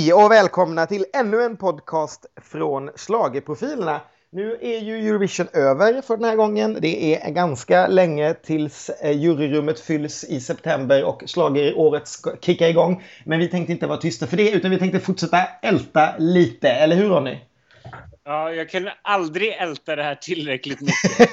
Hej 0.00 0.12
och 0.12 0.30
välkomna 0.30 0.86
till 0.86 1.04
ännu 1.12 1.42
en 1.42 1.56
podcast 1.56 2.26
från 2.42 2.90
Schlagerprofilerna. 2.96 4.00
Nu 4.32 4.58
är 4.60 4.78
ju 4.78 5.08
Eurovision 5.08 5.48
över 5.52 6.02
för 6.02 6.16
den 6.16 6.24
här 6.24 6.36
gången. 6.36 6.78
Det 6.80 7.14
är 7.14 7.30
ganska 7.30 7.86
länge 7.86 8.34
tills 8.34 8.88
eh, 8.88 9.10
juryrummet 9.10 9.80
fylls 9.80 10.24
i 10.24 10.40
september 10.40 11.04
och 11.04 11.22
schlageråret 11.26 12.08
ska 12.08 12.36
kicka 12.40 12.68
igång. 12.68 13.02
Men 13.24 13.38
vi 13.38 13.48
tänkte 13.48 13.72
inte 13.72 13.86
vara 13.86 13.98
tysta 13.98 14.26
för 14.26 14.36
det 14.36 14.50
utan 14.50 14.70
vi 14.70 14.78
tänkte 14.78 15.00
fortsätta 15.00 15.44
älta 15.62 16.14
lite, 16.18 16.68
eller 16.68 16.96
hur 16.96 17.08
Ronny? 17.08 17.38
Ja, 18.24 18.52
jag 18.52 18.70
kan 18.70 18.88
aldrig 19.02 19.52
älta 19.52 19.96
det 19.96 20.02
här 20.02 20.14
tillräckligt 20.14 20.80
mycket. 20.80 21.30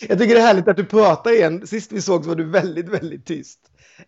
jag 0.08 0.18
tycker 0.18 0.34
det 0.34 0.40
är 0.40 0.46
härligt 0.46 0.68
att 0.68 0.76
du 0.76 0.84
pratar 0.84 1.30
igen. 1.30 1.66
Sist 1.66 1.92
vi 1.92 2.02
såg 2.02 2.22
så 2.22 2.28
var 2.28 2.36
du 2.36 2.44
väldigt, 2.44 2.88
väldigt 2.88 3.26
tyst. 3.26 3.58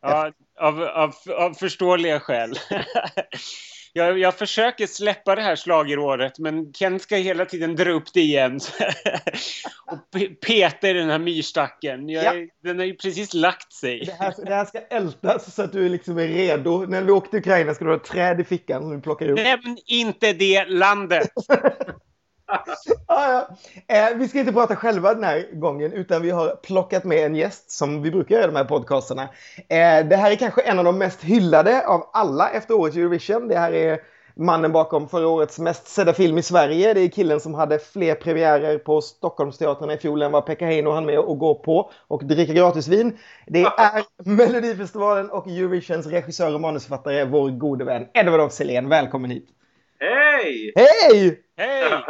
Ja, 0.01 0.33
av, 0.61 0.83
av, 0.83 1.15
av 1.37 1.55
förståeliga 1.55 2.21
skäl. 2.21 2.59
jag, 3.93 4.19
jag 4.19 4.35
försöker 4.35 4.87
släppa 4.87 5.35
det 5.35 5.43
här 5.43 5.57
slageråret 5.57 6.39
men 6.39 6.73
Ken 6.73 7.01
ska 7.01 7.17
hela 7.17 7.45
tiden 7.45 7.77
dra 7.77 7.91
upp 7.91 8.13
det 8.15 8.21
igen. 8.21 8.61
och 9.87 10.21
peta 10.47 10.89
i 10.89 10.93
den 10.93 11.11
här 11.11 11.19
myrstacken. 11.19 12.09
Jag, 12.09 12.25
ja. 12.25 12.47
Den 12.63 12.79
har 12.79 12.87
ju 12.87 12.95
precis 12.95 13.35
lagt 13.35 13.73
sig. 13.73 14.05
Det 14.05 14.13
här, 14.13 14.35
det 14.45 14.55
här 14.55 14.65
ska 14.65 14.79
ältas 14.81 15.55
så 15.55 15.63
att 15.63 15.73
du 15.73 15.89
liksom 15.89 16.19
är 16.19 16.29
redo. 16.29 16.87
När 16.87 17.03
vi 17.03 17.13
åker 17.13 17.31
till 17.31 17.39
Ukraina 17.39 17.75
ska 17.75 17.85
du 17.85 17.91
ha 17.91 17.99
träd 17.99 18.41
i 18.41 18.45
fickan 18.45 18.83
som 18.83 18.91
du 18.91 19.01
plockar 19.01 19.29
upp. 19.29 19.37
Nämn 19.37 19.79
inte 19.87 20.33
det 20.33 20.65
landet! 20.65 21.31
ah, 23.07 23.33
ja. 23.33 23.49
eh, 23.97 24.17
vi 24.17 24.29
ska 24.29 24.39
inte 24.39 24.53
prata 24.53 24.77
själva 24.77 25.15
den 25.15 25.25
här 25.25 25.47
gången, 25.53 25.93
utan 25.93 26.23
vi 26.23 26.31
har 26.31 26.57
plockat 26.57 27.05
med 27.05 27.27
en 27.27 27.37
gäst 27.37 27.71
som 27.71 28.03
vi 28.03 28.11
brukar 28.11 28.35
göra 28.35 28.45
i 28.45 28.47
de 28.47 28.57
här 28.57 28.65
podcasterna. 28.65 29.23
Eh, 29.69 30.07
det 30.07 30.17
här 30.17 30.31
är 30.31 30.37
kanske 30.37 30.63
en 30.63 30.79
av 30.79 30.85
de 30.85 30.99
mest 30.99 31.23
hyllade 31.23 31.87
av 31.87 32.11
alla 32.13 32.51
efter 32.51 32.75
årets 32.75 32.97
Eurovision. 32.97 33.49
Det 33.49 33.59
här 33.59 33.73
är 33.73 34.01
mannen 34.37 34.73
bakom 34.73 35.09
förra 35.09 35.29
årets 35.29 35.59
mest 35.59 35.89
sedda 35.89 36.15
film 36.15 36.39
i 36.39 36.43
Sverige. 36.43 36.95
Det 36.95 37.01
är 37.01 37.09
killen 37.09 37.41
som 37.41 37.55
hade 37.55 37.79
fler 37.79 38.15
premiärer 38.15 38.79
på 38.79 39.01
Stockholmsteatrarna 39.01 39.95
i 39.95 39.99
fjol 39.99 40.23
än 40.23 40.33
vad 40.33 40.47
Pekka 40.47 40.67
Heino 40.67 40.91
hann 40.91 41.07
med 41.07 41.19
att 41.19 41.39
gå 41.39 41.55
på 41.55 41.91
och 42.09 42.25
dricka 42.25 42.53
gratisvin. 42.53 43.19
Det 43.47 43.61
är 43.61 44.05
Melodifestivalen 44.25 45.31
och 45.31 45.47
Eurovisions 45.47 46.07
regissör 46.07 46.55
och 46.55 46.61
manusförfattare, 46.61 47.25
vår 47.25 47.51
gode 47.51 47.85
vän 47.85 48.07
Edvard 48.15 48.41
af 48.41 48.61
Välkommen 48.91 49.31
hit! 49.31 49.49
Hej! 49.99 50.73
Hej! 50.77 51.41
Hej! 51.57 52.05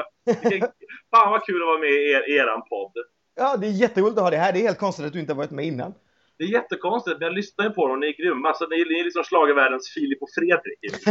Fan 1.11 1.31
vad 1.31 1.47
kul 1.47 1.63
att 1.63 1.67
vara 1.67 1.79
med 1.79 1.91
i 1.91 2.11
er, 2.11 2.31
eran 2.31 2.63
podd. 2.69 2.93
Ja, 3.37 3.57
det 3.57 3.67
är 3.67 3.71
jätteroligt 3.71 4.19
att 4.19 4.25
ha 4.25 4.31
det 4.31 4.37
här. 4.37 4.53
Det 4.53 4.59
är 4.59 4.63
helt 4.63 4.79
konstigt 4.79 5.07
att 5.07 5.13
du 5.13 5.21
inte 5.21 5.33
har 5.33 5.37
varit 5.37 5.51
med 5.51 5.65
innan. 5.65 5.95
Det 6.39 6.45
är 6.45 6.49
jättekonstigt, 6.49 7.19
men 7.19 7.27
jag 7.27 7.35
lyssnar 7.35 7.65
ju 7.65 7.71
på 7.71 7.89
dem. 7.89 8.01
Ni 8.01 8.07
är 8.07 8.23
grymma. 8.23 8.55
Så 8.55 8.67
ni, 8.67 8.77
ni 8.77 9.01
är 9.01 9.05
liksom 9.05 9.25
slagervärldens 9.25 9.89
Filip 9.95 10.23
och 10.23 10.29
Fredrik. 10.35 11.03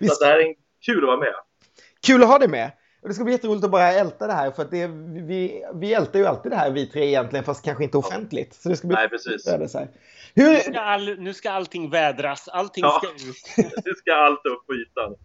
så 0.14 0.24
det 0.24 0.26
här 0.26 0.38
är 0.38 0.54
kul 0.86 1.04
att 1.04 1.06
vara 1.06 1.20
med. 1.20 1.34
Kul 2.06 2.22
att 2.22 2.28
ha 2.28 2.38
dig 2.38 2.48
med. 2.48 2.70
Och 3.02 3.08
det 3.08 3.14
ska 3.14 3.24
bli 3.24 3.32
jätteroligt 3.32 3.64
att 3.64 3.70
bara 3.70 3.92
älta 3.92 4.26
det 4.26 4.32
här 4.32 4.50
för 4.50 4.62
att 4.62 4.70
det, 4.70 4.86
vi, 5.26 5.64
vi 5.74 5.94
ältar 5.94 6.18
ju 6.18 6.26
alltid 6.26 6.52
det 6.52 6.56
här 6.56 6.70
vi 6.70 6.86
tre 6.86 7.06
egentligen 7.06 7.44
fast 7.44 7.64
kanske 7.64 7.84
inte 7.84 7.98
offentligt. 7.98 8.54
Så 8.54 8.68
det 8.68 8.76
ska 8.76 8.88
bli 8.88 8.94
Nej, 8.94 9.08
precis. 9.08 9.42
Så 9.44 9.78
här. 9.78 9.88
Hur... 10.34 10.50
Nu, 10.50 10.60
ska 10.60 10.80
all, 10.80 11.18
nu 11.18 11.34
ska 11.34 11.50
allting 11.50 11.90
vädras, 11.90 12.48
allting 12.48 12.84
ja. 12.84 13.00
ska 13.02 13.28
ut. 13.28 13.66
nu 13.84 13.92
ska 13.94 14.14
allt 14.14 14.46
upp 14.46 14.66
på 14.66 14.74
ytan. 14.74 15.16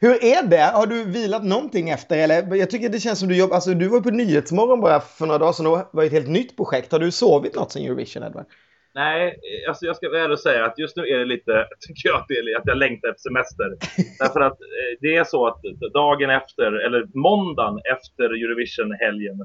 Hur 0.00 0.24
är 0.24 0.42
det? 0.42 0.70
Har 0.74 0.86
du 0.86 1.04
vilat 1.04 1.44
någonting 1.44 1.90
efter? 1.90 2.18
Eller, 2.18 2.54
jag 2.54 2.70
tycker 2.70 2.88
det 2.88 3.00
känns 3.00 3.18
som 3.18 3.28
du 3.28 3.36
jobbar... 3.36 3.54
Alltså, 3.54 3.74
du 3.74 3.88
var 3.88 4.00
på 4.00 4.10
Nyhetsmorgon 4.10 4.80
bara 4.80 5.00
för 5.00 5.26
några 5.26 5.38
dagar 5.38 5.52
sedan 5.52 5.66
och 5.66 5.88
var 5.92 6.04
ett 6.04 6.12
helt 6.12 6.28
nytt 6.28 6.56
projekt. 6.56 6.92
Har 6.92 6.98
du 6.98 7.10
sovit 7.10 7.54
något 7.54 7.72
sen 7.72 7.82
Eurovision, 7.82 8.22
Edvard? 8.22 8.46
Nej, 8.94 9.40
alltså 9.68 9.86
jag 9.86 9.96
ska 9.96 10.08
väl 10.08 10.20
ärligt 10.20 10.42
säga 10.42 10.64
att 10.64 10.78
just 10.78 10.96
nu 10.96 11.02
är 11.02 11.18
det 11.18 11.24
lite, 11.24 11.66
tycker 11.86 12.08
jag, 12.08 12.16
att, 12.20 12.28
det 12.28 12.34
är, 12.34 12.58
att 12.58 12.66
jag 12.66 12.76
längtar 12.76 13.08
efter 13.08 13.28
semester. 13.28 13.68
Därför 14.18 14.40
att 14.40 14.60
eh, 14.60 14.92
det 15.00 15.16
är 15.16 15.24
så 15.24 15.46
att 15.46 15.60
dagen 15.94 16.30
efter, 16.30 16.72
eller 16.86 17.06
måndagen 17.14 17.80
efter 17.96 18.24
Eurovision-helgen, 18.24 19.36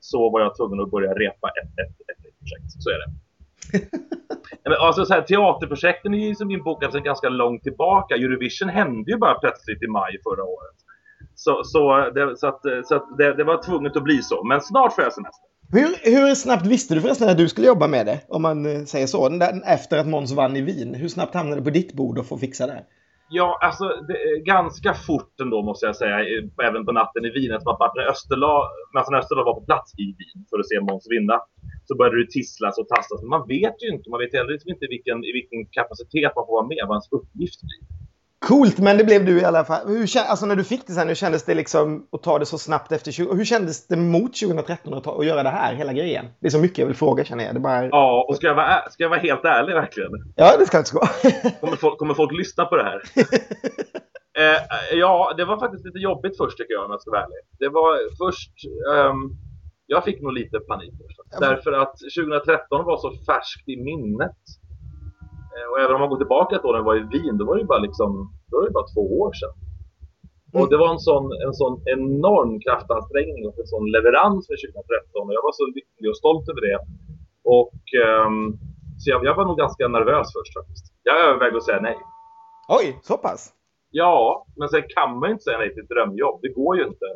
så 0.00 0.30
var 0.30 0.40
jag 0.40 0.56
tvungen 0.56 0.80
att 0.80 0.90
börja 0.90 1.12
repa 1.14 1.48
ett, 1.60 1.72
ett, 1.82 1.96
ett, 2.10 2.26
ett 2.26 2.38
projekt. 2.38 2.70
Så 2.82 2.90
är 2.90 2.98
det 3.02 3.25
alltså, 4.80 5.04
så 5.04 5.14
här, 5.14 5.22
teaterprojekten 5.22 6.14
är 6.14 6.28
ju 6.28 6.34
som 6.34 6.50
inbokade 6.50 6.86
alltså, 6.86 6.98
sedan 6.98 7.04
ganska 7.04 7.28
långt 7.28 7.62
tillbaka. 7.62 8.14
Eurovision 8.14 8.68
hände 8.68 9.10
ju 9.10 9.18
bara 9.18 9.34
plötsligt 9.34 9.82
i 9.82 9.86
maj 9.86 10.16
förra 10.24 10.44
året. 10.44 10.76
Så, 11.34 11.64
så, 11.64 12.10
det, 12.10 12.36
så, 12.36 12.46
att, 12.46 12.60
så 12.84 12.94
att 12.94 13.18
det, 13.18 13.34
det, 13.34 13.44
var 13.44 13.62
tvunget 13.62 13.96
att 13.96 14.04
bli 14.04 14.22
så. 14.22 14.44
Men 14.44 14.60
snart 14.60 14.94
får 14.94 15.04
jag 15.04 15.12
semester. 15.12 15.46
Hur, 15.72 16.10
hur 16.10 16.34
snabbt 16.34 16.66
visste 16.66 16.94
du 16.94 17.00
förresten 17.00 17.28
att 17.28 17.38
du 17.38 17.48
skulle 17.48 17.66
jobba 17.66 17.86
med 17.86 18.06
det? 18.06 18.20
Om 18.28 18.42
man 18.42 18.66
eh, 18.66 18.84
säger 18.84 19.06
så. 19.06 19.28
Där, 19.28 19.62
efter 19.66 19.98
att 19.98 20.06
Måns 20.06 20.32
vann 20.32 20.56
i 20.56 20.60
Wien. 20.60 20.94
Hur 20.94 21.08
snabbt 21.08 21.34
hamnade 21.34 21.60
det 21.60 21.64
på 21.64 21.70
ditt 21.70 21.92
bord 21.92 22.18
att 22.18 22.28
få 22.28 22.38
fixa 22.38 22.66
det? 22.66 22.82
Ja, 23.28 23.58
alltså 23.62 23.84
det, 24.08 24.44
ganska 24.44 24.94
fort 24.94 25.40
ändå 25.40 25.62
måste 25.62 25.86
jag 25.86 25.96
säga. 25.96 26.18
Även 26.68 26.86
på 26.86 26.92
natten 26.92 27.24
i 27.24 27.30
Wien. 27.30 27.52
Eftersom 27.52 27.72
att 27.72 27.84
Martin 27.84 28.02
Österla, 28.02 28.52
Martin 28.94 29.14
var 29.48 29.54
på 29.60 29.64
plats 29.70 29.88
i 29.98 30.06
Wien 30.18 30.40
för 30.50 30.58
att 30.58 30.68
se 30.68 30.80
Måns 30.80 31.06
vinna 31.10 31.36
så 31.84 31.96
började 31.96 32.24
det 32.24 32.30
tisslas 32.30 32.78
och 32.78 32.88
tasslas. 32.88 33.20
Men 33.22 33.30
man 33.36 33.48
vet 33.48 33.76
ju 33.82 33.88
inte, 33.94 34.10
man 34.10 34.20
vet 34.20 34.32
heller 34.38 34.52
liksom 34.52 34.70
inte 34.74 34.86
vilken, 34.94 35.18
i 35.28 35.32
vilken 35.38 35.60
kapacitet 35.78 36.32
man 36.36 36.46
får 36.46 36.54
vara 36.58 36.68
med, 36.72 36.82
vad 36.88 36.94
ens 36.96 37.12
uppgift 37.18 37.60
blir. 37.68 37.82
Coolt, 38.46 38.78
men 38.78 38.98
det 38.98 39.04
blev 39.04 39.24
du 39.24 39.40
i 39.40 39.44
alla 39.44 39.64
fall. 39.64 39.88
Hur, 39.88 40.18
alltså 40.18 40.46
när 40.46 40.56
du 40.56 40.64
fick 40.64 40.86
det 40.86 40.92
sen, 40.92 41.08
hur 41.08 41.14
kändes 41.14 41.44
det 41.44 41.54
liksom 41.54 42.06
att 42.12 42.22
ta 42.22 42.38
det 42.38 42.46
så 42.46 42.58
snabbt 42.58 42.92
efter 42.92 43.12
20... 43.12 43.34
Hur 43.34 43.44
kändes 43.44 43.86
det 43.86 43.96
mot 43.96 44.40
2013 44.40 44.94
att, 44.94 45.04
ta, 45.04 45.18
att 45.18 45.26
göra 45.26 45.42
det 45.42 45.48
här, 45.48 45.74
hela 45.74 45.92
grejen? 45.92 46.26
Det 46.40 46.46
är 46.46 46.50
så 46.50 46.58
mycket 46.58 46.78
jag 46.78 46.86
vill 46.86 46.96
fråga 46.96 47.24
känner 47.24 47.44
jag. 47.44 47.54
Det 47.54 47.60
bara... 47.60 47.84
Ja, 47.84 48.26
och 48.28 48.36
ska 48.36 48.46
jag, 48.46 48.54
vara, 48.54 48.90
ska 48.90 49.02
jag 49.02 49.10
vara 49.10 49.20
helt 49.20 49.44
ärlig 49.44 49.74
verkligen? 49.74 50.10
Ja, 50.36 50.56
det 50.58 50.66
ska 50.66 50.76
jag 50.76 50.86
ska. 50.86 50.98
kommer, 51.60 51.76
folk, 51.76 51.98
kommer 51.98 52.14
folk 52.14 52.32
lyssna 52.32 52.64
på 52.64 52.76
det 52.76 52.82
här? 52.82 53.02
eh, 54.38 54.60
ja, 54.98 55.34
det 55.36 55.44
var 55.44 55.58
faktiskt 55.58 55.84
lite 55.84 55.98
jobbigt 55.98 56.36
först 56.36 56.58
tycker 56.58 56.74
jag 56.74 56.84
om 56.84 56.90
jag 56.90 57.00
ska 57.00 57.10
vara 57.10 57.22
ärlig. 57.22 57.38
Det 57.58 57.68
var 57.68 57.98
först... 58.26 58.52
Um, 59.10 59.36
jag 59.86 60.04
fick 60.04 60.22
nog 60.22 60.32
lite 60.32 60.60
panik 60.60 60.94
först. 61.02 61.20
Ja, 61.30 61.40
Därför 61.40 61.72
att 61.72 61.94
2013 62.18 62.84
var 62.84 62.96
så 62.96 63.10
färskt 63.10 63.68
i 63.68 63.76
minnet. 63.76 64.40
Eh, 65.56 65.70
och 65.70 65.80
även 65.80 65.94
om 65.94 66.00
man 66.00 66.10
går 66.10 66.16
tillbaka 66.16 66.58
till 66.58 66.70
när 66.70 66.76
jag 66.76 66.84
var 66.84 66.96
i 66.96 67.08
Wien, 67.12 67.38
då 67.38 67.44
var 67.44 67.54
det 67.54 67.60
ju 67.60 67.66
bara, 67.66 67.78
liksom, 67.78 68.35
då 68.48 68.52
var 68.56 68.64
det 68.66 68.78
bara 68.78 68.92
två 68.94 69.04
år 69.22 69.32
sedan. 69.40 69.54
Mm. 70.52 70.58
Och 70.58 70.68
det 70.70 70.78
var 70.82 70.90
en 70.96 71.04
sån, 71.10 71.24
en 71.46 71.54
sån 71.62 71.74
enorm 71.96 72.52
kraftansträngning 72.64 73.42
och 73.48 73.58
en 73.62 73.70
sån 73.74 73.84
leverans 73.94 74.42
för 74.48 74.56
2013. 74.56 75.26
Och 75.26 75.34
jag 75.36 75.44
var 75.48 75.54
så 75.60 75.66
lycklig 75.76 76.08
och 76.12 76.20
stolt 76.22 76.44
över 76.50 76.62
det. 76.68 76.78
Och, 77.56 77.80
um, 78.26 78.38
så 79.00 79.04
jag, 79.12 79.20
jag, 79.28 79.34
var 79.38 79.44
nog 79.50 79.58
ganska 79.64 79.88
nervös 79.88 80.28
först 80.36 80.52
faktiskt. 80.58 80.84
Jag 81.08 81.16
övervägde 81.26 81.56
att 81.58 81.68
säga 81.70 81.80
nej. 81.88 81.98
Oj, 82.78 82.86
så 83.08 83.16
pass? 83.26 83.40
Ja, 83.90 84.46
men 84.58 84.68
sen 84.68 84.84
kan 84.94 85.10
man 85.18 85.28
ju 85.28 85.32
inte 85.32 85.44
säga 85.44 85.58
nej 85.58 85.70
till 85.74 85.82
ett 85.82 85.94
drömjobb. 85.94 86.38
Det 86.42 86.52
går 86.60 86.76
ju 86.78 86.84
inte. 86.92 87.08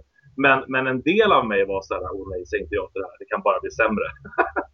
Men, 0.44 0.58
men 0.72 0.86
en 0.92 1.00
del 1.10 1.30
av 1.38 1.44
mig 1.52 1.60
var 1.72 1.80
så 1.82 1.94
här, 1.94 2.02
oh 2.16 2.24
nej, 2.32 2.46
säg 2.46 2.60
inte 2.62 2.74
ja 2.74 2.84
till 2.92 3.00
det 3.02 3.08
här, 3.10 3.18
det 3.22 3.30
kan 3.32 3.42
bara 3.42 3.60
bli 3.60 3.70
sämre. 3.70 4.06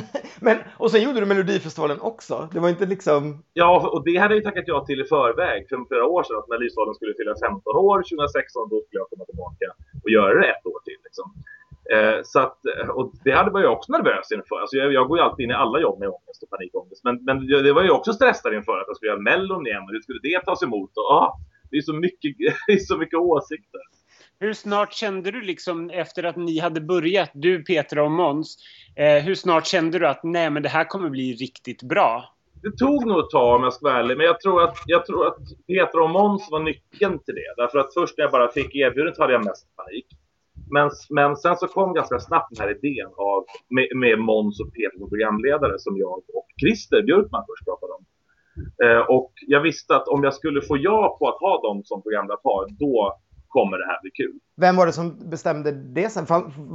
men, 0.40 0.56
och 0.76 0.90
sen 0.90 1.02
gjorde 1.02 1.20
du 1.20 1.26
Melodifestivalen 1.26 2.00
också, 2.00 2.48
det 2.52 2.60
var 2.60 2.68
inte 2.68 2.86
liksom... 2.86 3.44
Ja, 3.52 3.90
och 3.92 4.04
det 4.04 4.16
hade 4.16 4.34
jag 4.34 4.44
tackat 4.44 4.64
ja 4.66 4.84
till 4.84 5.00
i 5.00 5.04
förväg 5.04 5.68
för 5.68 5.76
flera 5.88 6.06
år 6.06 6.22
sedan, 6.22 6.38
att 6.38 6.48
Melodifestivalen 6.48 6.94
skulle 6.94 7.14
fylla 7.14 7.34
15 7.48 7.76
år 7.76 7.98
2016, 7.98 8.68
då 8.72 8.76
skulle 8.80 9.00
jag 9.02 9.10
komma 9.10 9.24
tillbaka 9.24 9.66
och 10.02 10.10
göra 10.10 10.34
det 10.40 10.48
ett 10.54 10.66
år 10.66 10.80
till. 10.86 11.00
Liksom. 11.06 11.26
Eh, 11.94 12.18
så 12.24 12.38
att, 12.40 12.58
eh, 12.66 12.88
och 12.88 13.12
det 13.24 13.32
hade 13.32 13.50
var 13.50 13.60
jag 13.60 13.72
också 13.72 13.92
nervös 13.92 14.32
inför. 14.32 14.60
Alltså 14.60 14.76
jag, 14.76 14.92
jag 14.92 15.08
går 15.08 15.18
ju 15.18 15.24
alltid 15.24 15.44
in 15.44 15.50
i 15.50 15.54
alla 15.54 15.78
jobb 15.80 15.98
med 15.98 16.08
ångest 16.08 16.42
och 16.42 16.50
panikångest. 16.50 17.04
Men, 17.04 17.24
men 17.24 17.46
det 17.46 17.72
var 17.72 17.82
ju 17.82 17.90
också 17.90 18.12
stressad 18.12 18.54
inför 18.54 18.78
att 18.78 18.84
jag 18.86 18.96
skulle 18.96 19.10
göra 19.12 19.20
Mellon 19.20 19.66
igen 19.66 19.82
och 19.82 19.92
hur 19.92 20.00
skulle 20.00 20.20
det 20.22 20.40
tas 20.40 20.62
emot? 20.62 20.90
Och, 20.96 21.10
ah, 21.20 21.36
det, 21.70 21.76
är 21.76 21.80
så 21.80 21.92
mycket, 21.92 22.30
det 22.66 22.72
är 22.72 22.78
så 22.78 22.96
mycket 22.96 23.18
åsikter. 23.18 23.80
Hur 24.42 24.52
snart 24.52 24.92
kände 24.92 25.30
du 25.30 25.40
liksom 25.40 25.90
efter 25.90 26.24
att 26.24 26.36
ni 26.36 26.58
hade 26.58 26.80
börjat, 26.80 27.30
du 27.34 27.64
Petra 27.64 28.04
och 28.04 28.10
Måns, 28.10 28.56
eh, 28.96 29.24
hur 29.24 29.34
snart 29.34 29.66
kände 29.66 29.98
du 29.98 30.06
att 30.06 30.20
nej 30.22 30.50
men 30.50 30.62
det 30.62 30.68
här 30.68 30.84
kommer 30.84 31.10
bli 31.10 31.32
riktigt 31.32 31.82
bra? 31.82 32.24
Det 32.62 32.76
tog 32.76 33.06
nog 33.06 33.18
ett 33.18 33.30
tag 33.30 33.56
om 33.56 33.62
jag 33.62 33.72
ska 33.72 33.88
vara 33.88 33.98
ärlig, 33.98 34.16
men 34.16 34.26
jag 34.26 34.40
tror 34.40 34.62
att, 34.62 34.76
jag 34.86 35.06
tror 35.06 35.26
att 35.26 35.38
Petra 35.66 36.04
och 36.04 36.10
Måns 36.10 36.48
var 36.50 36.60
nyckeln 36.60 37.18
till 37.18 37.34
det. 37.34 37.54
Därför 37.56 37.78
att 37.78 37.94
först 37.94 38.18
när 38.18 38.24
jag 38.24 38.32
bara 38.32 38.48
fick 38.48 38.74
erbjudandet 38.74 39.18
hade 39.18 39.32
jag 39.32 39.44
mest 39.44 39.76
panik. 39.76 40.06
Men, 40.70 40.90
men 41.10 41.36
sen 41.36 41.56
så 41.56 41.66
kom 41.66 41.94
ganska 41.94 42.20
snabbt 42.20 42.48
den 42.50 42.62
här 42.64 42.76
idén 42.78 43.10
av, 43.16 43.44
med, 43.68 43.88
med 43.96 44.18
Måns 44.18 44.60
och 44.60 44.74
Petra 44.74 44.98
som 44.98 45.08
programledare 45.08 45.78
som 45.78 45.96
jag 45.96 46.18
och 46.18 46.46
Christer 46.60 47.02
Björkman 47.02 47.44
först 47.48 47.64
pratade 47.64 47.92
om. 47.92 48.04
Eh, 48.84 49.02
och 49.16 49.32
jag 49.46 49.60
visste 49.60 49.96
att 49.96 50.08
om 50.08 50.24
jag 50.24 50.34
skulle 50.34 50.62
få 50.62 50.76
ja 50.76 51.16
på 51.18 51.28
att 51.28 51.40
ha 51.40 51.62
dem 51.68 51.82
som 51.84 52.02
programledarpar, 52.02 52.66
då 52.78 53.18
kommer 53.56 53.76
det 53.78 53.86
här 53.90 53.98
bli 54.02 54.10
kul. 54.10 54.36
Vem 54.64 54.76
var 54.76 54.86
det 54.86 54.92
som 54.92 55.30
bestämde 55.30 55.70
det 55.98 56.08
sen? 56.08 56.26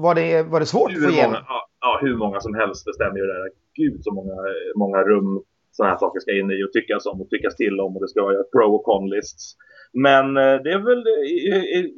Var 0.05 0.15
det, 0.15 0.43
var 0.43 0.59
det 0.59 0.65
svårt 0.65 0.91
hur 0.91 0.97
att 0.97 1.03
få 1.03 1.17
igenom? 1.17 1.41
Ja, 1.47 1.59
ja, 1.85 1.99
hur 2.01 2.15
många 2.23 2.39
som 2.39 2.53
helst 2.61 2.85
bestämmer 2.85 3.17
ju 3.21 3.25
det 3.31 3.37
här. 3.41 3.49
Gud 3.81 4.03
så 4.03 4.11
många, 4.13 4.37
många 4.75 4.99
rum 5.11 5.43
sådana 5.71 5.91
här 5.91 5.99
saker 5.99 6.19
ska 6.19 6.31
in 6.39 6.51
i 6.51 6.63
och 6.65 6.73
tyckas 6.73 7.05
om 7.05 7.21
och 7.21 7.29
tyckas 7.29 7.55
till 7.55 7.79
om 7.79 7.95
och 7.95 8.01
det 8.01 8.07
ska 8.07 8.21
vara 8.23 8.43
pro 8.55 8.67
och 8.75 8.85
con-lists. 8.89 9.43
Men 9.93 10.37
eh, 10.37 10.55
det 10.63 10.71
är 10.77 10.81
väl, 10.89 11.03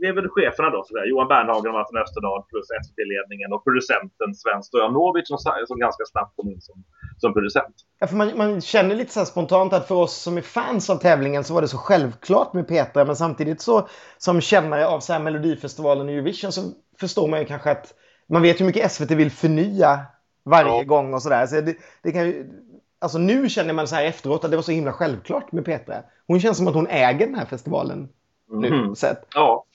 det 0.01 0.07
är 0.07 0.13
väl 0.13 0.29
cheferna 0.29 0.69
då, 0.69 0.83
sådär. 0.83 1.05
Johan 1.05 1.27
Bernhagen 1.27 1.67
och 1.67 1.73
Martin 1.73 1.97
Österdahl 1.97 2.43
plus 2.49 2.67
SVT-ledningen 2.83 3.53
och 3.53 3.63
producenten 3.63 4.35
Sven 4.35 4.63
Stojanovic 4.63 5.27
som, 5.27 5.37
som 5.67 5.79
ganska 5.79 6.03
snabbt 6.05 6.35
kom 6.35 6.47
in 6.49 6.61
som, 6.61 6.83
som 7.17 7.33
producent. 7.33 7.75
Ja, 7.99 8.07
för 8.07 8.15
man, 8.15 8.37
man 8.37 8.61
känner 8.61 8.95
lite 8.95 9.13
så 9.13 9.25
spontant 9.25 9.73
att 9.73 9.87
för 9.87 9.95
oss 9.95 10.15
som 10.21 10.37
är 10.37 10.41
fans 10.41 10.89
av 10.89 10.95
tävlingen 10.95 11.43
så 11.43 11.53
var 11.53 11.61
det 11.61 11.67
så 11.67 11.77
självklart 11.77 12.53
med 12.53 12.67
Petra 12.67 13.05
men 13.05 13.15
samtidigt 13.15 13.61
så 13.61 13.87
som 14.17 14.41
kännare 14.41 14.87
av 14.87 14.99
så 14.99 15.13
här 15.13 15.19
Melodifestivalen 15.19 16.07
och 16.07 16.13
Eurovision 16.13 16.51
så 16.51 16.61
förstår 16.99 17.27
man 17.27 17.39
ju 17.39 17.45
kanske 17.45 17.71
att 17.71 17.93
man 18.29 18.41
vet 18.41 18.59
hur 18.59 18.65
mycket 18.65 18.91
SVT 18.91 19.11
vill 19.11 19.31
förnya 19.31 19.99
varje 20.45 20.77
ja. 20.77 20.83
gång 20.83 21.13
och 21.13 21.21
sådär. 21.21 21.45
Så 21.45 21.61
det, 21.61 21.75
det 22.03 22.11
kan 22.11 22.25
ju, 22.27 22.49
alltså 22.99 23.17
nu 23.17 23.49
känner 23.49 23.73
man 23.73 23.87
så 23.87 23.95
här 23.95 24.05
efteråt 24.05 24.43
att 24.43 24.51
det 24.51 24.57
var 24.57 24.63
så 24.63 24.71
himla 24.71 24.93
självklart 24.93 25.51
med 25.51 25.65
Petra. 25.65 25.95
Hon 26.27 26.39
känns 26.39 26.57
som 26.57 26.67
att 26.67 26.73
hon 26.73 26.87
äger 26.87 27.25
den 27.25 27.35
här 27.35 27.45
festivalen 27.45 28.09
nu. 28.51 28.67
Mm. 28.67 28.95
Sett. 28.95 29.27
Ja. 29.35 29.65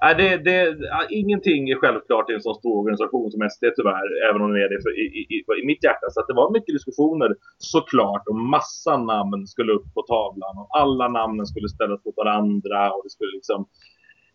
Nej, 0.00 0.14
det, 0.14 0.36
det, 0.36 0.76
ingenting 1.10 1.70
är 1.70 1.76
självklart 1.76 2.30
i 2.30 2.34
en 2.34 2.42
så 2.42 2.54
stor 2.54 2.78
organisation 2.78 3.30
som 3.30 3.50
SD 3.50 3.64
tyvärr, 3.76 4.08
även 4.30 4.42
om 4.42 4.52
det 4.52 4.64
är 4.64 4.68
det 4.68 4.82
för, 4.82 4.98
i, 5.00 5.04
i, 5.34 5.36
i, 5.62 5.66
mitt 5.66 5.84
hjärta. 5.84 6.06
Så 6.10 6.24
det 6.28 6.34
var 6.34 6.52
mycket 6.52 6.74
diskussioner 6.74 7.34
såklart 7.58 8.28
och 8.28 8.34
massa 8.34 8.96
namn 8.96 9.46
skulle 9.46 9.72
upp 9.72 9.94
på 9.94 10.02
tavlan 10.02 10.58
och 10.58 10.78
alla 10.80 11.08
namnen 11.08 11.46
skulle 11.46 11.68
ställas 11.68 12.04
mot 12.04 12.16
varandra 12.16 12.92
och 12.92 13.00
det 13.04 13.10
skulle 13.10 13.32
liksom 13.32 13.66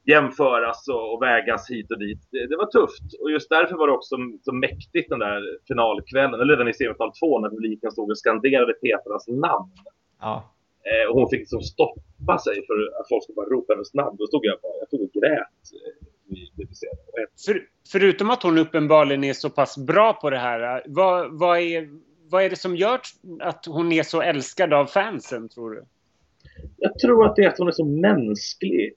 jämföras 0.06 0.88
och, 0.88 1.14
och 1.14 1.22
vägas 1.22 1.70
hit 1.70 1.92
och 1.92 2.00
dit. 2.00 2.20
Det, 2.32 2.48
det, 2.48 2.58
var 2.58 2.66
tufft 2.66 3.22
och 3.22 3.32
just 3.32 3.50
därför 3.50 3.76
var 3.76 3.88
det 3.88 3.94
också 3.94 4.16
så 4.42 4.54
mäktigt 4.54 5.10
den 5.10 5.20
där 5.20 5.42
finalkvällen, 5.68 6.34
eller 6.34 6.54
redan 6.54 6.68
i 6.68 6.74
semifinal 6.74 7.12
2 7.14 7.40
när 7.40 7.50
publiken 7.50 7.92
stod 7.92 8.12
och 8.12 8.18
skanderade 8.18 8.74
Petras 8.74 9.28
namn. 9.28 9.72
Ja. 10.20 10.54
Eh, 10.90 11.10
och 11.10 11.20
hon 11.20 11.30
fick 11.30 11.40
liksom 11.40 11.62
stoppa 11.62 12.38
sig 12.38 12.56
för 12.68 13.00
att 13.00 13.10
folk 13.10 13.24
skulle 13.24 13.36
bara 13.36 13.50
ropa 13.50 13.74
hennes 13.74 13.94
namn. 13.94 14.16
Då 14.20 14.28
stod 14.28 14.46
jag 14.46 14.60
bara, 14.62 14.74
jag 14.80 14.88
stod 14.88 15.02
och 15.02 15.12
grät. 15.14 15.60
Eh, 15.84 17.26
för, 17.46 17.62
förutom 17.92 18.30
att 18.30 18.44
hon 18.44 18.58
uppenbarligen 18.58 19.24
är 19.24 19.34
så 19.34 19.50
pass 19.50 19.78
bra 19.78 20.14
på 20.14 20.30
det 20.30 20.38
här, 20.38 20.84
vad, 20.88 21.40
vad, 21.40 21.60
är, 21.60 21.90
vad 22.30 22.44
är 22.44 22.50
det 22.50 22.56
som 22.56 22.76
gör 22.76 23.00
att 23.40 23.66
hon 23.66 23.92
är 23.92 24.04
så 24.04 24.22
älskad 24.22 24.74
av 24.74 24.86
fansen, 24.86 25.50
tror 25.50 25.72
du? 25.72 25.84
Jag 26.78 27.00
tror 27.00 27.26
att 27.26 27.36
det 27.36 27.44
är 27.44 27.50
att 27.50 27.58
hon 27.58 27.68
är 27.68 27.72
så 27.72 27.86
mänsklig. 27.86 28.94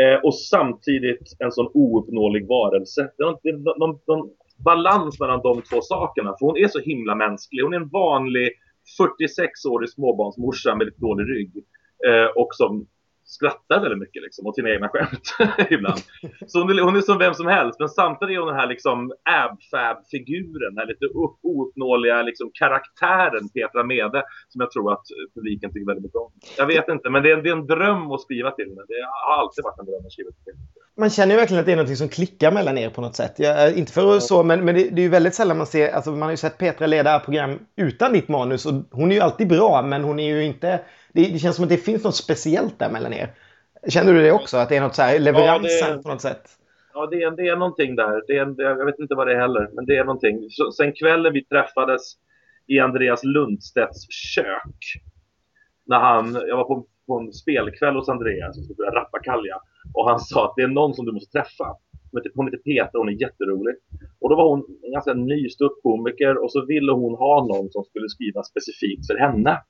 Eh, 0.00 0.18
och 0.24 0.34
samtidigt 0.34 1.36
en 1.38 1.52
sån 1.52 1.70
ouppnåelig 1.74 2.48
varelse. 2.48 3.10
Det 3.16 3.22
är 3.22 3.78
någon, 3.78 3.98
någon, 4.06 4.30
balans 4.64 5.20
mellan 5.20 5.40
de 5.42 5.62
två 5.62 5.80
sakerna. 5.80 6.34
För 6.38 6.46
hon 6.46 6.56
är 6.56 6.68
så 6.68 6.78
himla 6.78 7.14
mänsklig. 7.14 7.62
Hon 7.62 7.72
är 7.74 7.80
en 7.80 7.88
vanlig 7.88 8.50
46-årig 9.00 9.90
småbarnsmorsa 9.90 10.74
med 10.74 10.86
lite 10.86 11.00
dålig 11.00 11.24
rygg. 11.36 11.52
Eh, 12.08 12.26
och 12.36 12.48
som 12.52 12.86
skrattar 13.36 13.80
väldigt 13.80 13.98
mycket 13.98 14.22
liksom, 14.22 14.46
åt 14.46 14.54
sina 14.54 14.70
egna 14.70 14.88
skämt 14.88 15.26
ibland. 15.70 16.00
Så 16.46 16.58
hon 16.60 16.70
är, 16.70 16.82
hon 16.82 16.96
är 16.96 17.00
som 17.00 17.18
vem 17.18 17.34
som 17.34 17.46
helst, 17.46 17.78
men 17.78 17.88
samtidigt 17.88 18.34
är 18.34 18.38
hon 18.38 18.48
den 18.48 18.56
här 18.56 18.66
liksom 18.66 19.12
Abfab-figuren. 19.42 20.74
den 20.74 20.78
här 20.78 20.86
lite 20.86 21.06
ouppnåeliga 21.42 22.22
liksom, 22.22 22.50
karaktären 22.54 23.48
Petra 23.48 23.82
Mede, 23.84 24.22
som 24.48 24.60
jag 24.60 24.70
tror 24.70 24.92
att 24.92 25.04
publiken 25.34 25.72
tycker 25.72 25.86
väldigt 25.86 26.04
mycket 26.04 26.16
om. 26.16 26.32
Jag 26.56 26.66
vet 26.66 26.88
inte, 26.88 27.10
men 27.10 27.22
det 27.22 27.30
är, 27.30 27.36
det 27.42 27.48
är 27.48 27.56
en 27.56 27.66
dröm 27.66 28.10
att 28.10 28.20
skriva 28.20 28.50
till 28.50 28.68
henne. 28.68 28.82
Det 28.88 29.00
har 29.26 29.42
alltid 29.42 29.64
varit 29.64 29.78
en 29.78 29.86
dröm 29.86 30.06
att 30.06 30.12
skriva 30.12 30.30
till 30.30 30.52
henne. 30.52 30.66
Man 30.96 31.10
känner 31.10 31.34
ju 31.34 31.40
verkligen 31.40 31.60
att 31.60 31.66
det 31.66 31.72
är 31.72 31.76
något 31.76 31.96
som 31.96 32.08
klickar 32.08 32.52
mellan 32.52 32.78
er 32.78 32.90
på 32.90 33.00
något 33.00 33.16
sätt. 33.16 33.34
Jag, 33.36 33.68
eh, 33.68 33.78
inte 33.78 33.92
för 33.92 34.16
att 34.16 34.22
så, 34.22 34.42
men, 34.42 34.64
men 34.64 34.74
det, 34.74 34.90
det, 34.90 35.00
är 35.00 35.02
ju 35.02 35.08
väldigt 35.08 35.34
sällan 35.34 35.56
man 35.56 35.66
ser, 35.66 35.92
alltså 35.92 36.10
man 36.10 36.22
har 36.22 36.30
ju 36.30 36.36
sett 36.36 36.58
Petra 36.58 36.86
leda 36.86 37.18
program 37.20 37.58
utan 37.76 38.12
ditt 38.12 38.28
manus 38.28 38.66
och 38.66 38.72
hon 38.90 39.10
är 39.10 39.14
ju 39.14 39.20
alltid 39.20 39.48
bra, 39.48 39.82
men 39.82 40.04
hon 40.04 40.18
är 40.18 40.36
ju 40.36 40.44
inte 40.44 40.80
det, 41.12 41.32
det, 41.32 41.38
känns 41.38 41.56
som 41.56 41.62
att 41.62 41.68
det 41.68 41.76
finns 41.76 42.04
något 42.04 42.16
speciellt 42.16 42.78
där 42.78 42.90
mellan 42.90 43.12
er. 43.12 43.30
Känner 43.88 44.14
du 44.14 44.22
det 44.22 44.32
också? 44.32 44.56
Att 44.56 44.68
det 44.68 44.76
är 44.76 44.80
något 44.80 44.94
så 44.94 45.02
här 45.02 45.18
leveransen 45.18 45.88
ja, 45.88 45.96
det, 45.96 46.02
på 46.02 46.08
något 46.08 46.20
sätt? 46.20 46.42
Ja, 46.94 47.06
det 47.06 47.22
är, 47.22 47.30
det 47.30 47.48
är 47.48 47.56
någonting 47.56 47.96
där. 47.96 48.22
Det 48.26 48.36
är, 48.36 48.54
jag 48.62 48.86
vet 48.86 48.98
inte 48.98 49.14
vad 49.14 49.26
det 49.26 49.34
är 49.34 49.40
heller, 49.40 49.70
men 49.72 49.86
det 49.86 49.96
är 49.96 50.04
någonting. 50.04 50.46
Så, 50.50 50.72
sen 50.72 50.92
kvällen 50.92 51.32
vi 51.32 51.44
träffades 51.44 52.02
i 52.66 52.78
Andreas 52.78 53.24
Lundstedts 53.24 54.06
kök. 54.10 55.02
När 55.86 55.98
han, 55.98 56.34
jag 56.34 56.56
var 56.56 56.64
på, 56.64 56.86
på 57.06 57.18
en 57.18 57.32
spelkväll 57.32 57.94
hos 57.94 58.08
Andreas 58.08 58.54
som 58.54 58.64
skulle 58.64 58.90
rappakalja. 58.90 59.56
Och 59.94 60.08
han 60.08 60.20
sa 60.20 60.44
att 60.44 60.52
det 60.56 60.62
är 60.62 60.68
någon 60.68 60.94
som 60.94 61.06
du 61.06 61.12
måste 61.12 61.32
träffa. 61.32 61.76
Hon 62.34 62.46
heter 62.46 62.58
Petra, 62.58 62.98
hon 62.98 63.08
är 63.08 63.22
jätterolig. 63.22 63.74
Och 64.20 64.30
då 64.30 64.36
var 64.36 64.48
hon 64.48 64.64
en 64.82 64.92
ganska 64.92 65.14
ny 65.14 65.48
ståuppkomiker 65.48 66.44
och 66.44 66.52
så 66.52 66.66
ville 66.66 66.92
hon 66.92 67.14
ha 67.14 67.46
någon 67.46 67.70
som 67.70 67.84
skulle 67.84 68.08
skriva 68.08 68.42
specifikt 68.42 69.06
för 69.06 69.18
henne. 69.18 69.62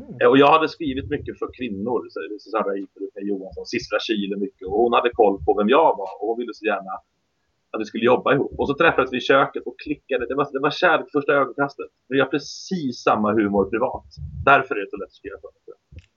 Mm. 0.00 0.30
Och 0.30 0.38
jag 0.38 0.52
hade 0.52 0.68
skrivit 0.68 1.10
mycket 1.10 1.38
för 1.38 1.48
kvinnor, 1.58 2.08
Susanna 2.38 2.76
Iperup, 2.76 3.10
Johansson, 3.16 3.66
Sissela 3.66 4.00
Kyle 4.00 4.36
mycket. 4.36 4.68
Och 4.68 4.78
hon 4.82 4.92
hade 4.92 5.10
koll 5.10 5.44
på 5.44 5.54
vem 5.58 5.68
jag 5.68 5.96
var 5.96 6.10
och 6.20 6.28
hon 6.28 6.38
ville 6.38 6.54
så 6.54 6.64
gärna 6.66 6.90
att 7.72 7.80
vi 7.80 7.84
skulle 7.84 8.04
jobba 8.04 8.34
ihop. 8.34 8.54
Och 8.58 8.68
så 8.68 8.74
träffades 8.74 9.12
vi 9.12 9.16
i 9.16 9.20
köket 9.20 9.62
och 9.66 9.78
klickade. 9.78 10.26
Det 10.26 10.34
var, 10.34 10.48
det 10.52 10.60
var 10.60 10.70
kärlek 10.70 11.06
första 11.12 11.32
ögonkastet. 11.32 11.86
Vi 12.08 12.20
har 12.20 12.26
precis 12.26 13.02
samma 13.02 13.32
humor 13.32 13.64
privat. 13.64 14.06
Därför 14.44 14.74
är 14.74 14.80
det 14.80 14.90
så 14.90 14.96
lätt 14.96 15.06
att 15.06 15.12
skriva 15.12 15.36
för. 15.40 15.50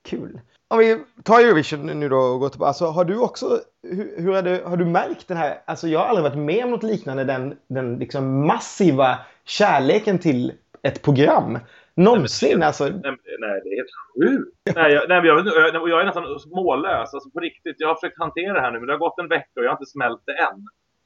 Kul. 0.02 0.40
Om 0.68 0.78
vi 0.78 1.04
tar 1.22 1.40
Eurovision 1.40 1.86
nu 1.86 2.08
då 2.08 2.16
och 2.16 2.40
går 2.40 2.48
tillbaka. 2.48 2.68
Alltså, 2.68 2.86
har 2.86 3.04
du 3.04 3.18
också, 3.18 3.60
hur, 3.82 4.20
hur 4.20 4.42
du, 4.42 4.62
har 4.64 4.76
du 4.76 4.84
märkt 4.84 5.28
den 5.28 5.36
här, 5.36 5.62
alltså 5.66 5.88
jag 5.88 6.00
har 6.00 6.06
aldrig 6.06 6.24
varit 6.24 6.38
med 6.38 6.64
om 6.64 6.70
något 6.70 6.82
liknande, 6.82 7.24
den, 7.24 7.54
den 7.68 7.98
liksom 7.98 8.46
massiva 8.46 9.18
kärleken 9.44 10.18
till 10.18 10.52
ett 10.82 11.02
program. 11.02 11.58
Någonsin 11.96 12.58
nej, 12.58 12.66
alltså? 12.66 12.84
Nej, 12.84 13.16
nej, 13.38 13.60
det 13.64 13.68
är 13.68 13.76
helt 13.76 13.96
sjukt. 14.12 14.56
nej, 14.74 14.92
jag, 14.92 15.08
nej, 15.08 15.26
jag, 15.26 15.46
jag, 15.46 15.88
jag 15.88 16.00
är 16.00 16.04
nästan 16.04 16.24
mållös. 16.46 17.14
Alltså 17.14 17.30
på 17.30 17.40
riktigt. 17.40 17.76
Jag 17.78 17.88
har 17.88 17.94
försökt 17.94 18.18
hantera 18.18 18.52
det 18.52 18.60
här 18.60 18.70
nu, 18.72 18.78
men 18.78 18.86
det 18.86 18.92
har 18.92 18.98
gått 18.98 19.18
en 19.18 19.28
vecka 19.28 19.56
och 19.56 19.64
jag 19.64 19.70
har 19.70 19.76
inte 19.76 19.94
smält 19.96 20.22
det 20.26 20.32
än. 20.32 20.60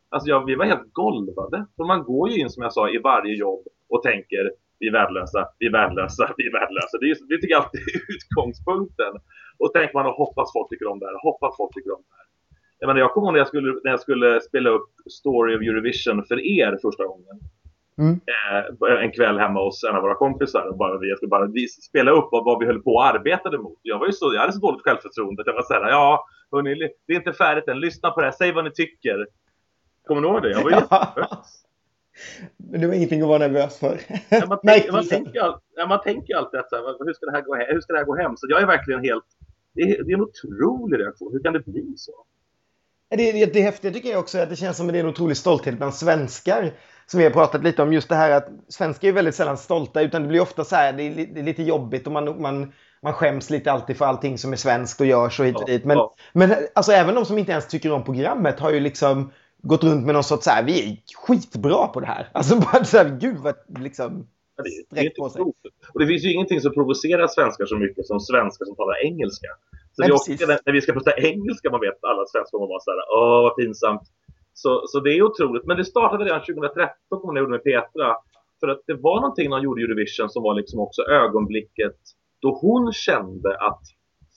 Alltså 0.08 0.28
jag, 0.28 0.46
vi 0.46 0.54
var 0.54 0.64
helt 0.64 0.92
golvade. 0.92 1.66
För 1.76 1.84
man 1.84 2.04
går 2.04 2.31
ju 2.31 2.40
in, 2.40 2.50
som 2.50 2.62
jag 2.62 2.72
sa, 2.72 2.90
i 2.90 2.98
varje 2.98 3.34
jobb 3.37 3.62
och 3.88 4.02
tänker 4.02 4.50
vi 4.78 4.87
är 4.88 4.92
värdelösa, 4.92 5.48
vi 5.58 5.66
är 5.66 5.72
värdelösa, 5.72 6.34
vi 6.37 6.46
är 6.46 6.52
värdelösa. 6.52 6.98
Det, 7.00 7.06
är, 7.10 7.16
det 7.28 7.36
tycker 7.40 7.54
jag 7.54 7.62
alltid 7.64 7.81
är 7.81 8.14
utgångspunkten. 8.16 9.12
Och 9.58 9.72
tänker 9.72 9.94
man 9.94 10.06
och 10.06 10.14
hoppas 10.22 10.52
folk 10.52 10.69
tycker 10.70 10.86
om 10.86 10.98
det 10.98 11.06
här, 11.06 11.22
hoppas 11.22 11.56
folk 11.56 11.75
tycker 11.75 11.93
om 11.96 12.02
det 12.08 12.14
här. 12.19 12.26
Jag, 12.78 12.86
menar, 12.86 13.00
jag 13.00 13.12
kommer 13.12 13.26
ihåg 13.26 13.34
när 13.34 13.40
jag, 13.40 13.48
skulle, 13.48 13.81
när 13.84 13.90
jag 13.90 14.00
skulle 14.00 14.40
spela 14.40 14.70
upp 14.70 14.90
Story 15.19 15.56
of 15.56 15.62
Eurovision 15.62 16.25
för 16.28 16.38
er 16.58 16.78
första 16.82 17.04
gången. 17.06 17.36
Mm. 17.98 18.12
Eh, 18.12 19.02
en 19.04 19.12
kväll 19.12 19.38
hemma 19.38 19.64
hos 19.64 19.84
en 19.84 19.96
av 19.96 20.02
våra 20.02 20.14
kompisar 20.14 20.69
och 20.69 20.76
bara, 20.76 20.98
vi 20.98 21.16
skulle 21.16 21.28
bara 21.28 21.48
spela 21.82 22.10
upp 22.10 22.28
vad, 22.31 22.58
vi 22.60 22.66
höll 22.66 22.82
på 22.82 22.90
och 22.90 23.06
arbetade 23.06 23.58
mot. 23.58 23.78
Jag, 23.82 23.98
var 23.98 24.06
ju 24.06 24.12
så, 24.12 24.34
jag 24.34 24.40
hade 24.40 24.52
så 24.52 24.58
dåligt 24.58 24.82
självförtroende 24.82 25.42
att 25.42 25.46
jag 25.46 25.54
var 25.54 25.62
såhär, 25.62 25.88
ja, 25.88 26.26
hörni, 26.52 26.75
det 27.06 27.12
är 27.12 27.16
inte 27.16 27.32
färdigt 27.32 27.69
än, 27.69 27.81
lyssna 27.81 28.10
på 28.10 28.20
det 28.20 28.26
här, 28.26 28.32
säg 28.32 28.52
vad 28.52 28.64
ni 28.64 28.70
tycker. 28.70 29.26
Kommer 30.06 30.20
ni 30.20 30.29
ihåg 30.29 30.43
det? 30.43 30.50
Jag 30.50 30.62
var 30.62 30.70
jättenervös. 30.70 31.65
Men 32.56 32.81
det 32.81 32.86
var 32.86 32.94
ingenting 32.94 33.22
att 33.22 33.29
vara 33.29 33.38
nervös 33.38 33.79
för. 33.79 34.00
Ja, 34.29 34.46
man, 34.46 34.58
tänk, 34.67 34.93
man, 34.93 35.08
tänker, 35.08 35.41
ja, 35.76 35.86
man 35.88 36.00
tänker 36.00 36.36
alltid 36.36 36.60
att 36.60 36.70
så 36.70 36.76
här, 36.76 37.05
hur, 37.06 37.12
ska 37.12 37.26
det 37.26 37.32
här 37.32 37.43
gå, 37.43 37.55
hur 37.56 37.81
ska 37.81 37.93
det 37.93 37.98
här 37.98 38.06
gå 38.06 38.17
hem? 38.17 38.36
Så 38.36 38.46
jag 38.50 38.62
är 38.62 38.67
verkligen 38.67 39.05
helt... 39.05 39.24
Det 39.74 39.82
är, 39.82 40.05
det 40.05 40.12
är 40.12 40.15
en 40.15 40.20
otrolig 40.20 40.98
reaktion. 40.98 41.32
Hur 41.32 41.43
kan 41.43 41.53
det 41.53 41.65
bli 41.65 41.93
så? 41.96 42.12
Det, 43.17 43.46
det, 43.46 43.60
häftiga 43.60 43.93
tycker 43.93 44.10
jag 44.10 44.20
också 44.20 44.38
är 44.38 44.43
att 44.43 44.50
det 44.50 44.56
känns 44.56 44.76
som 44.76 44.86
att 44.86 44.93
det 44.93 44.98
är 44.98 45.05
en 45.05 45.10
otrolig 45.10 45.36
stolthet 45.36 45.76
bland 45.76 45.94
svenskar 45.94 46.72
som 47.06 47.19
vi 47.19 47.24
har 47.24 47.31
pratat 47.31 47.64
lite 47.64 47.82
om, 47.82 47.93
just 47.93 48.08
det 48.08 48.14
här 48.14 48.31
att 48.31 48.48
svenskar 48.69 49.08
är 49.08 49.12
väldigt 49.12 49.34
sällan 49.34 49.58
stolta 49.58 50.02
utan 50.02 50.22
det 50.22 50.29
blir 50.29 50.40
ofta 50.40 50.64
så 50.64 50.76
här, 50.76 50.93
det 50.93 51.02
är, 51.02 51.26
det 51.34 51.40
är 51.40 51.44
lite 51.44 51.62
jobbigt 51.62 52.06
och 52.06 52.12
man, 52.12 52.43
man, 52.43 52.72
man 53.02 53.12
skäms 53.12 53.50
lite 53.50 53.72
alltid 53.72 53.96
för 53.96 54.05
allting 54.05 54.38
som 54.38 54.52
är 54.52 54.56
svenskt 54.56 55.00
och 55.00 55.06
görs 55.06 55.40
och 55.40 55.46
hit 55.46 55.56
och 55.56 55.67
dit. 55.67 55.84
Men, 55.84 55.96
ja. 55.96 56.14
men 56.32 56.55
alltså, 56.74 56.93
även 56.93 57.14
de 57.14 57.24
som 57.24 57.38
inte 57.38 57.52
ens 57.52 57.67
tycker 57.67 57.93
om 57.93 58.05
programmet 58.05 58.60
har 58.60 58.70
ju 58.70 58.81
liksom 58.81 59.32
gått 59.62 59.84
runt 59.84 60.06
med 60.06 60.14
någon 60.14 60.24
sorts 60.24 60.44
så 60.44 60.50
här, 60.50 60.62
vi 60.62 60.90
är 60.90 60.98
skitbra 61.26 61.86
på 61.86 62.00
det 62.00 62.06
här. 62.06 62.29
Alltså 62.32 62.56
bara 62.72 62.84
så 62.84 62.96
här, 62.96 63.19
gud 63.20 63.36
vad 63.36 63.55
liksom 63.79 64.26
ja, 64.64 64.84
det, 64.90 65.00
är, 65.00 65.05
det 65.05 65.17
på 65.17 65.29
sig. 65.29 65.43
Och 65.94 66.00
det 66.00 66.06
finns 66.06 66.24
ju 66.24 66.32
ingenting 66.32 66.60
som 66.60 66.72
provocerar 66.72 67.26
svenskar 67.26 67.67
så 67.67 67.76
mycket 67.76 68.06
som 68.06 68.20
svenskar 68.20 68.64
som 68.67 68.76
talar 68.76 69.05
engelska. 69.05 69.48
Så 69.93 70.02
Nej, 70.02 70.08
det 70.08 70.14
också 70.14 70.31
när, 70.32 70.58
när 70.67 70.72
vi 70.72 70.81
ska 70.81 70.93
prata 70.93 71.12
engelska 71.17 71.70
man 71.70 71.81
vet 71.81 72.05
alla 72.05 72.26
svenskar 72.26 72.58
kommer 72.58 72.69
vara 72.74 72.81
så 72.81 72.90
här, 72.90 73.00
åh 73.19 73.43
vad 73.43 73.56
pinsamt. 73.56 74.02
Så, 74.55 74.82
så 74.86 75.00
det 75.00 75.10
är 75.19 75.22
otroligt. 75.22 75.64
Men 75.67 75.76
det 75.76 75.84
startade 75.84 76.24
redan 76.24 76.40
2013 76.40 77.20
kommer 77.20 77.34
jag 77.34 77.43
gjorde 77.43 77.56
med 77.58 77.64
Petra. 77.64 78.17
För 78.60 78.69
att 78.69 78.82
det 78.86 78.94
var 78.94 79.20
någonting 79.20 79.50
när 79.50 79.56
hon 79.56 79.64
gjorde 79.64 79.82
Eurovision 79.82 80.31
som 80.31 80.43
var 80.43 80.55
liksom 80.55 80.81
också 80.81 81.02
ögonblicket 81.02 81.96
då 82.40 82.58
hon 82.60 82.93
kände 82.93 83.56
att 83.58 83.82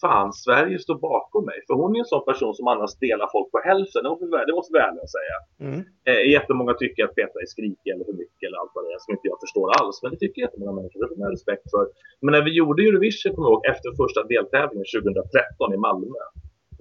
fan, 0.04 0.30
Sverige 0.46 0.78
står 0.86 0.98
bakom 1.12 1.44
mig. 1.50 1.60
För 1.68 1.74
hon 1.82 1.90
är 1.96 2.00
en 2.00 2.14
sån 2.14 2.26
person 2.30 2.54
som 2.60 2.66
annars 2.74 2.94
delar 3.06 3.28
folk 3.36 3.48
på 3.56 3.60
hälften. 3.70 4.02
Det 4.50 4.56
måste 4.60 4.74
vi 4.76 4.80
ärligt 4.88 5.14
säga. 5.18 5.38
Mm. 5.68 5.80
Eh, 6.10 6.24
jättemånga 6.36 6.74
tycker 6.74 7.02
att 7.06 7.16
Petra 7.20 7.40
är 7.46 7.50
skrikig 7.56 7.90
eller 7.94 8.06
för 8.10 8.18
mycket 8.24 8.44
eller 8.48 8.58
allt 8.62 8.74
vad 8.76 8.84
det 8.86 8.92
är 8.98 9.02
som 9.06 9.12
inte 9.16 9.28
jag 9.32 9.40
förstår 9.46 9.68
alls. 9.80 9.96
Men 10.02 10.10
det 10.12 10.20
tycker 10.24 10.38
jättemånga 10.46 10.74
människor. 10.80 11.00
Det 11.02 11.24
har 11.28 11.36
respekt 11.38 11.66
för. 11.76 11.84
Men 12.24 12.32
när 12.36 12.44
vi 12.48 12.52
gjorde 12.60 12.80
Eurovision, 12.90 13.30
kommer 13.34 13.48
jag 13.48 13.54
ihåg, 13.54 13.66
efter 13.74 13.90
första 14.02 14.20
deltävlingen 14.34 14.88
2013 14.96 15.78
i 15.78 15.80
Malmö. 15.88 16.22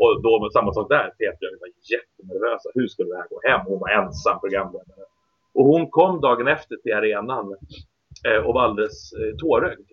Och 0.02 0.12
då 0.24 0.30
samma 0.56 0.70
sak 0.76 0.88
där. 0.96 1.08
Petra 1.20 1.44
var 1.64 1.70
jättenervösa. 1.94 2.68
Hur 2.78 2.88
skulle 2.92 3.10
det 3.12 3.20
här 3.22 3.28
gå 3.34 3.38
hem? 3.48 3.60
Hon 3.70 3.78
var 3.84 3.90
ensam 4.00 4.36
programledare. 4.44 5.04
Och 5.56 5.64
hon 5.72 5.82
kom 5.96 6.14
dagen 6.26 6.48
efter 6.56 6.74
till 6.82 6.94
arenan 7.00 7.46
eh, 8.28 8.40
och 8.46 8.54
var 8.54 8.62
alldeles 8.66 8.98
eh, 9.12 9.32
tårögd. 9.42 9.88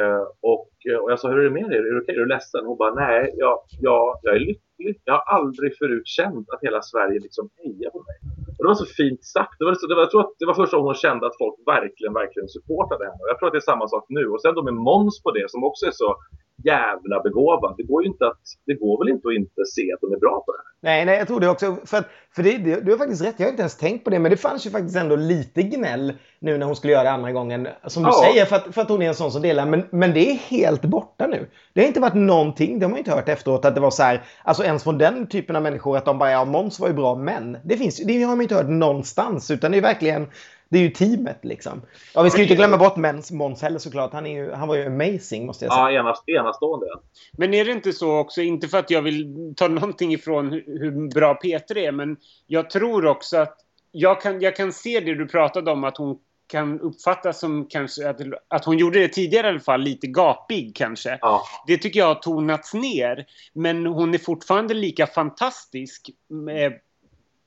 Eh, 0.00 0.24
och, 0.52 0.70
eh, 0.90 0.98
och 1.00 1.10
jag 1.10 1.20
sa, 1.20 1.28
hur 1.28 1.38
är 1.38 1.44
det 1.44 1.58
med 1.60 1.68
dig? 1.70 1.78
Är 1.78 1.82
du 1.82 2.00
okej? 2.02 2.14
Är 2.14 2.20
du 2.20 2.26
ledsen? 2.26 2.66
Hon 2.66 2.78
bara, 2.78 2.94
nej, 2.94 3.34
jag, 3.36 3.58
jag, 3.80 4.18
jag 4.22 4.34
är 4.36 4.40
lycklig. 4.40 5.00
Jag 5.04 5.14
har 5.14 5.24
aldrig 5.36 5.78
förut 5.78 6.06
känt 6.06 6.50
att 6.50 6.62
hela 6.62 6.82
Sverige 6.82 7.20
liksom 7.20 7.48
hejar 7.56 7.90
på 7.90 7.98
mig. 8.08 8.16
Och 8.56 8.64
det 8.64 8.68
var 8.68 8.74
så 8.74 8.86
fint 8.86 9.24
sagt. 9.24 9.58
Det 9.58 9.64
var, 9.64 9.74
så, 9.74 9.86
det 9.86 9.94
var, 9.94 10.02
jag 10.02 10.10
tror 10.10 10.20
att 10.20 10.34
det 10.38 10.46
var 10.46 10.54
första 10.54 10.76
gången 10.76 10.86
hon 10.86 10.94
kände 10.94 11.26
att 11.26 11.38
folk 11.38 11.56
verkligen, 11.66 12.12
verkligen 12.22 12.48
supportade 12.48 13.04
henne. 13.04 13.20
Och 13.22 13.28
jag 13.30 13.38
tror 13.38 13.46
att 13.48 13.52
det 13.56 13.64
är 13.64 13.72
samma 13.72 13.88
sak 13.88 14.04
nu. 14.08 14.24
Och 14.32 14.40
sen 14.42 14.54
då 14.54 14.62
med 14.62 14.74
Måns 14.74 15.22
på 15.22 15.30
det, 15.30 15.50
som 15.50 15.64
också 15.64 15.86
är 15.86 15.94
så 16.02 16.16
jävla 16.64 17.22
begåvad. 17.22 17.74
Det 17.76 17.82
går 17.82 18.02
ju 18.02 18.08
inte 18.08 18.26
att, 18.26 18.40
det 18.66 18.74
går 18.74 19.04
väl 19.04 19.14
inte 19.14 19.28
att 19.28 19.34
inte 19.34 19.64
se 19.74 19.92
att 19.92 20.00
de 20.00 20.12
är 20.12 20.18
bra 20.18 20.42
på 20.46 20.52
det 20.52 20.58
här. 20.58 20.66
Nej, 20.80 21.04
nej, 21.04 21.18
jag 21.18 21.28
tror 21.28 21.40
det 21.40 21.48
också. 21.48 21.76
För, 21.84 21.96
att, 21.98 22.06
för 22.34 22.42
det, 22.42 22.58
det, 22.58 22.80
du 22.80 22.90
har 22.90 22.98
faktiskt 22.98 23.24
rätt, 23.24 23.34
jag 23.36 23.46
har 23.46 23.50
inte 23.50 23.62
ens 23.62 23.76
tänkt 23.76 24.04
på 24.04 24.10
det. 24.10 24.18
Men 24.18 24.30
det 24.30 24.36
fanns 24.36 24.66
ju 24.66 24.70
faktiskt 24.70 24.96
ändå 24.96 25.16
lite 25.16 25.62
gnäll 25.62 26.12
nu 26.38 26.58
när 26.58 26.66
hon 26.66 26.76
skulle 26.76 26.92
göra 26.92 27.02
det 27.02 27.10
andra 27.10 27.32
gången. 27.32 27.68
Som 27.86 28.02
du 28.02 28.08
ja. 28.08 28.24
säger, 28.24 28.44
för 28.44 28.56
att, 28.56 28.74
för 28.74 28.82
att 28.82 28.88
hon 28.88 29.02
är 29.02 29.08
en 29.08 29.14
sån 29.14 29.32
som 29.32 29.42
delar. 29.42 29.66
Men, 29.66 29.82
men 29.90 30.14
det 30.14 30.30
är 30.30 30.34
helt 30.34 30.82
borta 30.82 31.26
nu. 31.26 31.46
Det 31.72 31.80
har 31.80 31.88
inte 31.88 32.00
varit 32.00 32.14
någonting, 32.14 32.78
det 32.78 32.86
har 32.86 32.90
man 32.90 32.98
inte 32.98 33.10
hört 33.10 33.28
efteråt, 33.28 33.64
att 33.64 33.74
det 33.74 33.80
var 33.80 33.90
så 33.90 34.02
här, 34.02 34.22
alltså 34.42 34.64
ens 34.64 34.82
från 34.82 34.98
den 34.98 35.26
typen 35.26 35.56
av 35.56 35.62
människor, 35.62 35.96
att 35.96 36.04
de 36.04 36.18
bara, 36.18 36.30
ja, 36.30 36.44
Måns 36.44 36.80
var 36.80 36.88
ju 36.88 36.94
bra, 36.94 37.14
men. 37.14 37.58
Det 37.64 37.76
finns 37.76 37.96
det 38.06 38.22
har 38.22 38.36
man 38.36 38.42
inte 38.42 38.54
hört 38.54 38.68
någonstans, 38.68 39.50
utan 39.50 39.72
det 39.72 39.78
är 39.78 39.82
verkligen 39.82 40.26
det 40.68 40.78
är 40.78 40.82
ju 40.82 40.90
teamet 40.90 41.44
liksom. 41.44 41.82
Ja, 42.14 42.22
vi 42.22 42.30
ska 42.30 42.38
ju 42.38 42.44
inte 42.44 42.54
glömma 42.54 42.76
bort 42.76 42.96
Måns 43.30 43.62
heller 43.62 43.78
såklart. 43.78 44.12
Han, 44.12 44.26
är 44.26 44.34
ju, 44.34 44.52
han 44.52 44.68
var 44.68 44.76
ju 44.76 44.86
amazing 44.86 45.46
måste 45.46 45.64
jag 45.64 45.74
säga. 45.74 45.90
Ja, 45.90 46.00
enast, 46.00 46.22
enastående. 46.26 46.86
Men 47.32 47.54
är 47.54 47.64
det 47.64 47.72
inte 47.72 47.92
så 47.92 48.16
också, 48.16 48.42
inte 48.42 48.68
för 48.68 48.78
att 48.78 48.90
jag 48.90 49.02
vill 49.02 49.54
ta 49.56 49.68
någonting 49.68 50.12
ifrån 50.12 50.52
hur 50.52 51.14
bra 51.14 51.34
Peter 51.34 51.78
är, 51.78 51.92
men 51.92 52.16
jag 52.46 52.70
tror 52.70 53.06
också 53.06 53.36
att 53.36 53.56
jag 53.92 54.20
kan, 54.20 54.40
jag 54.40 54.56
kan 54.56 54.72
se 54.72 55.00
det 55.00 55.14
du 55.14 55.28
pratade 55.28 55.70
om, 55.70 55.84
att 55.84 55.96
hon 55.96 56.18
kan 56.48 56.80
uppfattas 56.80 57.40
som 57.40 57.66
kanske 57.68 58.08
att, 58.08 58.20
att 58.48 58.64
hon 58.64 58.78
gjorde 58.78 58.98
det 58.98 59.08
tidigare 59.08 59.46
i 59.46 59.50
alla 59.50 59.60
fall, 59.60 59.80
lite 59.80 60.06
gapig 60.06 60.76
kanske. 60.76 61.18
Ja. 61.20 61.42
Det 61.66 61.78
tycker 61.78 62.00
jag 62.00 62.06
har 62.06 62.14
tonats 62.14 62.74
ner. 62.74 63.26
Men 63.52 63.86
hon 63.86 64.14
är 64.14 64.18
fortfarande 64.18 64.74
lika 64.74 65.06
fantastisk 65.06 66.10
med, 66.28 66.72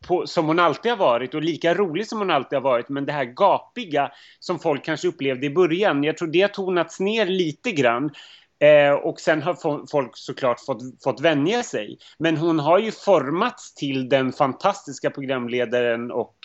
på, 0.08 0.28
som 0.28 0.46
hon 0.46 0.60
alltid 0.60 0.92
har 0.92 0.98
varit 0.98 1.34
och 1.34 1.42
lika 1.42 1.74
rolig 1.74 2.08
som 2.08 2.20
hon 2.20 2.32
alltid 2.32 2.58
har 2.58 2.64
varit. 2.64 2.90
Men 2.90 3.06
det 3.06 3.12
här 3.12 3.26
gapiga 3.26 4.12
som 4.40 4.60
folk 4.60 4.86
kanske 4.86 5.08
upplevde 5.08 5.46
i 5.46 5.50
början, 5.50 6.04
jag 6.04 6.18
tror 6.18 6.28
det 6.28 6.42
har 6.42 6.50
tonats 6.50 7.00
ner 7.00 7.26
lite 7.26 7.72
grann. 7.72 8.12
Eh, 8.60 8.94
och 8.94 9.20
sen 9.20 9.42
har 9.42 9.56
folk 9.92 10.12
såklart 10.14 10.60
fått, 10.66 10.82
fått 11.04 11.22
vänja 11.22 11.64
sig. 11.64 11.98
Men 12.20 12.38
hon 12.38 12.60
har 12.60 12.80
ju 12.80 12.92
formats 12.92 13.74
till 13.74 14.10
den 14.10 14.32
fantastiska 14.32 15.10
programledaren 15.10 16.12
och, 16.12 16.36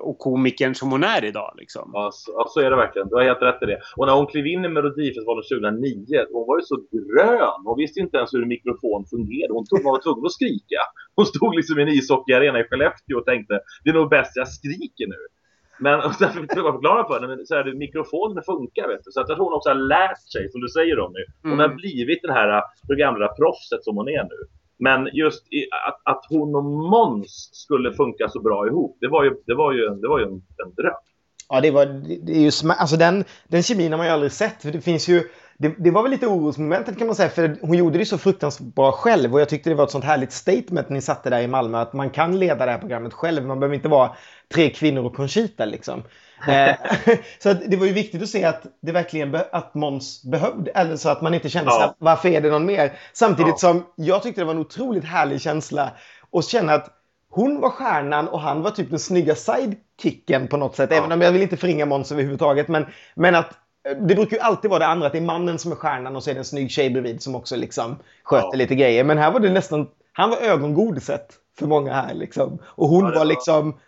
och 0.00 0.18
komikern 0.18 0.74
som 0.74 0.90
hon 0.90 1.04
är 1.04 1.24
idag. 1.24 1.54
Liksom. 1.58 1.90
Ja, 1.92 2.10
så, 2.12 2.32
ja, 2.36 2.46
så 2.48 2.60
är 2.60 2.70
det 2.70 2.76
verkligen. 2.76 3.08
Du 3.08 3.14
har 3.14 3.22
helt 3.22 3.42
rätt 3.42 3.62
i 3.62 3.66
det. 3.66 3.80
Och 3.96 4.06
när 4.06 4.14
hon 4.14 4.26
klev 4.26 4.46
in 4.46 4.64
i 4.64 4.68
Melodifestivalen 4.68 5.42
2009, 5.42 6.26
hon 6.32 6.46
var 6.46 6.58
ju 6.58 6.62
så 6.62 6.76
grön. 6.96 7.60
Hon 7.64 7.78
visste 7.78 8.00
inte 8.00 8.16
ens 8.16 8.34
hur 8.34 8.42
en 8.42 8.48
mikrofon 8.48 9.06
fungerade. 9.10 9.52
Hon 9.58 9.66
tog, 9.66 9.82
var 9.84 10.02
tvungen 10.02 10.26
att 10.26 10.32
skrika. 10.32 10.80
Hon 11.16 11.26
stod 11.26 11.56
liksom 11.56 11.78
i 11.78 11.82
en 11.82 11.88
ishockeyarena 11.88 12.60
i 12.60 12.64
Skellefteå 12.64 13.18
och 13.18 13.26
tänkte, 13.26 13.54
det 13.84 13.90
är 13.90 13.94
nog 13.94 14.10
bäst 14.10 14.32
jag 14.36 14.48
skriker 14.48 15.06
nu. 15.14 15.22
Men 15.80 16.00
och 16.00 16.14
sen 16.14 16.46
jag 16.64 16.74
förklara 16.74 17.06
för 17.08 17.20
henne, 17.20 17.46
så 17.46 17.54
här, 17.54 17.74
mikrofonen 17.74 18.42
funkar 18.44 18.88
vet 18.88 19.04
du. 19.04 19.10
Så 19.10 19.20
att 19.20 19.28
jag 19.28 19.36
tror 19.36 19.46
hon 19.46 19.56
också 19.56 19.68
har 19.68 19.80
lärt 19.96 20.22
sig, 20.32 20.50
som 20.52 20.60
du 20.60 20.68
säger 20.68 20.96
nu. 20.96 21.24
Hon 21.42 21.52
mm. 21.52 21.70
har 21.70 21.76
blivit 21.76 22.22
den 22.22 22.34
här 22.38 22.62
programledarproffset 22.86 23.84
som 23.84 23.96
hon 23.96 24.08
är 24.08 24.22
nu. 24.22 24.40
Men 24.78 25.08
just 25.12 25.52
i, 25.52 25.60
att, 25.88 26.00
att 26.12 26.24
hon 26.28 26.54
och 26.54 26.64
Måns 26.64 27.50
skulle 27.52 27.92
funka 27.92 28.28
så 28.28 28.40
bra 28.40 28.66
ihop, 28.66 28.98
det 29.00 29.08
var 29.08 29.24
ju, 29.24 29.30
det 29.46 29.54
var 29.54 29.72
ju, 29.72 29.88
det 29.88 30.08
var 30.08 30.18
ju 30.18 30.24
en, 30.24 30.32
en 30.64 30.74
dröm. 30.76 31.02
Ja, 31.48 31.60
det 31.60 31.70
var 31.70 31.86
det 32.26 32.32
är 32.32 32.40
ju 32.40 32.70
alltså 32.78 32.96
den, 32.96 33.24
den 33.48 33.62
kemin 33.62 33.92
har 33.92 33.98
man 33.98 34.06
ju 34.06 34.12
aldrig 34.12 34.32
sett. 34.32 34.62
För 34.62 34.70
det 34.70 34.80
finns 34.80 35.08
ju 35.08 35.22
det, 35.60 35.74
det, 35.78 35.90
var 35.90 36.02
väl 36.02 36.10
lite 36.10 36.26
orosmomentet 36.26 36.98
kan 36.98 37.06
man 37.06 37.16
säga, 37.16 37.28
för 37.28 37.56
hon 37.60 37.76
gjorde 37.76 37.98
det 37.98 38.04
så 38.04 38.18
fruktansvärt 38.18 38.74
bra 38.74 38.92
själv 38.92 39.34
och 39.34 39.40
jag 39.40 39.48
tyckte 39.48 39.70
det 39.70 39.76
var 39.76 39.84
ett 39.84 39.90
sånt 39.90 40.04
härligt 40.04 40.32
statement 40.32 40.88
ni 40.88 41.00
satte 41.00 41.30
där 41.30 41.40
i 41.40 41.46
Malmö 41.46 41.78
att 41.78 41.92
man 41.92 42.10
kan 42.10 42.38
leda 42.38 42.66
det 42.66 42.72
här 42.72 42.78
programmet 42.78 43.12
själv. 43.12 43.46
Man 43.46 43.60
behöver 43.60 43.74
inte 43.74 43.88
vara 43.88 44.16
tre 44.54 44.70
kvinnor 44.70 45.04
och 45.04 45.14
Conchita 45.14 45.64
liksom. 45.64 46.02
Eh, 46.48 46.76
så 47.38 47.52
det 47.52 47.76
var 47.76 47.86
ju 47.86 47.92
viktigt 47.92 48.22
att 48.22 48.28
se 48.28 48.44
att 48.44 48.62
det 48.80 48.92
verkligen 48.92 49.38
att 49.52 49.74
Måns 49.74 50.24
behövde, 50.24 50.70
eller 50.70 50.96
så 50.96 51.08
att 51.08 51.22
man 51.22 51.34
inte 51.34 51.48
kände 51.48 51.70
ja. 51.70 51.80
här, 51.80 51.92
varför 51.98 52.28
är 52.28 52.40
det 52.40 52.50
någon 52.50 52.66
mer? 52.66 52.92
Samtidigt 53.12 53.50
ja. 53.50 53.56
som 53.56 53.86
jag 53.96 54.22
tyckte 54.22 54.40
det 54.40 54.44
var 54.44 54.54
en 54.54 54.60
otroligt 54.60 55.04
härlig 55.04 55.40
känsla 55.40 55.90
att 56.32 56.44
känna 56.44 56.74
att 56.74 56.90
hon 57.30 57.60
var 57.60 57.70
stjärnan 57.70 58.28
och 58.28 58.40
han 58.40 58.62
var 58.62 58.70
typ 58.70 58.90
den 58.90 58.98
snygga 58.98 59.34
sidekicken 59.34 60.48
på 60.48 60.56
något 60.56 60.76
sätt. 60.76 60.90
Ja. 60.90 60.96
Även 60.96 61.12
om 61.12 61.20
jag 61.20 61.32
vill 61.32 61.42
inte 61.42 61.56
förringa 61.56 61.86
Måns 61.86 62.12
överhuvudtaget. 62.12 62.68
Men, 62.68 62.86
men 63.14 63.34
att 63.34 63.50
det 63.84 64.14
brukar 64.14 64.36
ju 64.36 64.42
alltid 64.42 64.70
vara 64.70 64.78
det 64.78 64.86
andra, 64.86 65.06
att 65.06 65.12
det 65.12 65.18
är 65.18 65.22
mannen 65.22 65.58
som 65.58 65.72
är 65.72 65.76
stjärnan 65.76 66.16
och 66.16 66.22
så 66.22 66.30
är 66.30 66.34
det 66.34 66.40
en 66.40 66.44
snygg 66.44 66.70
tjej 66.70 66.90
bredvid 66.90 67.22
som 67.22 67.34
också 67.34 67.56
liksom 67.56 67.96
sköter 68.22 68.48
ja. 68.52 68.56
lite 68.56 68.74
grejer. 68.74 69.04
Men 69.04 69.18
här 69.18 69.32
var 69.32 69.40
det 69.40 69.50
nästan, 69.50 69.88
han 70.12 70.30
var 70.30 70.36
ögongodiset 70.36 71.26
för 71.58 71.66
många 71.66 71.92
här 71.92 72.14
liksom. 72.14 72.58
Och 72.64 72.88
hon 72.88 73.04
ja, 73.04 73.10
var, 73.10 73.18
var 73.18 73.24
liksom 73.24 73.78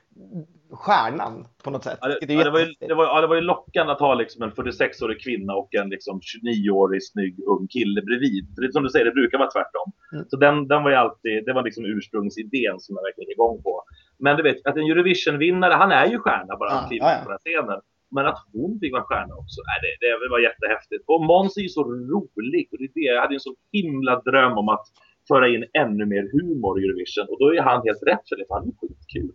stjärnan 0.73 1.47
på 1.64 1.70
något 1.70 1.85
sätt. 1.85 1.99
Ja, 2.00 2.09
det, 2.09 2.26
det, 2.26 2.50
var 2.50 2.61
ju, 2.61 2.66
det, 2.88 2.94
var, 2.94 3.04
ja, 3.04 3.20
det 3.20 3.26
var 3.26 3.35
ju 3.35 3.40
lockande 3.40 3.92
att 3.92 4.00
ha 4.00 4.14
liksom 4.14 4.42
en 4.42 4.50
46-årig 4.50 5.23
kvinna 5.23 5.54
och 5.54 5.75
en 5.75 5.88
liksom 5.88 6.20
29-årig 6.20 7.06
snygg 7.06 7.40
ung 7.47 7.68
kille 7.68 8.02
bredvid. 8.02 8.54
För 8.54 8.62
det, 8.62 8.73
som 8.73 8.82
du 8.82 8.88
säger, 8.88 9.04
det 9.04 9.11
brukar 9.11 9.38
vara 9.38 9.50
tvärtom. 9.50 9.92
Mm. 10.12 10.25
Så 10.28 10.37
den, 10.37 10.68
den 10.68 10.82
var 10.82 10.90
ju 10.90 10.97
alltid, 10.97 11.44
det 11.44 11.52
var 11.52 11.62
liksom 11.62 11.85
ursprungsidén 11.85 12.80
som 12.80 12.97
jag 12.97 13.02
verkligen 13.02 13.28
är 13.28 13.32
igång 13.32 13.62
på. 13.62 13.82
Men 14.18 14.37
du 14.37 14.42
vet, 14.42 14.66
att 14.66 14.76
en 14.76 14.90
Eurovision-vinnare, 14.90 15.75
han 15.75 15.92
är 15.92 16.06
ju 16.06 16.18
stjärna 16.18 16.56
bara 16.56 16.70
han 16.70 16.88
kliver 16.88 17.25
på 17.25 17.30
den 17.30 17.38
scenen. 17.38 17.80
Men 18.11 18.26
att 18.26 18.38
hon 18.52 18.81
fick 18.81 18.93
vara 18.93 19.02
stjärna 19.02 19.35
också, 19.35 19.61
nej, 19.69 19.79
det, 20.00 20.07
det 20.25 20.31
var 20.31 20.40
jättehäftigt. 20.49 21.05
Och 21.07 21.25
Måns 21.25 21.57
är 21.57 21.61
ju 21.61 21.69
så 21.69 21.85
rolig. 21.85 22.69
Och 22.73 22.79
det 22.79 22.85
är 22.85 22.90
det. 22.95 23.00
Jag 23.00 23.21
hade 23.23 23.35
en 23.35 23.40
så 23.40 23.55
himla 23.73 24.21
dröm 24.21 24.59
om 24.59 24.69
att 24.69 24.87
föra 25.29 25.49
in 25.49 25.64
ännu 25.73 26.07
mer 26.07 26.25
humor 26.33 26.81
i 26.81 26.85
Eurovision. 26.85 27.26
Och 27.29 27.38
då 27.38 27.55
är 27.55 27.62
han 27.62 27.83
helt 27.87 28.02
rätt 28.02 28.29
för 28.29 28.37
det, 28.37 28.45
för 28.49 28.55
han 28.55 28.69
är 28.69 28.73
skitkul. 28.81 29.33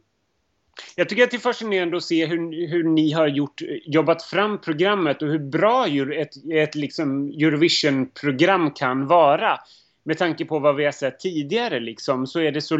Jag 0.95 1.09
tycker 1.09 1.23
att 1.23 1.31
det 1.31 1.37
är 1.37 1.39
fascinerande 1.39 1.97
att 1.97 2.03
se 2.03 2.25
hur, 2.25 2.67
hur 2.67 2.83
ni 2.83 3.11
har 3.11 3.27
gjort, 3.27 3.61
jobbat 3.85 4.23
fram 4.23 4.61
programmet 4.61 5.21
och 5.21 5.27
hur 5.27 5.39
bra 5.39 5.87
ett, 6.13 6.33
ett 6.53 6.75
liksom 6.75 7.27
Eurovision-program 7.29 8.71
kan 8.71 9.07
vara. 9.07 9.59
Med 10.03 10.17
tanke 10.17 10.45
på 10.45 10.59
vad 10.59 10.75
vi 10.75 10.85
har 10.85 10.91
sett 10.91 11.19
tidigare 11.19 11.79
liksom, 11.79 12.27
så 12.27 12.39
är 12.39 12.51
det 12.51 12.61
så 12.61 12.77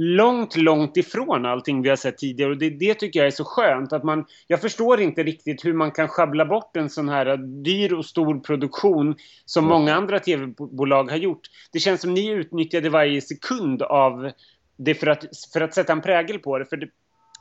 långt, 0.00 0.56
långt 0.56 0.96
ifrån 0.96 1.46
allting 1.46 1.82
vi 1.82 1.88
har 1.88 1.96
sett 1.96 2.18
tidigare. 2.18 2.50
Och 2.50 2.58
det, 2.58 2.70
det 2.70 2.94
tycker 2.94 3.20
jag 3.20 3.26
är 3.26 3.30
så 3.30 3.44
skönt. 3.44 3.92
Att 3.92 4.04
man, 4.04 4.24
jag 4.46 4.60
förstår 4.60 5.00
inte 5.00 5.22
riktigt 5.22 5.64
hur 5.64 5.72
man 5.72 5.90
kan 5.90 6.08
schabbla 6.08 6.44
bort 6.44 6.76
en 6.76 6.90
sån 6.90 7.08
här 7.08 7.36
dyr 7.36 7.92
och 7.92 8.06
stor 8.06 8.40
produktion 8.40 9.16
som 9.44 9.64
mm. 9.64 9.78
många 9.78 9.94
andra 9.94 10.18
tv-bolag 10.18 11.10
har 11.10 11.16
gjort. 11.16 11.40
Det 11.72 11.78
känns 11.78 12.00
som 12.00 12.14
ni 12.14 12.28
utnyttjade 12.28 12.90
varje 12.90 13.20
sekund 13.20 13.82
av 13.82 14.30
det 14.76 14.94
för 14.94 15.06
att, 15.06 15.24
för 15.52 15.60
att 15.60 15.74
sätta 15.74 15.92
en 15.92 16.02
prägel 16.02 16.38
på 16.38 16.58
det. 16.58 16.64
För 16.64 16.76
det, 16.76 16.88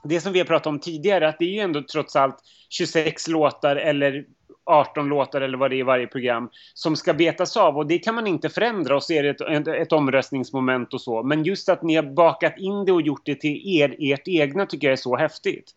det 0.04 0.22
som 0.22 0.34
vi 0.34 0.40
har 0.40 0.46
pratat 0.46 0.68
om 0.68 0.80
tidigare, 0.80 1.28
att 1.28 1.40
det 1.40 1.46
är 1.46 1.54
ju 1.54 1.60
ändå 1.60 1.84
trots 1.92 2.16
allt 2.16 2.38
26 2.70 3.28
låtar 3.28 3.76
eller 3.76 4.26
18 4.68 5.10
låtar 5.10 5.42
eller 5.42 5.58
vad 5.58 5.72
det 5.72 5.76
är 5.76 5.80
i 5.80 5.84
varje 5.84 6.08
program 6.08 6.50
som 6.74 6.96
ska 6.96 7.14
betas 7.14 7.58
av 7.58 7.78
och 7.78 7.88
det 7.88 8.00
kan 8.00 8.16
man 8.16 8.28
inte 8.28 8.50
förändra 8.50 8.96
och 8.96 9.04
så 9.04 9.14
är 9.14 9.24
det 9.24 9.30
ett, 9.30 9.42
ett, 9.42 9.68
ett 9.68 9.92
omröstningsmoment 9.92 10.94
och 10.94 11.02
så. 11.02 11.24
Men 11.24 11.44
just 11.44 11.70
att 11.70 11.84
ni 11.84 11.96
har 11.96 12.04
bakat 12.04 12.58
in 12.58 12.86
det 12.86 12.92
och 12.92 13.02
gjort 13.02 13.26
det 13.26 13.36
till 13.36 13.80
er, 13.80 13.96
ert 14.00 14.28
egna 14.28 14.66
tycker 14.66 14.88
jag 14.88 14.92
är 14.92 14.96
så 14.96 15.18
häftigt. 15.18 15.72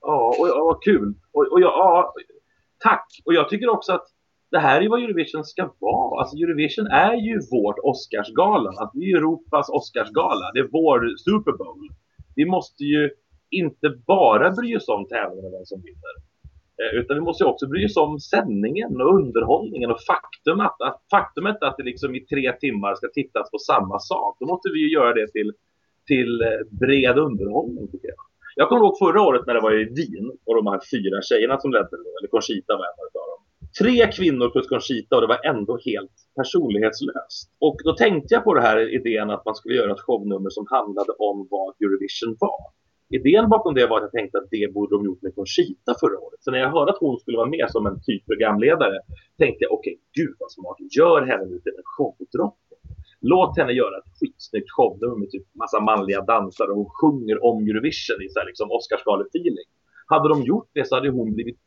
Ja, 0.00 0.34
och, 0.38 0.48
och 0.48 0.70
och 0.70 0.82
kul. 0.82 1.14
Och, 1.32 1.52
och 1.52 1.60
ja, 1.60 2.14
tack. 2.78 3.06
Och 3.24 3.34
jag 3.34 3.48
tycker 3.48 3.68
också 3.68 3.92
att 3.92 4.06
det 4.50 4.58
här 4.58 4.80
är 4.80 4.88
vad 4.88 5.02
Eurovision 5.02 5.44
ska 5.44 5.70
vara. 5.78 6.20
Alltså 6.20 6.36
Eurovision 6.36 6.86
är 6.86 7.14
ju 7.14 7.40
vårt 7.50 7.78
Oscarsgala. 7.82 8.68
Alltså, 8.68 8.90
det 8.98 9.04
är 9.04 9.16
Europas 9.16 9.68
Oscarsgala. 9.68 10.52
Det 10.54 10.60
är 10.60 10.68
vår 10.72 11.16
Super 11.16 11.52
Bowl. 11.52 11.88
Vi 12.36 12.44
måste 12.46 12.84
ju 12.84 13.10
inte 13.50 13.88
bara 14.06 14.50
bry 14.50 14.76
oss 14.76 14.88
om 14.88 15.06
tävlingen 15.08 15.44
och 15.46 15.52
vem 15.52 15.64
som 15.64 15.82
vinner. 15.82 16.23
Eh, 16.82 16.98
utan 16.98 17.16
vi 17.16 17.20
måste 17.20 17.44
också 17.44 17.66
bry 17.66 17.86
oss 17.86 17.96
om 17.96 18.20
sändningen 18.20 19.00
och 19.00 19.14
underhållningen 19.14 19.90
och 19.90 20.00
faktum 20.06 20.60
att, 20.60 20.80
att, 20.82 21.02
faktumet 21.10 21.62
att 21.62 21.76
det 21.76 21.82
liksom 21.82 22.14
i 22.14 22.20
tre 22.20 22.52
timmar 22.52 22.94
ska 22.94 23.08
tittas 23.08 23.50
på 23.50 23.58
samma 23.58 23.98
sak. 23.98 24.36
Då 24.40 24.46
måste 24.46 24.68
vi 24.72 24.78
ju 24.78 24.92
göra 24.92 25.14
det 25.14 25.28
till, 25.28 25.52
till 26.06 26.42
eh, 26.42 26.48
bred 26.70 27.18
underhållning 27.18 27.88
tycker 27.88 28.08
jag. 28.08 28.16
Jag 28.56 28.68
kommer 28.68 28.82
ihåg 28.84 28.98
förra 28.98 29.22
året 29.22 29.46
när 29.46 29.54
det 29.54 29.60
var 29.60 29.80
i 29.80 29.84
Wien 29.84 30.32
och 30.44 30.54
de 30.54 30.66
här 30.66 30.80
fyra 30.90 31.22
tjejerna 31.22 31.60
som 31.60 31.72
ledde 31.72 31.90
det, 31.90 32.12
eller 32.18 32.28
Conchita 32.28 32.76
var 32.76 32.84
en 32.84 33.00
av 33.04 33.28
dem. 33.32 33.40
Tre 33.80 34.12
kvinnor 34.12 34.48
plus 34.50 34.68
Conchita 34.68 35.16
och 35.16 35.22
det 35.22 35.26
var 35.26 35.46
ändå 35.46 35.78
helt 35.84 36.16
personlighetslöst. 36.36 37.50
Och 37.58 37.76
då 37.84 37.92
tänkte 37.92 38.34
jag 38.34 38.44
på 38.44 38.54
den 38.54 38.62
här 38.62 38.94
idén 38.94 39.30
att 39.30 39.44
man 39.44 39.54
skulle 39.54 39.74
göra 39.74 39.92
ett 39.92 40.00
shownummer 40.00 40.50
som 40.50 40.66
handlade 40.70 41.12
om 41.12 41.48
vad 41.50 41.74
Eurovision 41.80 42.36
var 42.40 42.64
idén 43.08 43.48
bakom 43.48 43.74
det 43.74 43.86
var 43.86 43.96
att 43.96 44.02
jag 44.02 44.12
tänkte 44.12 44.38
att 44.38 44.50
det 44.50 44.74
borde 44.74 44.96
de 44.96 45.04
gjort 45.04 45.22
med 45.22 45.34
Conchita 45.34 45.94
förra 46.00 46.18
året. 46.18 46.42
Så 46.42 46.50
när 46.50 46.58
jag 46.58 46.70
hörde 46.70 46.92
att 46.92 46.98
hon 47.00 47.18
skulle 47.18 47.36
vara 47.36 47.48
med 47.48 47.66
som 47.70 47.86
en 47.86 48.00
typ 48.02 48.26
programledare 48.26 48.98
tänkte 49.38 49.64
jag 49.64 49.72
okej, 49.72 49.92
okay, 49.92 50.24
gud 50.24 50.34
vad 50.38 50.50
smart. 50.52 50.76
Gör 50.98 51.22
henne 51.30 51.44
nu 51.44 51.58
till 51.58 51.72
en 51.78 51.88
showdrottning. 51.96 52.78
Låt 53.20 53.58
henne 53.58 53.72
göra 53.72 53.98
ett 53.98 54.10
skitsnyggt 54.20 54.70
shownummer 54.70 55.16
med 55.16 55.30
typ 55.30 55.46
massa 55.54 55.80
manliga 55.80 56.20
dansare 56.20 56.70
och 56.70 56.76
hon 56.76 56.90
sjunger 57.00 57.44
om 57.44 57.56
Eurovision 57.68 58.22
i 58.24 58.28
så 58.28 58.38
här 58.40 58.46
liksom 58.46 58.68
Oscarsgale-feeling. 58.76 59.70
Hade 60.06 60.28
de 60.28 60.42
gjort 60.42 60.70
det 60.72 60.88
så 60.88 60.94
hade 60.94 61.10
hon 61.10 61.34
blivit 61.34 61.58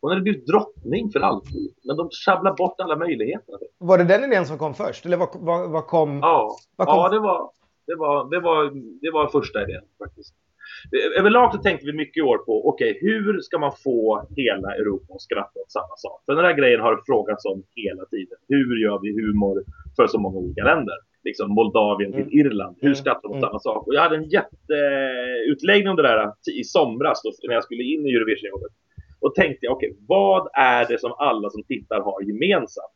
Hon 0.00 0.10
hade 0.10 0.22
blivit 0.22 0.46
drottning 0.46 1.10
för 1.10 1.20
alltid. 1.20 1.74
Men 1.84 1.96
de 1.96 2.10
sjabblade 2.24 2.56
bort 2.56 2.80
alla 2.80 2.96
möjligheter. 2.96 3.54
Var 3.78 3.98
det 3.98 4.04
den 4.04 4.24
idén 4.24 4.46
som 4.46 4.58
kom 4.58 4.74
först? 4.74 5.06
Eller 5.06 5.16
vad, 5.16 5.28
vad, 5.34 5.70
vad 5.70 5.86
kom? 5.86 6.18
Ja, 6.18 6.56
vad 6.76 6.88
kom? 6.88 6.96
ja 6.96 7.08
det, 7.08 7.18
var, 7.18 7.50
det, 7.86 7.94
var, 7.96 8.30
det, 8.30 8.40
var, 8.40 8.70
det 9.00 9.10
var 9.10 9.28
första 9.28 9.62
idén 9.62 9.82
faktiskt. 9.98 10.34
Överlag 11.18 11.54
så 11.54 11.58
tänkte 11.58 11.86
vi 11.86 11.92
mycket 11.92 12.16
i 12.16 12.22
år 12.22 12.38
på, 12.38 12.68
okej, 12.68 12.90
okay, 12.90 13.08
hur 13.08 13.40
ska 13.40 13.58
man 13.58 13.72
få 13.84 14.26
hela 14.36 14.74
Europa 14.74 15.14
att 15.14 15.20
skratta 15.20 15.60
åt 15.60 15.72
samma 15.72 15.96
sak? 15.96 16.22
För 16.26 16.34
den 16.34 16.44
här 16.44 16.52
grejen 16.52 16.80
har 16.80 17.02
frågats 17.06 17.44
om 17.44 17.62
hela 17.74 18.04
tiden. 18.04 18.38
Hur 18.48 18.82
gör 18.82 18.98
vi 19.02 19.22
humor 19.22 19.64
för 19.96 20.06
så 20.06 20.18
många 20.18 20.38
olika 20.38 20.64
länder? 20.64 20.94
Liksom 21.24 21.50
Moldavien 21.50 22.12
till 22.12 22.22
mm. 22.22 22.38
Irland. 22.38 22.76
Hur 22.80 22.88
mm. 22.88 22.94
skrattar 22.94 23.22
de 23.22 23.28
åt 23.28 23.36
mm. 23.36 23.48
samma 23.48 23.58
sak? 23.58 23.86
Och 23.86 23.94
jag 23.94 24.02
hade 24.02 24.16
en 24.16 24.28
jätteutläggning 24.28 25.88
om 25.88 25.96
det 25.96 26.02
där 26.02 26.32
i 26.60 26.64
somras 26.64 27.22
då, 27.22 27.30
när 27.48 27.54
jag 27.54 27.64
skulle 27.64 27.82
in 27.82 28.06
i 28.06 28.10
Eurovision-jobbet. 28.10 28.72
Och 29.20 29.34
tänkte 29.34 29.66
jag, 29.66 29.72
okej, 29.72 29.90
okay, 29.90 30.04
vad 30.08 30.48
är 30.54 30.88
det 30.88 31.00
som 31.00 31.12
alla 31.18 31.50
som 31.50 31.62
tittar 31.62 32.00
har 32.00 32.22
gemensamt? 32.22 32.94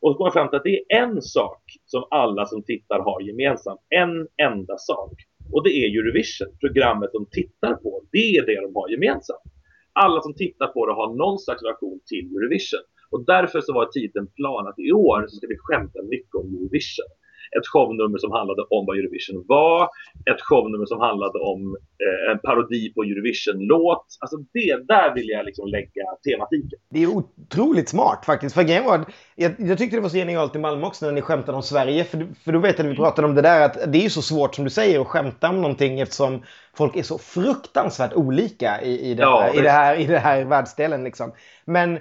Och 0.00 0.12
så 0.12 0.16
kom 0.16 0.24
jag 0.24 0.32
fram 0.32 0.48
till 0.48 0.56
att 0.56 0.64
det 0.64 0.78
är 0.78 1.02
en 1.02 1.22
sak 1.22 1.62
som 1.86 2.04
alla 2.10 2.46
som 2.46 2.62
tittar 2.62 2.98
har 2.98 3.20
gemensamt. 3.20 3.80
En 3.88 4.28
enda 4.42 4.78
sak. 4.78 5.12
Och 5.52 5.64
det 5.64 5.70
är 5.70 5.86
Eurovision, 5.98 6.48
programmet 6.60 7.10
de 7.12 7.26
tittar 7.38 7.74
på. 7.74 7.90
Det 8.12 8.36
är 8.36 8.46
det 8.46 8.60
de 8.66 8.74
har 8.74 8.88
gemensamt. 8.90 9.48
Alla 9.92 10.20
som 10.22 10.34
tittar 10.34 10.66
på 10.66 10.86
det 10.86 10.92
har 10.92 11.08
någon 11.22 11.38
slags 11.38 11.62
relation 11.62 12.00
till 12.06 12.24
Eurovision. 12.36 12.84
Och 13.12 13.24
därför 13.24 13.60
så 13.60 13.72
var 13.72 13.86
tiden 13.86 14.26
plan 14.38 14.66
att 14.66 14.78
i 14.78 14.92
år 14.92 15.26
så 15.28 15.36
ska 15.36 15.46
vi 15.46 15.56
skämta 15.58 15.98
mycket 16.14 16.34
om 16.34 16.46
Eurovision 16.54 17.10
ett 17.58 17.66
shownummer 17.72 18.18
som 18.18 18.32
handlade 18.32 18.62
om 18.62 18.86
vad 18.86 18.98
Eurovision 18.98 19.44
var, 19.48 19.88
ett 20.30 20.40
shownummer 20.40 20.86
som 20.86 21.00
handlade 21.00 21.38
om 21.38 21.76
eh, 22.04 22.32
en 22.32 22.38
parodi 22.38 22.92
på 22.94 23.02
Eurovision-låt. 23.02 24.06
Alltså 24.20 24.36
det, 24.52 24.86
där 24.88 25.14
vill 25.14 25.28
jag 25.28 25.44
liksom 25.46 25.68
lägga 25.68 26.04
tematiken. 26.28 26.78
Det 26.90 27.02
är 27.02 27.06
otroligt 27.06 27.88
smart 27.88 28.24
faktiskt. 28.26 28.54
För 28.54 28.84
var, 28.84 29.04
jag, 29.34 29.52
jag 29.58 29.78
tyckte 29.78 29.96
det 29.96 30.00
var 30.00 30.08
så 30.08 30.16
genialt 30.16 30.56
i 30.56 30.58
Malmö 30.58 30.86
också 30.86 31.06
när 31.06 31.12
ni 31.12 31.22
skämtade 31.22 31.56
om 31.56 31.62
Sverige. 31.62 32.04
För, 32.04 32.26
för 32.44 32.52
då 32.52 32.58
vet 32.58 32.78
jag 32.78 32.86
att 32.86 32.92
vi 32.92 32.96
pratade 32.96 33.28
om 33.28 33.34
det 33.34 33.42
där 33.42 33.60
att 33.60 33.92
det 33.92 34.04
är 34.04 34.08
så 34.08 34.22
svårt 34.22 34.54
som 34.54 34.64
du 34.64 34.70
säger 34.70 35.00
att 35.00 35.06
skämta 35.06 35.48
om 35.48 35.60
någonting 35.62 36.00
eftersom 36.00 36.42
folk 36.74 36.96
är 36.96 37.02
så 37.02 37.18
fruktansvärt 37.18 38.14
olika 38.14 38.82
i, 38.82 39.10
i, 39.10 39.14
det, 39.14 39.22
ja, 39.22 39.40
här, 39.40 39.58
i, 39.58 39.62
det, 39.62 39.70
här, 39.70 39.96
i 39.96 40.06
det 40.06 40.18
här 40.18 40.44
världsdelen. 40.44 41.04
Liksom. 41.04 41.32
Men 41.64 41.98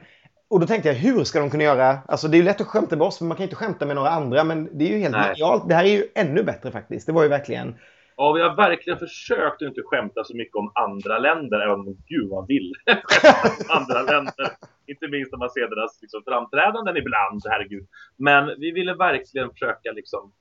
och 0.49 0.59
då 0.59 0.67
tänkte 0.67 0.89
jag, 0.89 0.95
hur 0.95 1.23
ska 1.23 1.39
de 1.39 1.49
kunna 1.49 1.63
göra? 1.63 1.97
Alltså 2.07 2.27
det 2.27 2.37
är 2.37 2.39
ju 2.39 2.45
lätt 2.45 2.61
att 2.61 2.67
skämta 2.67 2.95
med 2.95 3.07
oss, 3.07 3.21
men 3.21 3.27
man 3.27 3.37
kan 3.37 3.43
inte 3.43 3.55
skämta 3.55 3.85
med 3.85 3.95
några 3.95 4.09
andra. 4.09 4.43
Men 4.43 4.77
det 4.77 4.85
är 4.85 4.89
ju 4.89 4.97
helt 4.97 5.15
genialt. 5.15 5.69
Det 5.69 5.75
här 5.75 5.83
är 5.83 5.89
ju 5.89 6.07
ännu 6.15 6.43
bättre 6.43 6.71
faktiskt. 6.71 7.05
Det 7.05 7.11
var 7.11 7.23
ju 7.23 7.29
verkligen... 7.29 7.75
Ja, 8.15 8.31
vi 8.31 8.41
har 8.41 8.55
verkligen 8.55 8.99
försökt 8.99 9.61
att 9.61 9.67
inte 9.67 9.81
skämta 9.85 10.23
så 10.23 10.35
mycket 10.35 10.55
om 10.55 10.71
andra 10.75 11.19
länder, 11.19 11.59
även 11.59 11.79
om 11.79 11.97
gud 12.07 12.29
vad 12.29 12.47
vill 12.47 12.73
andra 13.69 14.01
länder. 14.01 14.47
Inte 14.87 15.07
minst 15.07 15.31
när 15.31 15.39
man 15.39 15.49
ser 15.49 15.75
deras 15.75 16.01
liksom, 16.01 16.21
framträdanden 16.27 16.97
ibland, 16.97 17.41
herregud. 17.49 17.87
Men 18.17 18.59
vi 18.59 18.71
ville 18.71 18.93
verkligen 18.93 19.49
försöka 19.51 19.91
liksom 19.91 20.31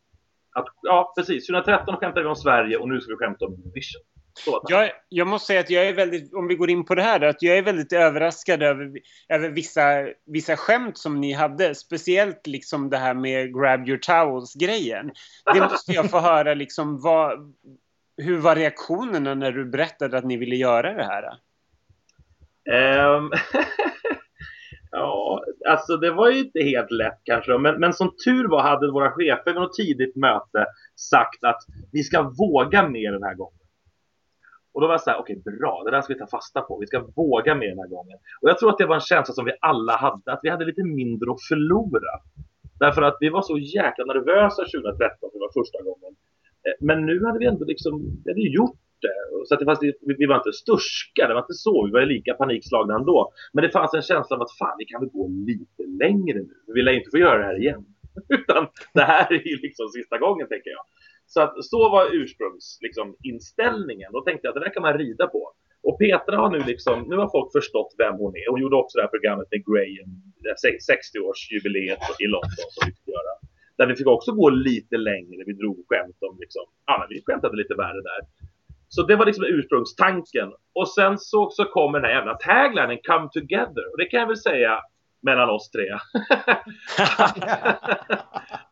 att, 0.55 0.67
ja 0.83 1.13
precis, 1.17 1.47
2013 1.47 1.97
skämtade 1.97 2.23
vi 2.23 2.29
om 2.29 2.37
Sverige 2.37 2.77
och 2.77 2.89
nu 2.89 3.01
ska 3.01 3.13
vi 3.13 3.17
skämta 3.17 3.45
om 3.45 3.53
Eurovision. 3.53 4.03
Jag, 4.69 4.91
jag, 5.09 5.27
måste 5.27 5.47
säga 5.47 5.61
att 5.61 5.71
jag 5.71 5.89
är 5.89 5.93
väldigt, 5.93 6.35
om 6.35 6.49
vi 6.49 6.55
går 6.55 6.71
in 6.71 6.85
på 6.85 6.95
det 6.95 7.03
här, 7.03 7.21
att 7.21 7.43
jag 7.43 7.59
är 7.59 7.63
väldigt 7.63 7.93
överraskad 7.93 8.63
över, 8.63 8.91
över 9.29 9.49
vissa, 9.49 9.83
vissa 10.27 10.57
skämt 10.57 10.99
som 10.99 11.21
ni 11.21 11.33
hade. 11.33 11.75
Speciellt 11.75 12.47
liksom 12.47 12.91
det 12.91 12.97
här 12.97 13.15
med 13.15 13.55
grab 13.55 13.89
your 13.89 13.99
towels-grejen. 13.99 15.11
Det 15.55 15.61
måste 15.61 15.93
jag 15.93 16.11
få 16.11 16.19
höra 16.19 16.55
liksom, 16.55 17.01
vad, 17.01 17.55
hur 18.17 18.39
var 18.39 18.57
reaktionerna 18.57 19.35
när 19.35 19.53
du 19.53 19.65
berättade 19.65 20.19
att 20.19 20.25
ni 20.25 20.37
ville 20.37 20.57
göra 20.57 20.95
det 20.95 21.05
här? 21.05 21.25
Um, 23.17 23.31
ja, 24.91 25.43
alltså 25.69 25.97
det 25.97 26.11
var 26.11 26.31
ju 26.31 26.39
inte 26.39 26.63
helt 26.63 26.91
lätt 26.91 27.21
kanske. 27.25 27.59
Men, 27.59 27.81
men 27.81 27.93
som 27.93 28.13
tur 28.25 28.49
var 28.49 28.63
hade 28.63 28.93
våra 28.93 29.11
chefer 29.11 29.53
vid 29.53 29.55
något 29.55 29.77
tidigt 29.77 30.17
möte 30.17 30.67
sagt 30.97 31.45
att 31.45 31.63
vi 31.93 32.03
ska 32.05 32.23
våga 32.23 32.89
mer 32.89 33.13
den 33.13 33.23
här 33.23 33.35
gången. 33.35 33.58
Och 34.79 34.83
då 34.83 34.89
var 34.89 34.95
jag 34.95 35.01
så 35.01 35.11
här, 35.11 35.21
okej 35.21 35.37
okay, 35.39 35.59
bra, 35.59 35.83
det 35.85 35.91
där 35.91 36.01
ska 36.03 36.15
vi 36.15 36.19
ta 36.19 36.27
fasta 36.27 36.61
på. 36.61 36.79
Vi 36.81 36.87
ska 36.87 36.99
våga 37.17 37.55
mer 37.55 37.69
den 37.69 37.79
här 37.79 37.93
gången. 37.97 38.19
Och 38.41 38.49
jag 38.51 38.59
tror 38.59 38.71
att 38.71 38.79
det 38.79 38.87
var 38.87 38.95
en 38.95 39.11
känsla 39.13 39.35
som 39.35 39.45
vi 39.45 39.53
alla 39.61 39.97
hade, 39.97 40.33
att 40.33 40.41
vi 40.43 40.49
hade 40.51 40.65
lite 40.65 40.85
mindre 41.01 41.27
att 41.31 41.43
förlora. 41.49 42.15
Därför 42.85 43.03
att 43.03 43.17
vi 43.21 43.29
var 43.29 43.43
så 43.43 43.59
jäkla 43.59 44.05
nervösa 44.05 44.63
2013, 44.63 45.31
det 45.33 45.41
var 45.45 45.53
första 45.61 45.79
gången. 45.89 46.13
Eh, 46.67 46.77
men 46.89 47.07
nu 47.07 47.17
hade 47.27 47.39
vi 47.39 47.47
ändå 47.47 47.65
liksom, 47.65 47.93
vi 48.25 48.31
hade 48.33 48.49
gjort 48.59 48.81
det. 49.07 49.19
Så 49.47 49.55
att 49.55 49.61
det 49.61 49.67
fanns, 49.71 49.83
vi 50.23 50.27
var 50.27 50.37
inte 50.43 50.53
sturska, 50.63 51.23
det 51.29 51.35
var 51.35 51.45
inte 51.47 51.61
så, 51.67 51.87
vi 51.87 51.93
var 51.93 52.07
lika 52.17 52.35
panikslagna 52.35 52.95
ändå. 53.01 53.33
Men 53.53 53.65
det 53.65 53.71
fanns 53.71 53.95
en 53.95 54.09
känsla 54.11 54.37
av 54.37 54.43
att 54.43 54.59
fan, 54.59 54.77
vi 54.79 54.85
kan 54.85 55.01
väl 55.01 55.11
gå 55.19 55.25
lite 55.51 55.83
längre 56.03 56.39
nu. 56.49 56.55
Vi 56.75 56.83
lär 56.83 56.93
inte 56.93 57.11
få 57.15 57.19
göra 57.19 57.39
det 57.39 57.49
här 57.51 57.61
igen. 57.63 57.83
Utan 58.39 58.63
det 58.95 59.07
här 59.13 59.33
är 59.33 59.49
ju 59.53 59.57
liksom 59.67 59.87
sista 59.89 60.17
gången, 60.19 60.47
tänker 60.49 60.71
jag. 60.77 60.85
Så 61.33 61.41
att 61.41 61.65
så 61.65 61.89
var 61.91 62.05
ursprungsinställningen. 62.13 63.99
Liksom, 63.99 64.13
Då 64.13 64.21
tänkte 64.21 64.47
jag 64.47 64.51
att 64.51 64.61
det 64.61 64.67
där 64.67 64.75
kan 64.75 64.83
man 64.83 64.99
rida 64.99 65.27
på. 65.27 65.53
Och 65.83 65.99
Petra 65.99 66.37
har 66.37 66.51
nu 66.51 66.59
liksom, 66.59 66.97
nu 67.11 67.17
har 67.17 67.29
folk 67.37 67.53
förstått 67.53 67.95
vem 67.99 68.15
hon 68.15 68.37
är. 68.37 68.51
Hon 68.51 68.61
gjorde 68.61 68.77
också 68.77 68.99
det 68.99 69.03
här 69.03 69.15
programmet 69.17 69.49
med 69.51 69.65
Graham, 69.69 70.11
eh, 70.49 70.57
60-årsjubileet 70.93 72.03
i 72.25 72.27
London 72.35 72.69
som 72.75 72.83
vi 72.87 72.93
fick 72.97 73.09
göra. 73.17 73.33
Där 73.77 73.87
vi 73.87 73.97
fick 73.97 74.07
också 74.07 74.33
gå 74.33 74.51
lite 74.51 74.97
längre, 74.97 75.41
vi 75.47 75.53
drog 75.53 75.77
skämt 75.89 76.19
om 76.29 76.37
liksom, 76.41 76.65
ja 76.87 76.95
men 77.01 77.09
vi 77.11 77.23
skämtade 77.27 77.57
lite 77.57 77.75
värre 77.75 78.03
där. 78.11 78.21
Så 78.89 79.03
det 79.03 79.17
var 79.17 79.27
liksom 79.27 79.45
ursprungstanken. 79.45 80.49
Och 80.73 80.89
sen 80.89 81.19
så, 81.19 81.51
så 81.51 81.65
kommer 81.65 81.99
den 81.99 82.09
här 82.09 82.17
jävla 82.17 82.35
taglinen, 82.35 82.99
Come 83.09 83.29
Together. 83.33 83.85
Och 83.93 83.99
det 83.99 84.07
kan 84.07 84.21
jag 84.21 84.27
väl 84.27 84.37
säga 84.37 84.81
mellan 85.21 85.51
oss 85.51 85.71
tre. 85.71 85.89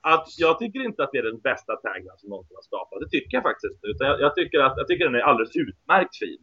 att 0.00 0.28
jag 0.38 0.58
tycker 0.58 0.84
inte 0.84 1.02
att 1.04 1.12
det 1.12 1.18
är 1.18 1.22
den 1.22 1.40
bästa 1.40 1.76
tagline 1.76 2.10
som 2.16 2.30
någonsin 2.30 2.56
har 2.56 2.62
skapat. 2.62 3.00
Det 3.00 3.08
tycker 3.08 3.36
jag 3.36 3.42
faktiskt 3.42 3.74
inte. 3.74 3.86
Utan 3.86 4.06
jag, 4.06 4.20
jag, 4.20 4.34
tycker 4.34 4.60
att 4.60 4.74
jag 4.76 4.88
tycker 4.88 5.04
den 5.04 5.14
är 5.14 5.20
alldeles 5.20 5.56
utmärkt 5.56 6.16
fin. 6.16 6.38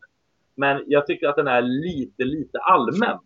Men 0.55 0.83
jag 0.87 1.07
tycker 1.07 1.27
att 1.27 1.35
den 1.35 1.47
är 1.47 1.61
lite, 1.61 2.23
lite 2.23 2.59
allmän. 2.59 3.17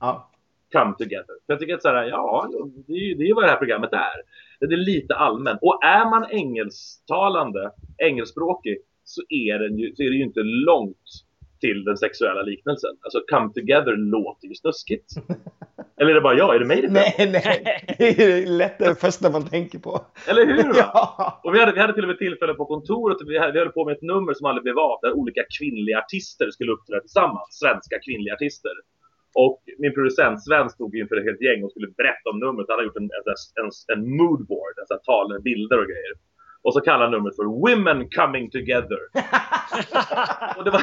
Ja. 0.00 0.30
Come 0.72 0.94
together. 0.98 1.36
För 1.46 1.52
jag 1.52 1.58
tycker 1.60 1.74
att 1.74 1.82
så 1.82 1.88
här, 1.88 2.04
ja, 2.04 2.48
det 2.86 2.92
är, 2.92 3.14
det 3.14 3.28
är 3.28 3.34
vad 3.34 3.44
det 3.44 3.50
här 3.50 3.56
programmet 3.56 3.92
är. 3.92 4.22
Det 4.60 4.74
är 4.74 4.76
lite 4.76 5.14
allmän. 5.14 5.58
Och 5.60 5.84
är 5.84 6.10
man 6.10 6.30
engelsktalande, 6.30 7.70
engelskspråkig, 7.98 8.78
så 9.04 9.22
är, 9.28 9.58
den 9.58 9.78
ju, 9.78 9.94
så 9.94 10.02
är 10.02 10.10
det 10.10 10.16
ju 10.16 10.22
inte 10.22 10.42
långt 10.42 10.96
till 11.60 11.84
den 11.84 11.96
sexuella 11.96 12.42
liknelsen. 12.42 12.90
Alltså 13.00 13.20
come 13.30 13.52
together 13.52 13.96
låter 13.96 14.48
ju 14.48 14.54
snuskigt. 14.54 15.10
Eller 16.00 16.10
är 16.10 16.14
det 16.14 16.20
bara 16.20 16.34
jag? 16.34 16.54
Är 16.54 16.58
det 16.58 16.64
mig 16.64 16.82
det 16.82 16.90
Nej, 16.90 17.14
nej. 17.18 17.84
Det 17.98 18.22
är 18.22 18.46
lätt 18.46 18.78
det 18.78 18.94
första 18.94 19.30
man 19.30 19.44
tänker 19.48 19.78
på. 19.78 20.00
Eller 20.28 20.46
hur? 20.46 20.72
Ja. 20.76 21.40
Och 21.44 21.54
vi 21.54 21.60
hade, 21.60 21.72
vi 21.72 21.80
hade 21.80 21.94
till 21.94 22.02
och 22.02 22.08
med 22.08 22.18
tillfälle 22.18 22.54
på 22.54 22.64
kontoret. 22.64 23.16
Vi, 23.26 23.38
hade, 23.38 23.52
vi 23.52 23.58
höll 23.58 23.72
på 23.78 23.84
med 23.84 23.96
ett 23.96 24.02
nummer 24.02 24.34
som 24.34 24.46
aldrig 24.46 24.62
blev 24.62 24.78
av. 24.78 24.98
Där 25.02 25.12
olika 25.12 25.42
kvinnliga 25.58 25.98
artister 25.98 26.50
skulle 26.50 26.72
uppträda 26.72 27.00
tillsammans. 27.00 27.48
Svenska 27.50 27.96
kvinnliga 28.06 28.34
artister. 28.34 28.72
Och 29.34 29.62
min 29.78 29.94
producent 29.94 30.44
Sven 30.44 30.70
stod 30.70 30.96
inför 30.96 31.16
ett 31.16 31.24
helt 31.24 31.42
gäng 31.42 31.64
och 31.64 31.70
skulle 31.70 31.88
berätta 32.00 32.30
om 32.32 32.38
numret. 32.38 32.66
Han 32.68 32.76
hade 32.76 32.86
gjort 32.88 32.96
en, 32.96 33.10
en, 33.18 33.24
en, 33.60 33.70
en 33.94 34.16
moodboard, 34.16 34.74
en 34.78 35.00
tal 35.10 35.32
med 35.32 35.42
bilder 35.42 35.78
och 35.82 35.88
grejer. 35.92 36.14
Och 36.62 36.72
så 36.74 36.80
kallar 36.80 37.04
han 37.04 37.12
numret 37.12 37.36
för 37.36 37.44
Women 37.44 38.10
Coming 38.10 38.50
Together. 38.50 39.00
och 40.56 40.64
det 40.64 40.70
var, 40.70 40.82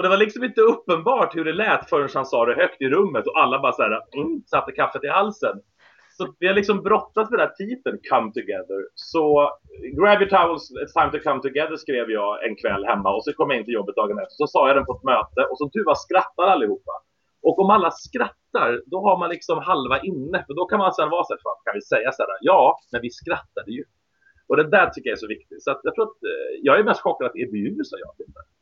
och 0.00 0.04
det 0.04 0.08
var 0.08 0.16
liksom 0.16 0.44
inte 0.44 0.60
uppenbart 0.60 1.36
hur 1.36 1.44
det 1.44 1.52
lät 1.52 1.88
förrän 1.88 2.08
han 2.14 2.26
sa 2.26 2.46
det 2.46 2.54
högt 2.54 2.82
i 2.82 2.88
rummet 2.88 3.26
och 3.26 3.38
alla 3.42 3.58
bara 3.58 3.72
så 3.72 3.82
här, 3.82 4.00
mm, 4.16 4.42
satte 4.46 4.72
kaffet 4.72 5.04
i 5.04 5.08
halsen. 5.08 5.56
Så 6.16 6.34
vi 6.38 6.46
har 6.46 6.54
liksom 6.54 6.82
brottats 6.82 7.30
med 7.30 7.38
den 7.38 7.46
här 7.48 7.54
titeln, 7.54 7.98
Come 8.10 8.32
Together. 8.32 8.80
Så 8.94 9.22
Grab 9.98 10.20
your 10.22 10.30
towels, 10.36 10.62
it's 10.82 10.94
time 10.98 11.10
to 11.12 11.18
come 11.28 11.40
together 11.42 11.76
skrev 11.76 12.10
jag 12.10 12.44
en 12.46 12.56
kväll 12.62 12.84
hemma 12.90 13.10
och 13.16 13.24
så 13.24 13.32
kom 13.32 13.50
jag 13.50 13.58
in 13.58 13.64
till 13.64 13.78
jobbet 13.80 13.96
dagen 13.96 14.18
efter. 14.18 14.36
Så 14.42 14.46
sa 14.46 14.68
jag 14.68 14.76
den 14.76 14.86
på 14.86 14.94
ett 14.96 15.08
möte 15.12 15.40
och 15.50 15.58
som 15.58 15.70
tur 15.70 15.84
var 15.84 15.98
skrattar 16.06 16.46
allihopa. 16.54 16.94
Och 17.42 17.58
om 17.62 17.70
alla 17.70 17.90
skrattar, 17.90 18.68
då 18.92 18.98
har 19.06 19.16
man 19.18 19.30
liksom 19.30 19.58
halva 19.58 19.96
inne. 20.10 20.38
För 20.46 20.54
då 20.54 20.64
kan 20.66 20.78
man 20.78 20.94
sen 20.94 21.10
vara 21.10 21.24
så 21.24 21.32
här, 21.32 21.40
kan 21.64 21.74
vi 21.78 21.82
säga 21.92 22.12
så 22.12 22.22
här, 22.22 22.30
ja, 22.40 22.62
men 22.92 23.00
vi 23.02 23.10
skrattade 23.10 23.70
ju. 23.78 23.84
Och 24.48 24.56
det 24.56 24.70
där 24.76 24.86
tycker 24.90 25.08
jag 25.10 25.16
är 25.16 25.24
så 25.26 25.34
viktigt. 25.36 25.62
Så 25.64 25.80
jag 25.82 25.94
tror 25.94 26.04
att 26.10 26.22
eh, 26.32 26.50
jag 26.62 26.78
är 26.78 26.84
mest 26.84 27.00
chockad 27.00 27.26
att 27.26 27.36
EBU 27.42 27.84
sa 27.84 27.96
ja 28.04 28.12
till 28.16 28.32
det. 28.36 28.59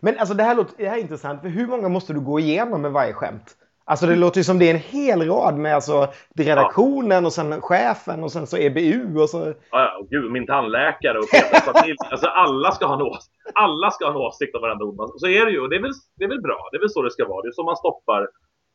Men 0.00 0.18
alltså 0.18 0.34
det 0.34 0.42
här, 0.42 0.54
låter, 0.54 0.74
det 0.76 0.88
här 0.88 0.96
är 0.96 1.00
intressant, 1.00 1.42
för 1.42 1.48
hur 1.48 1.66
många 1.66 1.88
måste 1.88 2.12
du 2.12 2.20
gå 2.20 2.40
igenom 2.40 2.82
med 2.82 2.92
varje 2.92 3.12
skämt? 3.12 3.56
Alltså 3.84 4.06
det 4.06 4.16
låter 4.16 4.40
ju 4.40 4.44
som 4.44 4.58
det 4.58 4.70
är 4.70 4.74
en 4.74 4.80
hel 4.80 5.22
rad 5.22 5.54
med 5.54 5.74
alltså 5.74 6.08
redaktionen 6.34 7.22
ja. 7.22 7.26
och 7.26 7.32
sen 7.32 7.60
chefen 7.60 8.22
och 8.24 8.32
sen 8.32 8.46
så 8.46 8.56
EBU 8.56 9.18
och 9.20 9.30
så... 9.30 9.38
Ja, 9.38 9.54
ja 9.70 9.98
och 10.00 10.08
gud, 10.10 10.32
min 10.32 10.46
tandläkare 10.46 11.18
och 11.18 11.28
familj. 11.74 11.96
Alltså 12.10 12.26
alla 12.26 12.72
ska 12.72 12.86
ha 12.86 12.94
en 12.94 13.02
åsikt. 13.02 13.34
Alla 13.54 13.90
ska 13.90 14.04
ha 14.04 14.10
en 14.10 14.16
åsikt 14.16 14.54
om 14.54 14.62
varenda 14.62 14.84
ord. 14.84 15.10
Så 15.16 15.26
är 15.26 15.44
det 15.46 15.50
ju 15.50 15.60
och 15.60 15.70
det 15.70 15.76
är, 15.76 15.82
väl, 15.82 15.92
det 16.16 16.24
är 16.24 16.28
väl 16.28 16.42
bra. 16.42 16.68
Det 16.70 16.76
är 16.76 16.80
väl 16.80 16.90
så 16.90 17.02
det 17.02 17.10
ska 17.10 17.28
vara. 17.28 17.42
Det 17.42 17.48
är 17.48 17.52
så 17.52 17.64
man 17.64 17.76
stoppar 17.76 18.28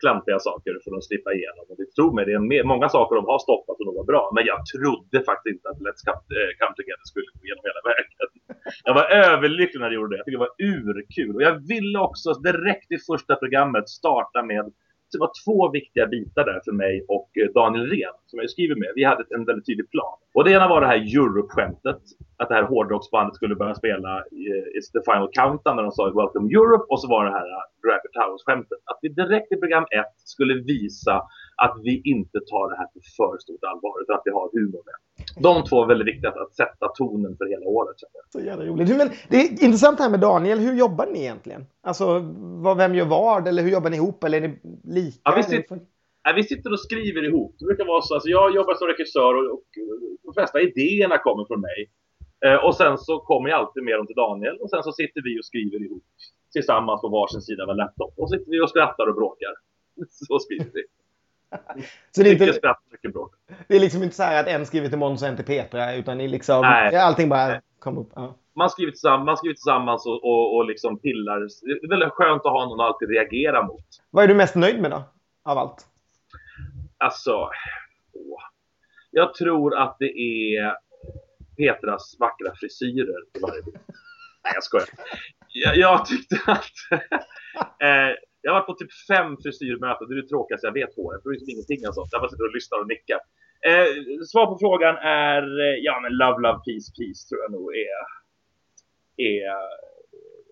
klantiga 0.03 0.39
saker 0.49 0.73
för 0.83 0.91
att 0.97 1.05
slippa 1.09 1.29
igenom. 1.37 1.63
Och 1.69 1.77
det 1.81 1.87
tror 1.97 2.11
mig, 2.15 2.23
det 2.27 2.33
är 2.39 2.45
mer, 2.53 2.63
många 2.73 2.87
saker 2.95 3.13
de 3.19 3.25
har 3.33 3.39
stoppat 3.47 3.75
och 3.79 3.85
de 3.89 3.93
var 3.99 4.07
bra. 4.11 4.23
Men 4.35 4.43
jag 4.51 4.59
trodde 4.73 5.17
faktiskt 5.29 5.53
inte 5.55 5.67
att 5.71 5.79
Let's 5.85 6.01
Come, 6.07 6.23
äh, 6.39 6.51
Come 6.59 6.73
Together 6.79 7.05
skulle 7.11 7.27
gå 7.35 7.41
igenom 7.45 7.63
hela 7.69 7.81
vägen. 7.89 8.27
Jag 8.87 8.93
var 8.99 9.07
överlycklig 9.29 9.79
när 9.79 9.87
jag 9.87 9.97
gjorde 9.99 10.11
det. 10.13 10.17
Jag 10.19 10.25
tyckte 10.25 10.39
det 10.41 10.47
var 10.49 10.55
urkul. 10.73 11.33
Och 11.37 11.43
jag 11.49 11.55
ville 11.73 11.99
också 12.07 12.29
direkt 12.49 12.89
i 12.95 12.97
första 13.11 13.33
programmet 13.41 13.85
starta 13.99 14.39
med 14.51 14.65
det 15.17 15.25
var 15.27 15.31
två 15.45 15.71
viktiga 15.71 16.05
bitar 16.07 16.45
där 16.45 16.61
för 16.65 16.71
mig 16.71 17.05
och 17.07 17.29
eh, 17.41 17.47
Daniel 17.53 17.85
Ren 17.93 18.15
som 18.27 18.39
jag 18.39 18.49
skriver 18.49 18.75
med. 18.75 18.91
Vi 18.95 19.03
hade 19.03 19.23
en 19.35 19.45
väldigt 19.45 19.65
tydlig 19.65 19.91
plan. 19.91 20.17
Och 20.33 20.43
det 20.43 20.51
ena 20.51 20.67
var 20.67 20.81
det 20.81 20.87
här 20.87 21.01
Europe-skämtet. 21.17 22.01
Att 22.37 22.49
det 22.49 22.55
här 22.55 22.63
hårdrocksbandet 22.63 23.35
skulle 23.35 23.55
börja 23.55 23.75
spela 23.75 24.11
eh, 24.17 24.65
It's 24.75 24.89
the 24.95 25.01
final 25.07 25.29
countdown 25.39 25.75
när 25.75 25.83
de 25.83 25.91
sa 25.91 26.03
Welcome 26.05 26.47
Europe. 26.59 26.85
Och 26.89 26.99
så 27.01 27.07
var 27.13 27.25
det 27.25 27.31
här 27.31 27.49
eh, 27.53 27.59
uh, 27.59 27.87
Rapper 27.89 28.11
Towers-skämtet. 28.17 28.81
Att 28.89 28.99
vi 29.01 29.09
direkt 29.09 29.51
i 29.51 29.55
program 29.63 29.85
ett 29.99 30.15
skulle 30.33 30.53
visa 30.53 31.15
att 31.55 31.75
vi 31.83 32.01
inte 32.13 32.39
tar 32.51 32.69
det 32.69 32.77
här 32.77 32.85
på 32.85 32.99
för 33.17 33.37
stort 33.37 33.63
allvar 33.63 34.01
utan 34.01 34.15
att 34.15 34.21
vi 34.25 34.31
har 34.31 34.49
humor 34.53 34.83
med. 34.89 34.97
De 35.43 35.63
två 35.69 35.83
är 35.83 35.87
väldigt 35.87 36.07
viktiga 36.07 36.29
att 36.29 36.55
sätta 36.55 36.87
tonen 36.87 37.37
för 37.37 37.45
hela 37.45 37.65
året. 37.65 37.95
Så 38.29 38.39
jävla 38.39 38.65
roligt. 38.65 38.97
Men 38.97 39.09
det 39.29 39.37
är 39.37 39.63
intressant 39.63 39.99
här 39.99 40.09
med 40.09 40.19
Daniel. 40.19 40.59
Hur 40.59 40.73
jobbar 40.73 41.05
ni 41.13 41.19
egentligen? 41.19 41.65
Alltså, 41.81 42.05
vem 42.77 42.95
gör 42.95 43.05
vad? 43.05 43.47
Eller 43.47 43.63
hur 43.63 43.71
jobbar 43.71 43.89
ni 43.89 43.97
ihop? 43.97 44.23
Eller 44.23 44.41
är 44.41 44.47
ni 44.47 44.59
lika? 44.83 45.19
Ja, 45.23 45.33
vi, 45.35 45.43
sitter, 45.43 45.79
ja, 46.23 46.33
vi 46.35 46.43
sitter 46.43 46.71
och 46.71 46.79
skriver 46.79 47.23
ihop. 47.29 47.55
Det 47.59 47.65
brukar 47.65 47.85
vara 47.85 48.01
så. 48.01 48.13
Alltså, 48.13 48.29
jag 48.29 48.55
jobbar 48.55 48.73
som 48.73 48.87
regissör 48.87 49.33
och, 49.33 49.53
och 49.53 49.63
de 50.23 50.33
flesta 50.33 50.61
idéerna 50.61 51.17
kommer 51.17 51.45
från 51.45 51.61
mig. 51.61 51.79
Eh, 52.45 52.59
och 52.65 52.75
sen 52.75 52.97
så 52.97 53.19
kommer 53.19 53.49
jag 53.49 53.59
alltid 53.59 53.83
med 53.83 53.97
dem 53.99 54.07
till 54.07 54.15
Daniel 54.15 54.57
och 54.61 54.69
sen 54.69 54.83
så 54.83 54.91
sitter 54.91 55.21
vi 55.27 55.39
och 55.39 55.45
skriver 55.45 55.85
ihop 55.85 56.03
tillsammans 56.53 57.01
på 57.01 57.09
varsin 57.09 57.41
sida 57.41 57.63
av 57.63 57.69
en 57.69 57.77
laptop. 57.77 58.13
Och 58.17 58.29
så 58.29 58.37
sitter 58.37 58.51
vi 58.51 58.61
och 58.61 58.69
skrattar 58.69 59.07
och 59.09 59.15
bråkar. 59.15 59.53
Så 60.27 60.39
skriver 60.39 60.71
vi. 60.73 60.83
Så 62.11 62.23
det 62.23 62.29
är, 62.29 62.47
inte, 62.47 63.09
bråk. 63.09 63.35
det 63.67 63.75
är 63.75 63.79
liksom 63.79 64.03
inte 64.03 64.15
så 64.15 64.23
här 64.23 64.39
att 64.39 64.47
en 64.47 64.65
skriver 64.65 64.89
till 64.89 64.97
Måns 64.97 65.21
och 65.21 65.27
en 65.27 65.35
till 65.35 65.45
Petra 65.45 65.95
utan 65.95 66.17
ni 66.17 66.27
liksom, 66.27 66.61
Nej. 66.61 66.95
allting 66.95 67.29
bara 67.29 67.61
kommer 67.79 68.01
upp. 68.01 68.11
Ja. 68.15 68.35
Man 68.55 68.69
skriver 68.69 68.91
tillsammans, 68.91 69.25
man 69.25 69.37
skriver 69.37 69.53
tillsammans 69.53 70.05
och, 70.05 70.23
och, 70.23 70.55
och 70.55 70.65
liksom 70.65 70.99
pillar. 70.99 71.39
Det 71.39 71.85
är 71.85 71.89
väldigt 71.89 72.11
skönt 72.11 72.45
att 72.45 72.51
ha 72.51 72.65
någon 72.65 72.79
att 72.79 72.87
alltid 72.87 73.09
reagera 73.09 73.63
mot. 73.63 73.85
Vad 74.09 74.23
är 74.23 74.27
du 74.27 74.33
mest 74.35 74.55
nöjd 74.55 74.81
med 74.81 74.91
då? 74.91 75.03
Av 75.43 75.57
allt? 75.57 75.87
Alltså, 76.97 77.31
åh. 78.13 78.41
jag 79.11 79.33
tror 79.33 79.77
att 79.77 79.95
det 79.99 80.19
är 80.19 80.75
Petras 81.57 82.15
vackra 82.19 82.55
frisyrer 82.55 83.37
i 83.37 83.39
varje 83.41 83.61
bild. 83.63 83.77
Nej, 84.43 84.53
jag 84.53 84.63
skojar. 84.63 84.87
Jag, 85.47 85.77
jag 85.77 86.05
tyckte 86.05 86.35
att... 86.45 86.71
eh, 87.81 88.15
jag 88.43 88.51
har 88.51 88.59
varit 88.59 88.71
på 88.71 88.79
typ 88.81 88.93
fem 89.11 89.29
frisyrmöten. 89.43 90.07
Det 90.07 90.13
är 90.15 90.21
det 90.21 90.31
tråkigaste 90.33 90.67
jag 90.67 90.79
vet 90.81 90.95
håret. 90.99 91.21
Det 91.23 91.29
är 91.29 91.35
liksom 91.35 91.53
ingenting 91.55 91.81
alltså. 91.85 92.01
Jag 92.11 92.21
bara 92.21 92.31
sitter 92.31 92.49
och 92.49 92.57
lyssnar 92.59 92.77
och 92.83 92.89
nickar. 92.93 93.19
Eh, 93.69 93.89
svar 94.31 94.45
på 94.51 94.57
frågan 94.65 94.95
är 95.29 95.43
eh, 95.65 95.77
ja, 95.87 95.93
men 96.03 96.11
Love, 96.21 96.37
Love, 96.45 96.59
Peace, 96.65 96.89
Peace 96.97 97.21
tror 97.27 97.39
jag 97.43 97.51
nog 97.57 97.67
är... 97.89 98.01
är 99.31 99.47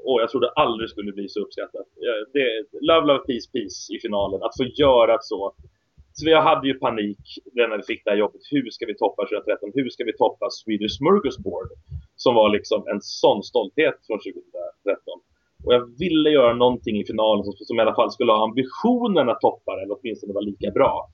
och 0.08 0.22
jag 0.22 0.30
trodde 0.30 0.50
aldrig 0.64 0.90
skulle 0.90 1.12
bli 1.12 1.30
så 1.30 1.40
uppskattat. 1.44 1.88
Eh, 2.06 2.22
det, 2.34 2.46
love, 2.90 3.06
Love, 3.08 3.24
Peace, 3.28 3.48
Peace 3.54 3.78
i 3.96 3.98
finalen. 4.06 4.44
Att 4.44 4.58
få 4.60 4.66
göra 4.84 5.18
så. 5.22 5.54
Så 6.14 6.30
jag 6.30 6.42
hade 6.42 6.68
ju 6.68 6.74
panik 6.74 7.24
när 7.54 7.78
vi 7.78 7.84
fick 7.84 8.04
det 8.04 8.12
här 8.12 8.18
jobbet. 8.18 8.42
Hur 8.52 8.70
ska 8.70 8.86
vi 8.86 8.98
toppa 8.98 9.22
2013? 9.26 9.72
Hur 9.74 9.90
ska 9.90 10.04
vi 10.04 10.18
toppa 10.18 10.46
Swedish 10.50 10.98
Smorgasbord? 10.98 11.70
Som 12.16 12.36
var 12.36 12.50
liksom 12.50 12.88
en 12.88 13.02
sån 13.02 13.44
stolthet 13.44 13.98
från 14.08 14.20
2013. 14.20 15.22
Och 15.66 15.74
jag 15.74 16.00
ville 16.00 16.30
göra 16.30 16.54
någonting 16.54 16.96
i 17.02 17.06
finalen 17.06 17.44
som, 17.44 17.54
som 17.54 17.78
i 17.78 17.82
alla 17.82 17.96
fall 17.96 18.12
skulle 18.12 18.32
ha 18.32 18.44
ambitionen 18.44 19.30
att 19.30 19.42
toppa 19.42 19.76
det, 19.76 19.82
eller 19.84 19.98
åtminstone 20.00 20.34
vara 20.34 20.46
lika 20.52 20.72
bra. 20.72 21.10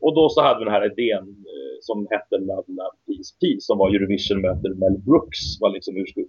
Och 0.00 0.14
då 0.14 0.28
så 0.28 0.42
hade 0.42 0.58
vi 0.58 0.64
den 0.64 0.74
här 0.74 0.86
idén 0.92 1.24
eh, 1.52 1.76
som 1.80 2.06
hette 2.10 2.38
Love, 2.38 2.68
Love, 2.78 2.96
Peace, 3.06 3.32
Peace 3.40 3.60
som 3.60 3.78
var 3.78 3.88
Eurovision 3.94 4.40
möter 4.40 4.68
Mel 4.68 4.98
Brooks, 5.06 5.60
var 5.60 5.70
liksom 5.70 5.96
ursprung, 5.96 6.26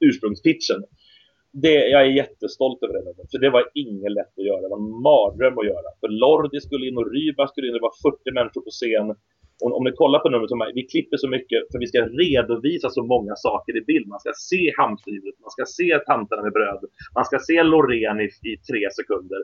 ursprungspitchen. 0.00 0.80
Det, 1.52 1.74
jag 1.94 2.00
är 2.00 2.10
jättestolt 2.22 2.82
över 2.82 2.94
det, 2.94 3.14
för 3.30 3.38
det 3.38 3.50
var 3.50 3.64
inget 3.74 4.12
lätt 4.12 4.38
att 4.38 4.44
göra. 4.44 4.60
Det 4.60 4.68
var 4.68 4.76
en 4.76 5.02
mardröm 5.08 5.58
att 5.58 5.66
göra. 5.66 5.88
För 6.00 6.08
Lordi 6.08 6.60
skulle 6.60 6.88
in 6.88 6.98
och 6.98 7.12
Ryba 7.12 7.46
skulle 7.48 7.66
in, 7.66 7.74
det 7.74 7.88
var 7.90 8.10
40 8.10 8.32
människor 8.32 8.60
på 8.60 8.70
scen 8.70 9.16
om, 9.64 9.72
om 9.72 9.84
ni 9.84 9.92
kollar 9.92 10.18
på 10.18 10.28
numret 10.28 10.50
som 10.50 10.72
vi 10.74 10.82
klipper 10.92 11.16
så 11.16 11.28
mycket 11.28 11.58
för 11.72 11.78
vi 11.78 11.86
ska 11.86 12.00
redovisa 12.24 12.90
så 12.90 13.02
många 13.02 13.34
saker 13.36 13.76
i 13.76 13.80
bild. 13.80 14.06
Man 14.08 14.20
ska 14.20 14.32
se 14.36 14.72
hamstryvet, 14.78 15.34
man 15.40 15.50
ska 15.50 15.64
se 15.66 15.98
tanterna 16.06 16.42
med 16.42 16.52
bröd, 16.52 16.80
man 17.14 17.24
ska 17.24 17.38
se 17.38 17.62
Loreen 17.62 18.20
i, 18.20 18.24
i 18.24 18.56
tre 18.70 18.90
sekunder. 18.98 19.40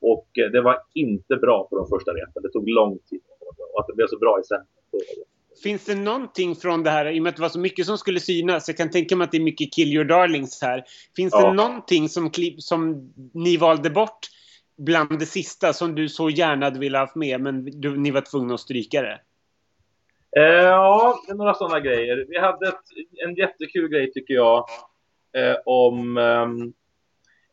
Och 0.00 0.28
eh, 0.38 0.50
det 0.50 0.60
var 0.60 0.76
inte 0.94 1.36
bra 1.36 1.66
på 1.70 1.76
de 1.76 1.88
första 1.88 2.10
repen. 2.10 2.42
Det 2.42 2.52
tog 2.52 2.68
lång 2.68 2.98
tid. 3.10 3.20
Och 3.72 3.80
att 3.80 3.86
det 3.86 3.94
blev 3.94 4.06
så 4.06 4.18
bra 4.18 4.40
i 4.40 4.44
sen. 4.44 4.64
Finns 5.62 5.84
det 5.84 5.94
någonting 5.94 6.56
från 6.56 6.82
det 6.82 6.90
här, 6.90 7.12
i 7.12 7.18
och 7.18 7.22
med 7.22 7.30
att 7.30 7.36
det 7.36 7.42
var 7.42 7.48
så 7.48 7.58
mycket 7.58 7.86
som 7.86 7.98
skulle 7.98 8.20
synas, 8.20 8.68
jag 8.68 8.76
kan 8.76 8.90
tänka 8.90 9.16
mig 9.16 9.24
att 9.24 9.30
det 9.30 9.38
är 9.38 9.42
mycket 9.42 9.74
Kill 9.74 9.92
Your 9.92 10.04
Darlings 10.04 10.62
här. 10.62 10.84
Finns 11.16 11.34
ja. 11.36 11.48
det 11.48 11.52
någonting 11.52 12.08
som, 12.08 12.30
som 12.58 13.12
ni 13.34 13.56
valde 13.56 13.90
bort 13.90 14.28
bland 14.76 15.18
det 15.18 15.26
sista 15.26 15.72
som 15.72 15.94
du 15.94 16.08
så 16.08 16.30
gärna 16.30 16.66
hade 16.66 16.78
velat 16.78 17.10
ha 17.10 17.18
med 17.18 17.40
men 17.40 17.80
du, 17.80 17.96
ni 17.96 18.10
var 18.10 18.20
tvungna 18.20 18.54
att 18.54 18.60
stryka 18.60 19.02
det? 19.02 19.20
Eh, 20.36 20.64
ja, 20.64 21.18
det 21.26 21.32
är 21.32 21.36
några 21.36 21.54
sådana 21.54 21.80
grejer. 21.80 22.26
Vi 22.28 22.38
hade 22.38 22.68
ett, 22.68 22.84
en 23.26 23.34
jättekul 23.34 23.88
grej 23.88 24.12
tycker 24.12 24.34
jag 24.34 24.64
eh, 25.36 25.56
om 25.64 26.18
eh, 26.18 26.48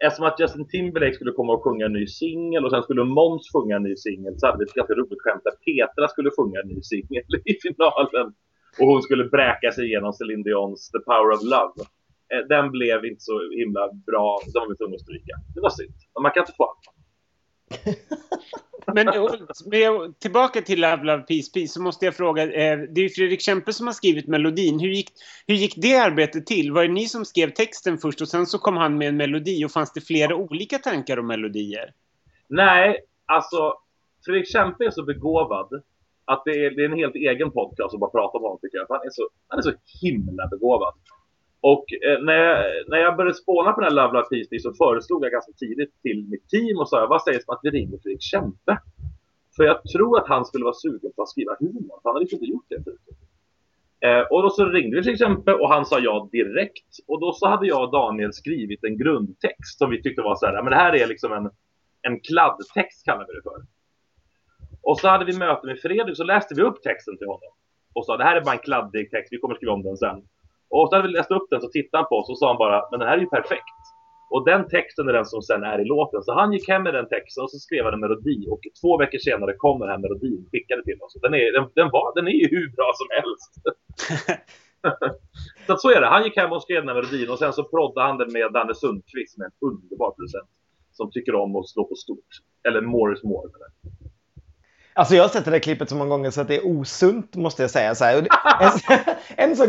Eftersom 0.06 0.26
att 0.26 0.39
Justin 0.39 0.67
Timberlake 0.67 1.13
skulle 1.13 1.32
komma 1.32 1.54
och 1.54 1.63
sjunga 1.63 1.86
en 1.86 1.94
ny 1.94 2.08
singel 2.08 2.65
och 2.65 2.72
sen 2.72 2.84
skulle 2.84 3.04
Måns 3.04 3.52
sjunga 3.54 3.76
en 3.76 3.84
ny 3.84 3.96
singel 3.96 4.39
så 4.39 4.48
hade 4.48 4.58
vi 4.58 4.63
ett 4.63 4.74
ganska 4.74 4.94
roligt 4.94 5.22
skämt 5.22 5.44
där 5.44 5.58
Petra 5.65 6.08
skulle 6.08 6.30
sjunga 6.38 6.60
en 6.60 6.67
ny 6.67 6.82
singel 6.82 7.24
i 7.46 7.54
finalen. 7.62 8.28
Och 8.80 8.88
hon 8.88 9.02
skulle 9.02 9.26
bräka 9.26 9.72
sig 9.72 9.86
igenom 9.86 10.13
Celine 10.13 10.44
Dions 10.44 10.91
The 10.91 11.00
Power 11.00 11.32
of 11.36 11.44
Love. 11.44 11.76
Eh, 12.32 12.48
den 12.54 12.72
blev 12.72 13.06
inte 13.06 13.22
så 13.22 13.36
himla 13.60 13.84
bra, 14.10 14.39
den 14.54 14.60
var 14.62 14.70
vi 14.70 14.76
tvungna 14.76 14.96
att 14.96 15.02
stryka. 15.02 15.34
Det 15.56 15.62
var 15.62 15.70
synd. 15.70 15.94
Man 16.22 16.32
kan 16.32 16.41
inte 16.41 16.54
få 16.58 16.63
allt. 16.63 17.00
Men 18.93 19.07
tillbaka 20.19 20.62
till 20.62 20.81
Love 20.81 21.03
Love 21.03 21.21
Peace 21.21 21.51
Peace 21.53 21.67
så 21.67 21.81
måste 21.81 22.05
jag 22.05 22.15
fråga. 22.15 22.43
Eh, 22.43 22.79
det 22.79 23.01
är 23.01 23.03
ju 23.03 23.10
Fredrik 23.10 23.41
Kempe 23.41 23.73
som 23.73 23.88
har 23.88 23.93
skrivit 23.93 24.27
melodin. 24.27 24.79
Hur 24.79 24.89
gick, 24.89 25.10
hur 25.47 25.55
gick 25.55 25.73
det 25.77 25.95
arbetet 25.95 26.45
till? 26.45 26.71
Var 26.71 26.84
det 26.84 26.93
ni 26.93 27.05
som 27.05 27.25
skrev 27.25 27.49
texten 27.49 27.97
först 27.97 28.21
och 28.21 28.27
sen 28.27 28.45
så 28.45 28.57
kom 28.57 28.77
han 28.77 28.97
med 28.97 29.07
en 29.07 29.17
melodi 29.17 29.65
och 29.65 29.71
fanns 29.71 29.93
det 29.93 30.01
flera 30.01 30.36
olika 30.36 30.77
tankar 30.77 31.17
om 31.19 31.27
melodier? 31.27 31.93
Nej, 32.47 32.97
alltså 33.25 33.73
Fredrik 34.25 34.47
Kempe 34.47 34.86
är 34.86 34.91
så 34.91 35.03
begåvad 35.03 35.84
att 36.25 36.41
det 36.45 36.51
är, 36.51 36.71
det 36.71 36.81
är 36.81 36.89
en 36.89 36.97
helt 36.97 37.15
egen 37.15 37.51
podcast 37.51 37.93
att 37.93 37.99
bara 37.99 38.10
prata 38.10 38.38
om 38.38 38.43
honom 38.43 38.60
tycker 38.62 38.77
jag. 38.77 38.86
Han 38.89 39.07
är 39.07 39.10
så, 39.12 39.29
han 39.47 39.60
är 39.60 39.63
så 39.63 39.73
himla 40.01 40.47
begåvad. 40.47 40.93
Och 41.62 41.86
eh, 41.93 42.24
när, 42.24 42.34
jag, 42.34 42.65
när 42.88 42.97
jag 42.97 43.17
började 43.17 43.36
spåna 43.36 43.71
på 43.71 43.82
den 43.82 43.89
här 43.89 43.95
Love 43.95 44.13
Love 44.13 44.28
Peace 44.30 44.60
så 44.60 44.74
föreslog 44.74 45.26
jag 45.26 45.32
ganska 45.32 45.52
tidigt 45.52 46.02
till 46.02 46.28
mitt 46.30 46.50
team 46.50 46.78
och 46.78 46.89
sa 46.89 47.08
vad 47.08 47.21
sägs 47.24 47.47
om 47.47 47.54
att 47.54 47.60
vi 47.63 47.69
ringer 47.69 47.97
Fredrik 47.97 48.21
Kempe? 48.21 48.78
För 49.56 49.63
jag 49.63 49.84
tror 49.84 50.19
att 50.19 50.28
han 50.28 50.45
skulle 50.45 50.65
vara 50.65 50.74
sugen 50.74 51.12
på 51.15 51.21
att 51.21 51.30
skriva 51.30 51.56
humor. 51.60 52.00
för 52.02 52.10
Han 52.10 52.13
hade 52.13 52.19
liksom 52.19 52.39
inte 52.39 52.52
gjort 52.52 52.65
det 52.69 52.84
förut. 52.84 53.00
Eh, 54.06 54.21
och 54.32 54.43
då 54.43 54.50
så 54.50 54.65
ringde 54.65 54.97
vi 54.97 55.04
till 55.04 55.13
exempel 55.13 55.54
och 55.54 55.69
han 55.69 55.86
sa 55.86 56.00
ja 56.00 56.30
direkt. 56.32 56.89
Och 57.08 57.19
då 57.19 57.34
så 57.34 57.47
hade 57.47 57.67
jag 57.67 57.84
och 57.84 57.91
Daniel 57.91 58.34
skrivit 58.34 58.84
en 58.84 58.97
grundtext 58.97 59.78
som 59.78 59.89
vi 59.89 60.02
tyckte 60.02 60.21
var 60.21 60.36
så 60.36 60.45
här, 60.45 60.63
men 60.63 60.71
det 60.71 60.76
här 60.76 60.95
är 60.95 61.08
liksom 61.08 61.34
en, 61.34 61.50
en 62.02 62.19
kladdtext 62.19 63.06
kallar 63.06 63.26
vi 63.28 63.34
det 63.34 63.41
för. 63.43 63.62
Och 64.82 65.00
så 65.00 65.08
hade 65.08 65.26
vi 65.26 65.38
möte 65.38 65.67
med 65.67 65.80
Fredrik 65.80 66.17
så 66.17 66.24
läste 66.24 66.56
vi 66.56 66.62
upp 66.62 66.82
texten 66.82 67.17
till 67.17 67.28
honom. 67.28 67.52
Och 67.93 68.06
sa 68.06 68.17
det 68.17 68.24
här 68.24 68.36
är 68.36 68.41
bara 68.41 68.56
en 68.56 68.60
kladdig 68.60 69.12
text, 69.12 69.34
vi 69.34 69.38
kommer 69.38 69.56
skriva 69.56 69.74
om 69.74 69.84
den 69.84 69.97
sen. 69.97 70.24
Och 70.71 70.89
så 70.89 70.95
hade 70.95 71.07
vi 71.07 71.13
läst 71.13 71.31
upp 71.31 71.47
den 71.49 71.62
så 71.62 71.69
tittade 71.69 72.01
han 72.01 72.10
på 72.10 72.15
oss 72.15 72.29
och 72.29 72.39
sa 72.39 72.47
han 72.47 72.57
bara, 72.57 72.77
men 72.91 72.99
den 72.99 73.10
här 73.10 73.17
är 73.17 73.21
ju 73.21 73.29
perfekt. 73.38 73.81
Och 74.34 74.45
den 74.45 74.67
texten 74.67 75.10
är 75.10 75.13
den 75.13 75.25
som 75.25 75.41
sen 75.41 75.63
är 75.63 75.81
i 75.81 75.86
låten. 75.86 76.23
Så 76.23 76.34
han 76.34 76.53
gick 76.53 76.69
hem 76.69 76.84
med 76.84 76.93
den 76.93 77.10
texten 77.10 77.43
och 77.43 77.51
så 77.51 77.60
skrev 77.60 77.84
han 77.86 77.93
en 77.93 77.99
melodi. 77.99 78.47
Och 78.51 78.62
två 78.81 78.97
veckor 78.97 79.17
senare 79.17 79.53
kom 79.57 79.79
den 79.79 79.89
här 79.89 79.97
melodin 79.97 80.47
skickade 80.51 80.84
till 80.84 81.01
oss. 81.01 81.13
Den 81.21 81.34
är, 81.34 81.51
den, 81.57 81.65
den, 81.75 81.89
var, 81.95 82.15
den 82.15 82.27
är 82.27 82.38
ju 82.41 82.47
hur 82.55 82.67
bra 82.77 82.89
som 82.99 83.10
helst. 83.17 83.51
så 85.67 85.77
så 85.77 85.89
är 85.89 86.01
det. 86.01 86.07
Han 86.07 86.23
gick 86.23 86.38
hem 86.38 86.51
och 86.51 86.63
skrev 86.63 86.81
den 86.81 86.89
här 86.89 86.95
melodin 86.95 87.29
och 87.29 87.39
sen 87.39 87.53
så 87.53 87.63
proddade 87.63 88.07
han 88.07 88.17
den 88.17 88.34
med 88.34 88.53
Danne 88.53 88.75
Sundqvist 88.75 89.38
med 89.38 89.45
en 89.45 89.67
underbar 89.67 90.12
producent. 90.12 90.49
Som 90.91 91.12
tycker 91.12 91.36
om 91.36 91.55
att 91.55 91.69
slå 91.69 91.84
på 91.84 91.95
stort. 91.95 92.31
Eller 92.67 92.81
Morris 92.81 93.23
Moore. 93.23 93.49
Alltså 94.93 95.15
jag 95.15 95.23
har 95.23 95.30
sett 95.30 95.45
det 95.45 95.51
där 95.51 95.60
klippet 95.60 95.89
så 95.89 95.95
många 95.95 96.10
gånger 96.10 96.30
så 96.30 96.41
att 96.41 96.47
det 96.47 96.56
är 96.56 96.65
osunt 96.65 97.36
måste 97.36 97.63
jag 97.63 97.71
säga. 97.71 97.95
Så 97.95 98.06
här. 98.06 98.27
En, 99.38 99.49
en 99.49 99.56
så, 99.56 99.65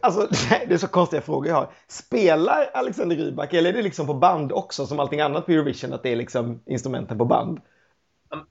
alltså, 0.00 0.20
det 0.68 0.74
är 0.74 0.78
så 0.78 0.88
konstiga 0.88 1.22
frågor 1.22 1.48
jag 1.48 1.54
har. 1.54 1.70
Spelar 1.88 2.70
Alexander 2.74 3.16
Rybak 3.16 3.54
eller 3.54 3.70
är 3.70 3.74
det 3.74 3.82
liksom 3.82 4.06
på 4.06 4.14
band 4.14 4.52
också 4.52 4.86
som 4.86 5.00
allting 5.00 5.20
annat 5.20 5.46
på 5.46 5.52
Eurovision 5.52 5.92
att 5.92 6.02
det 6.02 6.12
är 6.12 6.16
liksom 6.16 6.62
instrumenten 6.66 7.18
på 7.18 7.24
band? 7.24 7.60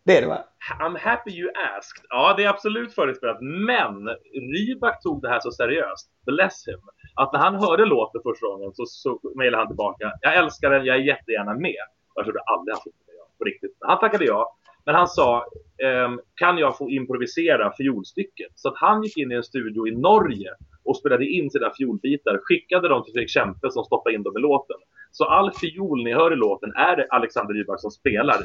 Det 0.03 0.17
är 0.17 0.21
det 0.21 0.27
va? 0.27 0.43
I'm 0.79 0.97
happy 0.99 1.31
you 1.31 1.49
asked. 1.77 2.05
Ja, 2.09 2.33
det 2.37 2.43
är 2.43 2.49
absolut 2.49 2.95
förinspelat. 2.95 3.37
Men 3.41 4.07
Rybak 4.53 5.01
tog 5.01 5.21
det 5.21 5.29
här 5.29 5.39
så 5.39 5.51
seriöst, 5.51 6.09
bless 6.25 6.67
him, 6.67 6.79
att 7.15 7.33
när 7.33 7.39
han 7.39 7.55
hörde 7.55 7.85
låten 7.85 8.21
första 8.23 8.47
gången 8.47 8.71
så, 8.73 8.85
så 8.85 9.19
mejlade 9.35 9.61
han 9.61 9.67
tillbaka. 9.67 10.11
Jag 10.21 10.35
älskar 10.35 10.69
den, 10.69 10.85
jag 10.85 10.95
är 10.95 11.01
jättegärna 11.01 11.53
med. 11.53 11.83
Jag 12.15 12.25
trodde 12.25 12.39
aldrig 12.39 12.73
han 12.73 12.79
skulle 12.79 12.95
det 13.07 13.37
på 13.37 13.43
riktigt. 13.43 13.77
Han 13.79 13.99
tackade 13.99 14.25
ja. 14.25 14.57
Men 14.85 14.95
han 14.95 15.07
sa, 15.07 15.45
ehm, 15.83 16.19
kan 16.35 16.57
jag 16.57 16.77
få 16.77 16.89
improvisera 16.89 17.73
fiolstycket? 17.77 18.51
Så 18.55 18.67
att 18.69 18.77
han 18.77 19.03
gick 19.03 19.17
in 19.17 19.31
i 19.31 19.35
en 19.35 19.43
studio 19.43 19.87
i 19.87 19.91
Norge 19.91 20.49
och 20.83 20.97
spelade 20.97 21.25
in 21.25 21.51
sina 21.51 21.71
fiolbitar, 21.77 22.39
skickade 22.43 22.87
dem 22.87 23.03
till 23.03 23.13
Fredrik 23.13 23.29
Kempe 23.29 23.71
som 23.71 23.83
stoppade 23.83 24.15
in 24.15 24.23
dem 24.23 24.37
i 24.37 24.41
låten. 24.41 24.77
Så 25.11 25.25
all 25.25 25.51
fiol 25.53 26.03
ni 26.03 26.13
hör 26.13 26.33
i 26.33 26.35
låten 26.35 26.71
är 26.75 26.95
det 26.95 27.07
Alexander 27.09 27.53
Rybak 27.53 27.81
som 27.81 27.91
spelar 27.91 28.37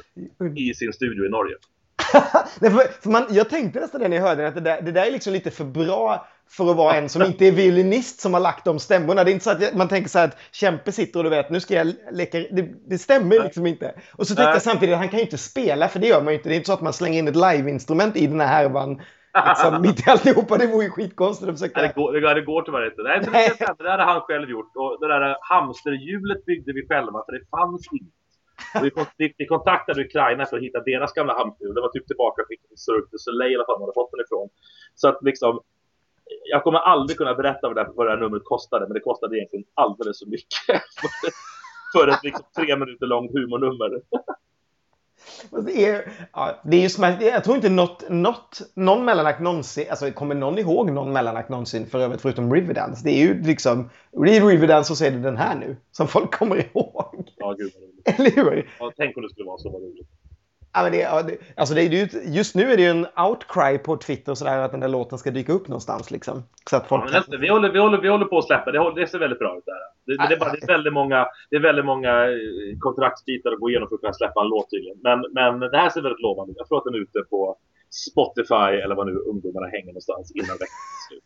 i 0.57 0.75
sin 0.75 0.93
studio 0.93 1.27
i 1.27 1.29
Norge. 1.29 1.57
Nej, 2.61 2.71
för, 2.71 3.03
för 3.03 3.11
man, 3.11 3.27
jag 3.31 3.49
tänkte 3.49 3.81
nästan 3.81 4.01
det 4.01 4.09
när 4.09 4.17
jag 4.17 4.23
hörde 4.23 4.43
det, 4.43 4.49
att 4.49 4.55
det 4.55 4.61
där, 4.61 4.83
det 4.83 4.93
där 4.93 5.07
är 5.07 5.11
liksom 5.11 5.33
lite 5.33 5.51
för 5.51 5.65
bra 5.65 6.27
för 6.51 6.71
att 6.71 6.77
vara 6.77 6.95
en 6.95 7.09
som 7.09 7.23
inte 7.23 7.47
är 7.47 7.53
violinist 7.53 8.21
som 8.21 8.35
har 8.35 8.41
lagt 8.41 8.65
de 8.65 8.79
stämmorna. 8.79 9.25
Det 9.25 9.31
är 9.31 9.33
inte 9.33 9.45
så 9.45 9.51
att 9.51 9.75
man 9.75 9.89
tänker 9.89 10.11
så 10.11 10.19
här 10.19 10.29
att 10.29 10.37
Kämpe 10.53 10.93
sitter 10.93 11.21
och 11.21 11.25
du 11.25 11.31
vet, 11.31 11.51
nu 11.51 11.61
ska 11.61 11.75
jag 11.75 11.93
leka. 12.13 12.39
Det, 12.39 12.69
det 12.89 12.99
stämmer 12.99 13.45
liksom 13.45 13.67
inte. 13.67 13.95
Och 14.13 14.27
så 14.27 14.35
tänkte 14.35 14.53
jag 14.53 14.63
samtidigt 14.63 14.93
att 14.93 14.99
han 14.99 15.09
kan 15.09 15.19
ju 15.19 15.25
inte 15.25 15.39
spela, 15.39 15.89
för 15.89 15.99
det 15.99 16.07
gör 16.07 16.23
man 16.23 16.33
ju 16.33 16.37
inte. 16.37 16.49
Det 16.49 16.55
är 16.55 16.57
inte 16.57 16.67
så 16.67 16.73
att 16.73 16.81
man 16.81 16.93
slänger 16.93 17.19
in 17.19 17.29
ett 17.29 17.37
liveinstrument 17.37 18.17
i 18.17 18.27
den 18.27 18.41
här 18.41 18.47
härvan. 18.47 19.01
Liksom, 19.49 19.83
mitt 19.87 20.07
i 20.07 20.11
alltihopa, 20.11 20.57
det 20.57 20.67
vore 20.67 20.85
ju 20.85 20.91
skitkonstigt 20.91 21.51
att 21.51 21.59
försöka... 21.59 21.81
Nej, 21.81 21.93
det, 21.95 22.21
går, 22.21 22.35
det, 22.35 22.43
går 22.43 22.63
tyvärr 22.63 22.87
inte. 22.87 23.03
Nej, 23.03 23.21
Nej. 23.33 23.51
Det, 23.59 23.75
det 23.79 23.85
där 23.85 23.91
hade 23.91 24.03
han 24.03 24.21
själv 24.21 24.51
gjort. 24.51 24.73
Och 24.77 25.01
det 25.01 25.09
där 25.09 25.37
hamsterhjulet 25.41 26.45
byggde 26.45 26.73
vi 26.73 26.87
själva, 26.89 27.19
för 27.27 27.33
det 27.33 27.45
fanns 27.51 27.89
inte. 27.93 28.13
Vi, 28.83 29.35
vi, 29.39 29.47
kontaktade 29.47 30.05
Ukraina 30.05 30.47
för 30.47 30.57
att 30.57 30.63
hitta 30.63 30.81
deras 30.81 31.13
gamla 31.13 31.35
hamsterhjul. 31.39 31.75
Det 31.75 31.81
var 31.81 31.89
typ 31.89 32.07
tillbaka 32.07 32.43
till 32.49 32.59
Cirque 32.77 33.09
du 33.11 33.19
Soleil, 33.19 33.57
alla 33.57 33.67
fall, 33.67 33.79
man 33.79 33.87
hade 33.87 34.01
fått 34.01 34.13
den 34.13 34.25
ifrån. 34.27 34.49
Så 34.95 35.09
att 35.09 35.19
liksom, 35.23 35.61
jag 36.51 36.63
kommer 36.63 36.79
aldrig 36.79 37.19
kunna 37.19 37.35
berätta 37.35 37.69
vad 37.69 37.77
det, 37.77 37.81
här, 37.81 37.93
vad 37.95 38.07
det 38.07 38.11
här 38.11 38.19
numret 38.19 38.45
kostade, 38.45 38.87
men 38.87 38.95
det 38.95 39.01
kostade 39.01 39.37
egentligen 39.37 39.65
alldeles 39.75 40.19
för 40.19 40.27
mycket 40.27 40.83
för 41.93 42.09
ett 42.09 42.23
liksom, 42.23 42.45
tre 42.57 42.77
minuter 42.77 43.07
långt 43.07 43.33
humornummer. 43.33 44.01
Det 45.67 45.87
är, 45.87 46.13
ja, 46.33 46.61
det 46.65 46.77
är 46.77 47.21
ju 47.21 47.27
jag 47.27 47.45
tror 47.45 47.57
inte 47.57 47.69
något, 47.69 48.09
något, 48.11 48.61
någon 48.75 49.05
mellanakt 49.05 49.41
någonsin, 49.41 49.87
alltså 49.91 50.11
kommer 50.11 50.35
någon 50.35 50.59
ihåg 50.59 50.91
någon 50.91 51.13
mellanakt 51.13 51.49
någonsin 51.49 51.87
för 51.87 51.99
övrigt 51.99 52.21
förutom 52.21 52.55
Riverdance? 52.55 53.05
Det 53.05 53.11
är 53.11 53.27
ju 53.27 53.43
liksom, 53.43 53.91
det 54.13 54.37
är 54.37 54.47
Riverdance 54.47 54.93
och 54.93 54.97
så 54.97 55.05
är 55.05 55.11
det 55.11 55.19
den 55.19 55.37
här 55.37 55.55
nu 55.55 55.77
som 55.93 56.09
folk 56.09 56.35
kommer 56.35 56.57
ihåg. 56.57 57.33
Ja, 57.37 57.53
gud 57.59 57.73
vad 57.75 57.83
roligt. 57.83 58.09
Eller 58.19 58.31
hur? 58.31 58.71
Ja, 58.79 58.93
tänk 58.97 59.17
om 59.17 59.23
det 59.23 59.31
skulle 59.31 59.47
vara 59.47 59.59
så 59.59 59.71
vad 59.71 59.83
roligt. 59.83 60.09
Ja, 60.77 60.83
men 60.83 60.93
det, 60.93 60.99
ja, 60.99 61.23
det, 61.23 61.37
alltså 61.57 61.75
det 61.75 61.83
just 62.25 62.55
nu 62.55 62.73
är 62.73 62.77
det 62.77 62.83
ju 62.83 62.89
en 62.89 63.07
outcry 63.17 63.79
på 63.79 63.97
Twitter 63.97 64.33
och 64.33 64.39
sådär 64.39 64.59
att 64.59 64.71
den 64.71 64.81
där 64.81 64.89
låten 64.89 65.19
ska 65.19 65.31
dyka 65.31 65.53
upp 65.53 65.69
någonstans 65.69 66.11
liksom. 66.11 66.43
Så 66.71 66.77
att 66.77 66.87
folk 66.89 67.05
ja, 67.07 67.19
nästa, 67.19 67.37
vi, 67.37 67.49
håller, 67.49 67.71
vi, 67.71 67.79
håller, 67.79 67.99
vi 68.01 68.09
håller 68.09 68.25
på 68.25 68.39
att 68.39 68.45
släppa, 68.45 68.73
det, 68.73 68.95
det 69.01 69.07
ser 69.07 69.19
väldigt 69.19 69.39
bra 69.39 69.59
ut 69.59 69.65
där. 69.67 69.75
Det, 70.07 70.17
det, 70.17 70.29
det, 70.29 70.35
är 70.35 70.39
bara, 70.39 70.53
det, 70.53 70.63
är 70.63 70.67
väldigt 70.67 70.93
många, 70.93 71.27
det 71.51 71.57
är 71.57 71.61
väldigt 71.61 71.85
många 71.85 72.25
eh, 72.25 72.79
kontraktsbitar 72.79 73.53
att 73.53 73.61
gå 73.61 73.71
igenom 73.71 73.89
för 73.89 73.95
att 73.95 74.01
kunna 74.01 74.13
släppa 74.13 74.41
en 74.41 74.49
låt 74.49 74.71
tydligen. 74.71 74.99
Men, 75.03 75.19
men 75.33 75.61
det 75.61 75.79
här 75.79 75.91
ser 75.91 76.03
väldigt 76.03 76.23
lovande 76.23 76.51
ut. 76.51 76.57
Jag 76.59 76.69
tror 76.69 76.79
att 76.79 76.85
den 76.85 76.95
är 76.95 76.99
ute 76.99 77.21
på 77.31 77.57
Spotify 77.91 78.73
eller 78.83 78.95
vad 78.95 79.07
nu 79.07 79.15
ungdomarna 79.15 79.67
hänger 79.67 79.87
någonstans 79.87 80.33
innan 80.35 80.57
veckan 80.63 80.83
är 80.93 81.03
slut. 81.09 81.25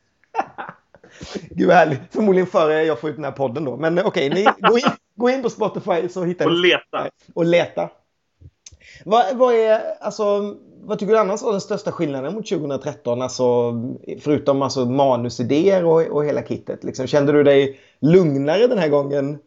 Gud 1.56 1.66
vad 1.68 1.76
härligt. 1.76 2.00
Förmodligen 2.10 2.46
före 2.46 2.82
jag 2.84 3.00
får 3.00 3.10
ut 3.10 3.16
den 3.16 3.24
här 3.24 3.32
podden 3.32 3.64
då. 3.64 3.76
Men 3.76 3.98
okej, 3.98 4.30
okay, 4.30 4.46
gå, 4.58 4.78
in, 4.78 4.84
gå 5.14 5.30
in 5.30 5.42
på 5.42 5.50
Spotify 5.50 6.08
så 6.08 6.24
hittar 6.24 6.44
ni... 6.44 6.50
Och 6.50 6.58
leta. 6.58 7.08
Och 7.34 7.44
leta. 7.44 7.90
Vad, 9.04 9.36
vad, 9.36 9.54
är, 9.54 9.80
alltså, 10.00 10.56
vad 10.82 10.98
tycker 10.98 11.12
du 11.12 11.18
annars 11.18 11.42
var 11.42 11.52
den 11.52 11.60
största 11.60 11.92
skillnaden 11.92 12.34
mot 12.34 12.48
2013? 12.48 13.22
Alltså, 13.22 13.72
förutom 14.20 14.62
alltså, 14.62 14.84
manusidéer 14.84 15.84
och, 15.84 16.06
och 16.06 16.24
hela 16.24 16.42
kittet. 16.42 16.84
Liksom. 16.84 17.06
Kände 17.06 17.32
du 17.32 17.42
dig 17.42 17.80
lugnare 18.00 18.66
den 18.66 18.78
här 18.78 18.88
gången? 18.88 19.38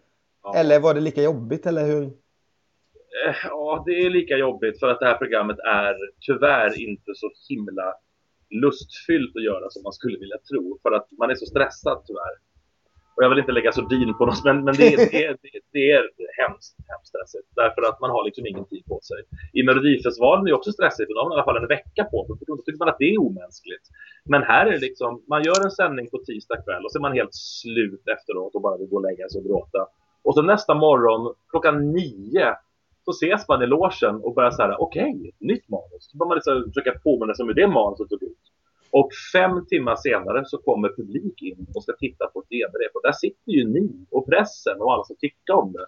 Ja. 0.43 0.55
Eller 0.55 0.79
var 0.79 0.93
det 0.93 1.01
lika 1.01 1.23
jobbigt? 1.23 1.65
Eller 1.65 1.85
hur? 1.85 2.03
Eh, 2.03 3.35
ja, 3.43 3.83
det 3.85 3.91
är 3.91 4.09
lika 4.09 4.37
jobbigt 4.37 4.79
för 4.79 4.87
att 4.87 4.99
det 4.99 5.05
här 5.05 5.17
programmet 5.17 5.59
är 5.59 5.95
tyvärr 6.19 6.81
inte 6.81 7.11
så 7.15 7.29
himla 7.49 7.93
lustfyllt 8.49 9.35
att 9.35 9.43
göra 9.43 9.69
som 9.69 9.83
man 9.83 9.93
skulle 9.93 10.19
vilja 10.19 10.37
tro. 10.49 10.79
För 10.81 10.91
att 10.91 11.07
man 11.11 11.29
är 11.29 11.35
så 11.35 11.45
stressad 11.45 12.03
tyvärr. 12.07 12.52
Och 13.15 13.23
jag 13.23 13.29
vill 13.29 13.39
inte 13.39 13.51
lägga 13.51 13.71
sordin 13.71 14.13
på 14.17 14.25
något, 14.25 14.43
men, 14.43 14.63
men 14.63 14.73
det, 14.77 14.89
det, 14.95 15.27
det, 15.41 15.51
det 15.71 15.91
är 15.91 16.03
hemskt, 16.41 16.75
hemskt 16.91 17.07
stressigt. 17.11 17.47
Därför 17.55 17.81
att 17.89 17.99
man 18.01 18.09
har 18.09 18.23
liksom 18.25 18.47
ingen 18.47 18.65
tid 18.65 18.85
på 18.85 18.99
sig. 19.09 19.19
I 19.53 19.63
Melodifestivalen 19.63 20.45
är 20.45 20.49
det 20.49 20.55
också 20.55 20.71
stressigt, 20.71 21.07
för 21.07 21.13
då 21.13 21.19
har 21.21 21.29
man 21.29 21.35
i 21.35 21.37
alla 21.37 21.49
fall 21.49 21.63
en 21.63 21.73
vecka 21.77 22.03
på 22.03 22.17
sig. 22.25 22.35
Då 22.47 22.57
tycker 22.57 22.79
man 22.79 22.89
att 22.89 23.01
det 23.03 23.09
är 23.13 23.21
omänskligt. 23.27 23.85
Men 24.25 24.41
här 24.43 24.65
är 24.65 24.71
det 24.71 24.85
liksom, 24.87 25.23
man 25.27 25.43
gör 25.43 25.59
en 25.65 25.71
sändning 25.71 26.09
på 26.09 26.17
tisdag 26.17 26.57
kväll 26.65 26.85
och 26.85 26.91
så 26.91 26.97
är 26.99 27.01
man 27.07 27.19
helt 27.19 27.35
slut 27.61 28.03
efteråt 28.15 28.55
och 28.55 28.61
bara 28.61 28.77
vill 28.77 28.89
gå 28.89 28.95
och 28.95 29.07
lägga 29.09 29.29
sig 29.29 29.39
och 29.39 29.47
gråta. 29.47 29.81
Och 30.23 30.33
så 30.35 30.41
nästa 30.41 30.73
morgon 30.73 31.35
klockan 31.51 31.91
nio 31.91 32.55
så 33.05 33.11
ses 33.11 33.47
man 33.47 33.61
i 33.63 33.67
logen 33.67 34.15
och 34.23 34.33
börjar 34.35 34.51
säga 34.51 34.75
okej, 34.77 35.15
okay, 35.15 35.31
nytt 35.39 35.69
manus. 35.69 36.03
Så 36.09 36.17
börjar 36.17 36.27
man 36.27 36.37
liksom 36.37 36.71
försöka 36.71 36.99
påminna 36.99 37.33
sig 37.33 37.43
om 37.43 37.49
hur 37.49 37.55
det 37.55 37.67
manuset 37.67 38.09
såg 38.09 38.23
ut. 38.23 38.43
Och 38.99 39.09
fem 39.33 39.65
timmar 39.71 39.95
senare 39.95 40.45
så 40.45 40.57
kommer 40.57 40.89
publik 40.99 41.41
in 41.41 41.67
och 41.75 41.83
ska 41.83 41.93
titta 41.93 42.27
på 42.27 42.39
ett 42.39 42.49
genrep. 42.49 42.93
Och 42.95 43.05
där 43.07 43.11
sitter 43.11 43.51
ju 43.57 43.63
ni 43.75 43.87
och 44.11 44.25
pressen 44.29 44.81
och 44.81 44.93
alla 44.93 45.03
som 45.03 45.15
tycker 45.19 45.53
om 45.61 45.73
det. 45.73 45.87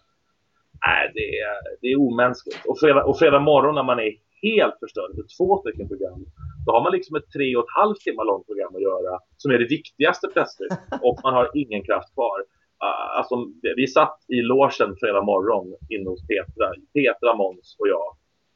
Nej, 0.86 1.12
det 1.18 1.28
är, 1.48 1.58
det 1.82 1.88
är 1.88 1.98
omänskligt. 2.08 2.62
Och 2.70 2.80
fredag, 2.80 3.04
och 3.10 3.20
fredag 3.20 3.40
morgon 3.40 3.76
när 3.76 3.84
man 3.92 4.00
är 4.00 4.12
helt 4.46 4.78
förstörd 4.84 5.12
för 5.16 5.26
två 5.38 5.50
stycken 5.62 5.88
program. 5.88 6.26
Då 6.66 6.70
har 6.72 6.84
man 6.84 6.92
liksom 6.98 7.16
ett 7.16 7.30
tre 7.36 7.56
och 7.56 7.64
ett 7.64 7.78
halvt 7.82 8.02
timmar 8.06 8.26
långt 8.26 8.48
program 8.50 8.76
att 8.76 8.88
göra 8.92 9.14
som 9.38 9.52
är 9.52 9.58
det 9.64 9.74
viktigaste 9.78 10.28
plötsligt. 10.36 10.74
Och 11.08 11.18
man 11.24 11.34
har 11.34 11.48
ingen 11.54 11.84
kraft 11.88 12.14
kvar. 12.14 12.40
Uh, 12.86 13.18
alltså, 13.20 13.36
vi 13.80 13.88
satt 13.88 14.18
i 14.28 14.40
logen 14.52 14.92
fredag 15.02 15.24
morgon 15.32 15.68
inne 15.94 16.10
hos 16.10 16.28
Petra, 16.32 16.68
Petra, 16.94 17.32
Måns 17.36 17.76
och 17.80 17.88
jag 17.88 18.08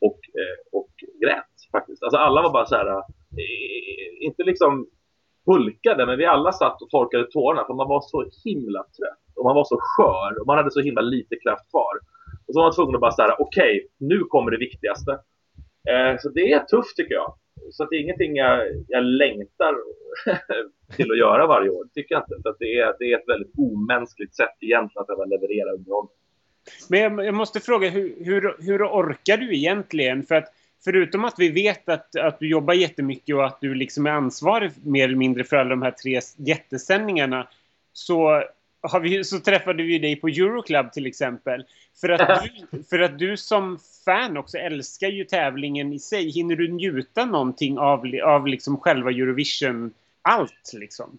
och, 0.08 0.20
eh, 0.40 0.80
och 0.80 0.94
grät 1.22 1.56
faktiskt. 1.72 2.04
Alltså 2.04 2.18
alla 2.18 2.42
var 2.42 2.54
bara 2.54 2.66
så 2.66 2.76
här, 2.76 3.04
Eh, 3.38 4.26
inte 4.26 4.44
liksom 4.44 4.88
hulkade, 5.46 6.06
men 6.06 6.18
vi 6.18 6.26
alla 6.26 6.52
satt 6.52 6.82
och 6.82 6.90
torkade 6.90 7.32
tårarna 7.32 7.66
för 7.66 7.74
man 7.74 7.88
var 7.88 8.02
så 8.02 8.30
himla 8.44 8.84
trött 8.84 9.36
och 9.36 9.46
man 9.46 9.56
var 9.56 9.64
så 9.64 9.78
skör 9.80 10.40
och 10.42 10.48
man 10.48 10.58
hade 10.58 10.72
så 10.72 10.82
himla 10.82 11.02
lite 11.02 11.36
kraft 11.36 11.70
kvar. 11.70 11.96
Och 12.48 12.54
så 12.54 12.60
var 12.60 12.66
man 12.66 12.76
tvungen 12.76 12.96
att 12.96 13.02
bara 13.02 13.12
säga, 13.12 13.36
okej, 13.40 13.76
okay, 13.76 13.88
nu 13.98 14.20
kommer 14.24 14.52
det 14.52 14.58
viktigaste. 14.58 15.12
Eh, 15.90 16.18
så 16.20 16.30
det 16.30 16.52
är 16.52 16.60
tufft 16.60 16.96
tycker 16.96 17.14
jag. 17.14 17.34
Så 17.72 17.86
det 17.86 17.96
är 17.96 18.00
ingenting 18.00 18.36
jag, 18.36 18.60
jag 18.88 19.04
längtar 19.04 19.76
till 20.96 21.12
att 21.12 21.18
göra 21.18 21.48
varje 21.48 21.70
år, 21.70 21.86
tycker 21.94 22.16
jag 22.16 22.22
inte. 22.22 22.42
För 22.44 22.56
det, 22.60 22.80
är, 22.80 22.96
det 23.00 23.12
är 23.12 23.18
ett 23.18 23.28
väldigt 23.28 23.54
omänskligt 23.58 24.36
sätt 24.36 24.58
egentligen 24.60 25.06
att 25.08 25.30
leverera 25.30 25.72
underhållning. 25.72 26.16
Men 26.90 27.00
jag, 27.00 27.26
jag, 27.26 27.34
måste 27.34 27.60
fråga, 27.60 27.90
hur, 27.90 28.26
hur, 28.26 28.56
hur 28.60 28.84
orkar 28.84 29.38
du 29.38 29.56
egentligen? 29.56 30.24
För 30.24 30.36
att 30.36 30.54
förutom 30.84 31.26
att 31.26 31.36
vi 31.38 31.50
vet 31.50 31.90
att, 31.90 32.16
att 32.16 32.40
du 32.40 32.50
jobbar 32.50 32.74
jättemycket 32.74 33.36
och 33.36 33.46
att 33.46 33.62
du 33.62 33.76
liksom 33.76 34.06
är 34.06 34.12
ansvarig 34.12 34.72
mer 34.84 35.04
eller 35.04 35.16
mindre 35.16 35.44
för 35.44 35.58
alla 35.58 35.70
de 35.70 35.82
här 35.82 35.92
tre 35.92 36.20
jättesändningarna 36.38 37.48
så, 37.94 38.44
har 38.82 39.00
vi, 39.00 39.24
så 39.24 39.40
träffade 39.40 39.84
vi 39.84 40.00
dig 40.00 40.16
på 40.16 40.28
Euroclub 40.28 40.92
till 40.92 41.06
exempel. 41.06 41.66
För 42.02 42.10
att, 42.10 42.44
du, 42.44 42.84
för 42.90 43.00
att 43.00 43.20
du 43.20 43.38
som 43.38 43.80
fan 44.06 44.38
också 44.38 44.58
älskar 44.58 45.08
ju 45.08 45.24
tävlingen 45.24 45.94
i 45.94 46.00
sig. 46.00 46.30
Hinner 46.30 46.56
du 46.56 46.72
njuta 46.72 47.26
någonting 47.26 47.78
av, 47.78 48.06
av 48.26 48.48
liksom 48.48 48.78
själva 48.78 49.10
Eurovision? 49.10 49.94
Allt 50.22 50.72
liksom? 50.74 51.18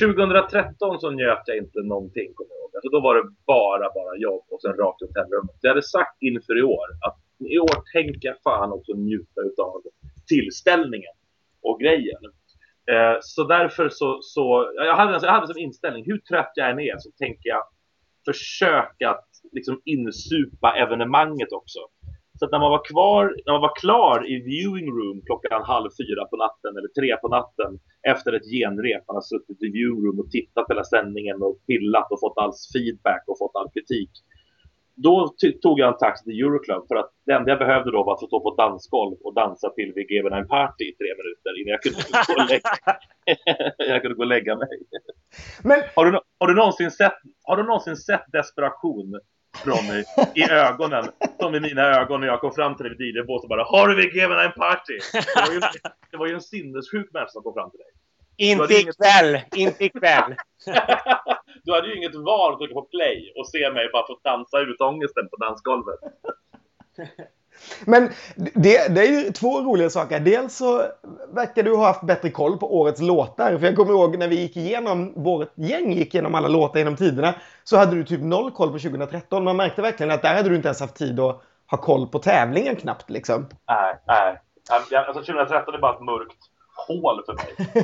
2013 0.00 1.00
så 1.00 1.10
njöt 1.10 1.42
jag 1.46 1.56
inte 1.56 1.82
någonting, 1.82 2.34
kommer 2.34 2.50
jag 2.50 2.60
ihåg. 2.60 2.70
Alltså 2.74 2.88
då 2.88 3.00
var 3.00 3.14
det 3.14 3.22
bara, 3.46 3.92
bara 3.94 4.16
jobb 4.16 4.44
och 4.50 4.62
sen 4.62 4.72
rakt 4.72 5.00
hotellrummet. 5.00 5.56
Jag 5.60 5.70
hade 5.70 5.82
sagt 5.82 6.22
inför 6.22 6.58
i 6.58 6.62
år 6.62 6.86
att 7.06 7.21
i 7.46 7.58
år 7.58 7.92
tänker 7.92 8.28
jag 8.28 8.42
fan 8.44 8.72
också 8.72 8.92
njuta 8.92 9.40
av 9.62 9.82
tillställningen 10.26 11.14
och 11.62 11.80
grejen. 11.80 12.22
Eh, 12.90 13.18
så 13.20 13.44
därför 13.44 13.88
så, 13.88 14.18
så 14.22 14.72
jag, 14.74 14.96
hade, 14.96 15.12
jag 15.12 15.32
hade 15.32 15.46
som 15.46 15.58
inställning, 15.58 16.04
hur 16.06 16.18
trött 16.18 16.52
jag 16.54 16.70
än 16.70 16.80
är 16.80 16.98
så 16.98 17.10
tänker 17.10 17.48
jag 17.48 17.62
försöka 18.24 19.10
att 19.10 19.28
liksom 19.52 19.80
insupa 19.84 20.76
evenemanget 20.76 21.52
också. 21.52 21.80
Så 22.38 22.44
att 22.44 22.52
när 22.52 22.58
man 22.58 22.70
var 22.70 22.84
kvar, 22.84 23.24
när 23.46 23.52
man 23.52 23.60
var 23.68 23.76
klar 23.76 24.30
i 24.32 24.34
viewing 24.50 24.90
room 24.98 25.22
klockan 25.26 25.62
halv 25.62 25.90
fyra 26.00 26.24
på 26.30 26.36
natten 26.36 26.72
eller 26.78 26.90
tre 26.98 27.16
på 27.22 27.28
natten 27.28 27.70
efter 28.12 28.32
ett 28.32 28.50
genrep, 28.52 29.02
man 29.06 29.16
har 29.16 29.26
suttit 29.32 29.62
i 29.62 29.68
viewing 29.76 30.04
room 30.04 30.18
och 30.20 30.30
tittat 30.30 30.66
på 30.66 30.72
hela 30.72 30.84
sändningen 30.84 31.42
och 31.42 31.56
pillat 31.66 32.12
och 32.12 32.20
fått 32.20 32.38
all 32.42 32.54
feedback 32.72 33.22
och 33.26 33.38
fått 33.38 33.56
all 33.58 33.70
kritik 33.76 34.10
då 34.94 35.34
tog 35.62 35.80
jag 35.80 35.88
en 35.88 35.98
taxi 35.98 36.24
till 36.24 36.40
Euroclub 36.40 36.88
för 36.88 36.96
att 36.96 37.10
det 37.26 37.32
enda 37.32 37.50
jag 37.50 37.58
behövde 37.58 37.90
då 37.90 38.04
var 38.04 38.14
att 38.14 38.20
få 38.20 38.26
stå 38.26 38.40
på 38.40 38.50
ett 38.50 38.56
dansgolv 38.56 39.16
och 39.24 39.34
dansa 39.34 39.70
till 39.70 39.92
Vi 39.94 40.04
Gave 40.04 40.36
en 40.36 40.48
Party 40.48 40.84
i 40.84 40.94
tre 40.94 41.10
minuter 41.20 41.60
innan 41.60 41.70
jag 41.70 41.82
kunde 41.82 41.98
gå 42.26 42.42
och 42.42 42.50
lägga, 42.50 42.70
jag 43.92 44.02
kunde 44.02 44.14
gå 44.14 44.22
och 44.22 44.26
lägga 44.26 44.56
mig. 44.56 44.68
Men... 45.62 45.82
Har, 45.96 46.06
du, 46.06 46.20
har, 46.38 46.48
du 46.48 46.54
någonsin 46.54 46.90
sett, 46.90 47.14
har 47.44 47.56
du 47.56 47.62
någonsin 47.62 47.96
sett 47.96 48.32
desperation 48.32 49.20
Ronny, 49.64 50.04
i 50.34 50.50
ögonen 50.50 51.04
som 51.40 51.54
i 51.54 51.60
mina 51.60 51.82
ögon 51.82 52.20
när 52.20 52.26
jag 52.26 52.40
kom 52.40 52.52
fram 52.52 52.76
till 52.76 52.84
dig 52.84 52.96
vid 52.98 53.16
DJ-båset 53.16 53.42
och 53.42 53.48
bara 53.48 53.64
Har 53.64 53.88
du 53.88 53.94
Vi 53.94 54.20
Gave 54.20 54.44
en 54.44 54.52
Party? 54.52 54.98
Det 55.12 55.40
var, 55.40 55.54
ju, 55.54 55.60
det 56.10 56.16
var 56.16 56.26
ju 56.26 56.34
en 56.34 56.40
sinnessjuk 56.40 57.12
människa 57.12 57.28
som 57.28 57.42
kom 57.42 57.54
fram 57.54 57.70
till 57.70 57.78
dig. 57.78 57.88
Inte 58.36 58.74
ikväll, 58.74 59.40
inte 59.56 59.84
ikväll. 59.84 60.34
du 61.62 61.72
hade 61.72 61.88
ju 61.88 61.96
inget 61.96 62.14
val 62.14 62.52
att 62.52 62.58
trycka 62.58 62.74
på 62.74 62.82
play 62.82 63.32
och 63.36 63.48
se 63.48 63.70
mig 63.70 63.88
bara 63.92 64.06
få 64.06 64.18
dansa 64.24 64.60
ut 64.60 64.80
ångesten 64.80 65.28
på 65.28 65.36
dansgolvet. 65.36 66.00
Men 67.86 68.08
det, 68.36 68.94
det, 68.94 69.00
är 69.00 69.24
ju 69.24 69.32
två 69.32 69.60
roliga 69.60 69.90
saker. 69.90 70.20
Dels 70.20 70.56
så 70.56 70.82
verkar 71.28 71.62
du 71.62 71.76
ha 71.76 71.86
haft 71.86 72.02
bättre 72.02 72.30
koll 72.30 72.58
på 72.58 72.80
årets 72.80 73.00
låtar. 73.00 73.58
För 73.58 73.66
jag 73.66 73.76
kommer 73.76 73.92
ihåg 73.92 74.18
när 74.18 74.28
vi 74.28 74.40
gick 74.40 74.56
igenom, 74.56 75.12
vårt 75.16 75.52
gäng 75.54 75.92
gick 75.92 76.14
igenom 76.14 76.34
alla 76.34 76.48
låtar 76.48 76.78
genom 76.78 76.96
tiderna. 76.96 77.34
Så 77.64 77.76
hade 77.76 77.96
du 77.96 78.04
typ 78.04 78.20
noll 78.20 78.50
koll 78.50 78.72
på 78.72 78.78
2013. 78.78 79.44
Man 79.44 79.56
märkte 79.56 79.82
verkligen 79.82 80.12
att 80.12 80.22
där 80.22 80.34
hade 80.34 80.48
du 80.48 80.56
inte 80.56 80.68
ens 80.68 80.80
haft 80.80 80.96
tid 80.96 81.20
att 81.20 81.42
ha 81.70 81.78
koll 81.78 82.06
på 82.06 82.18
tävlingen 82.18 82.76
knappt 82.76 83.10
liksom. 83.10 83.48
Nej, 83.68 83.98
nej. 84.06 84.40
Alltså 84.70 85.22
2013 85.22 85.74
är 85.74 85.78
bara 85.78 85.94
ett 85.94 86.02
mörkt 86.02 86.38
hål 86.86 87.22
för 87.26 87.34
mig. 87.34 87.54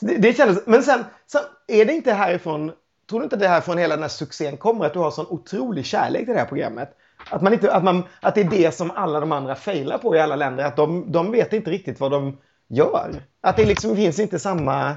det, 0.00 0.16
det 0.16 0.32
kändes, 0.32 0.66
men 0.66 0.82
sen, 0.82 1.04
sen 1.26 1.42
är 1.68 1.84
det 1.84 1.92
inte 1.92 2.12
härifrån, 2.12 2.72
tror 3.10 3.20
du 3.20 3.24
inte 3.24 3.36
det 3.36 3.48
här 3.48 3.60
från 3.60 3.78
hela 3.78 3.94
den 3.94 4.02
här 4.02 4.08
succén 4.08 4.56
kommer? 4.56 4.86
Att 4.86 4.92
du 4.92 4.98
har 4.98 5.10
sån 5.10 5.26
otrolig 5.28 5.86
kärlek 5.86 6.24
till 6.24 6.34
det 6.34 6.40
här 6.40 6.46
programmet? 6.46 6.96
Att, 7.30 7.42
man 7.42 7.52
inte, 7.52 7.72
att, 7.72 7.84
man, 7.84 8.02
att 8.22 8.34
det 8.34 8.40
är 8.40 8.50
det 8.50 8.74
som 8.74 8.90
alla 8.90 9.20
de 9.20 9.32
andra 9.32 9.54
failar 9.54 9.98
på 9.98 10.16
i 10.16 10.20
alla 10.20 10.36
länder. 10.36 10.64
Att 10.64 10.76
de, 10.76 11.12
de 11.12 11.32
vet 11.32 11.52
inte 11.52 11.70
riktigt 11.70 12.00
vad 12.00 12.10
de 12.10 12.38
gör. 12.68 13.10
Att 13.40 13.56
det 13.56 13.66
liksom 13.66 13.96
finns 13.96 14.18
inte 14.18 14.38
samma... 14.38 14.96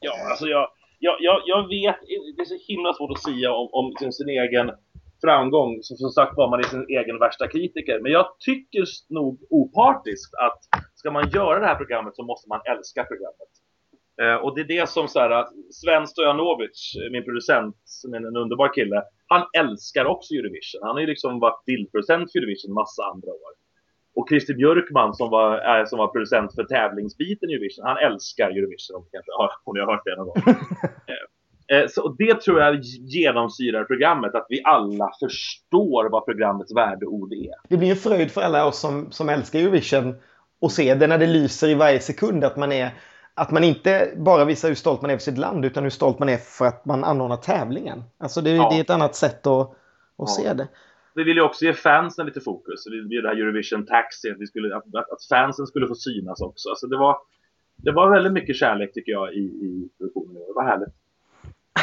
Ja, 0.00 0.12
alltså 0.30 0.46
jag, 0.46 0.68
jag, 0.98 1.16
jag, 1.20 1.42
jag 1.46 1.68
vet, 1.68 1.96
det 2.36 2.42
är 2.42 2.44
så 2.44 2.72
himla 2.72 2.94
svårt 2.94 3.10
att 3.10 3.22
säga 3.22 3.52
om, 3.52 3.68
om 3.72 3.92
sin, 3.98 4.12
sin 4.12 4.28
egen 4.28 4.70
framgång. 5.20 5.78
Som, 5.82 5.96
som 5.96 6.10
sagt 6.10 6.36
var 6.36 6.50
man 6.50 6.58
är 6.58 6.64
sin 6.64 6.86
egen 6.88 7.18
värsta 7.18 7.48
kritiker. 7.48 8.00
Men 8.02 8.12
jag 8.12 8.26
tycker 8.38 8.84
nog 9.08 9.40
opartiskt 9.50 10.34
att 10.34 10.60
ska 10.94 11.10
man 11.10 11.30
göra 11.34 11.60
det 11.60 11.66
här 11.66 11.74
programmet 11.74 12.16
så 12.16 12.22
måste 12.22 12.48
man 12.48 12.60
älska 12.76 13.04
programmet. 13.04 13.52
Eh, 14.20 14.34
och 14.34 14.54
det 14.54 14.60
är 14.60 14.64
det 14.64 14.88
som 14.88 15.08
så 15.08 15.20
här, 15.20 15.46
Sven 15.70 16.06
Stojanovic, 16.06 16.94
min 17.12 17.24
producent, 17.24 17.76
som 17.84 18.14
är 18.14 18.16
en 18.16 18.36
underbar 18.36 18.74
kille, 18.74 19.02
han 19.26 19.46
älskar 19.58 20.04
också 20.04 20.34
Eurovision. 20.34 20.80
Han 20.82 20.94
har 20.94 21.00
ju 21.00 21.06
liksom 21.06 21.40
varit 21.40 21.64
bildproducent 21.64 22.32
för 22.32 22.38
Eurovision 22.38 22.74
massa 22.74 23.02
andra 23.02 23.30
år. 23.30 23.52
Och 24.14 24.28
Christer 24.28 24.54
Björkman 24.54 25.14
som 25.14 25.30
var, 25.30 25.84
som 25.84 25.98
var 25.98 26.08
producent 26.08 26.54
för 26.54 26.64
tävlingsbiten 26.64 27.50
i 27.50 27.54
Eurovision, 27.54 27.84
han 27.86 27.96
älskar 27.96 28.50
Eurovision. 28.50 28.96
Om, 28.96 29.04
kanske, 29.12 29.30
om 29.64 29.74
ni 29.74 29.80
har 29.80 29.92
hört 29.92 30.04
det 30.04 30.16
någon 30.16 30.26
gång. 30.26 30.42
Eh, 31.68 31.78
eh, 31.78 31.88
så 31.88 32.08
det 32.08 32.40
tror 32.40 32.60
jag 32.60 32.80
genomsyrar 32.82 33.84
programmet, 33.84 34.34
att 34.34 34.46
vi 34.48 34.62
alla 34.64 35.10
förstår 35.20 36.10
vad 36.10 36.24
programmets 36.24 36.76
värdeord 36.76 37.32
är. 37.32 37.54
Det 37.68 37.76
blir 37.76 37.90
en 37.90 37.96
fröjd 37.96 38.30
för 38.30 38.40
alla 38.40 38.66
oss 38.66 38.80
som, 38.80 39.10
som 39.10 39.28
älskar 39.28 39.58
Eurovision 39.58 40.14
att 40.60 40.72
se 40.72 40.94
det 40.94 41.06
när 41.06 41.18
det 41.18 41.26
lyser 41.26 41.68
i 41.68 41.74
varje 41.74 42.00
sekund 42.00 42.44
att 42.44 42.56
man 42.56 42.72
är 42.72 42.90
att 43.34 43.50
man 43.50 43.64
inte 43.64 44.12
bara 44.16 44.44
visar 44.44 44.68
hur 44.68 44.74
stolt 44.74 45.02
man 45.02 45.10
är 45.10 45.16
för 45.16 45.22
sitt 45.22 45.38
land 45.38 45.64
utan 45.64 45.82
hur 45.82 45.90
stolt 45.90 46.18
man 46.18 46.28
är 46.28 46.36
för 46.36 46.66
att 46.66 46.84
man 46.84 47.04
anordnar 47.04 47.36
tävlingen. 47.36 48.02
Alltså 48.18 48.40
det, 48.40 48.50
ja. 48.50 48.68
det 48.70 48.76
är 48.76 48.80
ett 48.80 48.90
annat 48.90 49.14
sätt 49.14 49.46
att, 49.46 49.70
att 49.70 49.76
ja. 50.16 50.26
se 50.26 50.54
det. 50.54 50.68
Vi 51.14 51.24
vill 51.24 51.36
ju 51.36 51.42
också 51.42 51.64
ge 51.64 51.72
fansen 51.72 52.26
lite 52.26 52.40
fokus. 52.40 52.86
Vi 52.90 53.00
vill 53.00 53.22
det 53.22 53.28
här 53.28 53.36
Eurovision 53.36 53.86
Taxi, 53.86 54.30
att, 54.30 54.40
vi 54.40 54.46
skulle, 54.46 54.76
att, 54.76 54.84
att 54.94 55.24
fansen 55.28 55.66
skulle 55.66 55.88
få 55.88 55.94
synas 55.94 56.40
också. 56.40 56.68
Alltså 56.68 56.86
det, 56.86 56.96
var, 56.96 57.16
det 57.76 57.92
var 57.92 58.10
väldigt 58.10 58.32
mycket 58.32 58.56
kärlek 58.56 58.94
tycker 58.94 59.12
jag 59.12 59.34
i, 59.34 59.40
i 59.40 59.88
produktionen. 59.98 60.34
Det 60.34 60.52
var 60.54 60.64
härligt. 60.64 60.94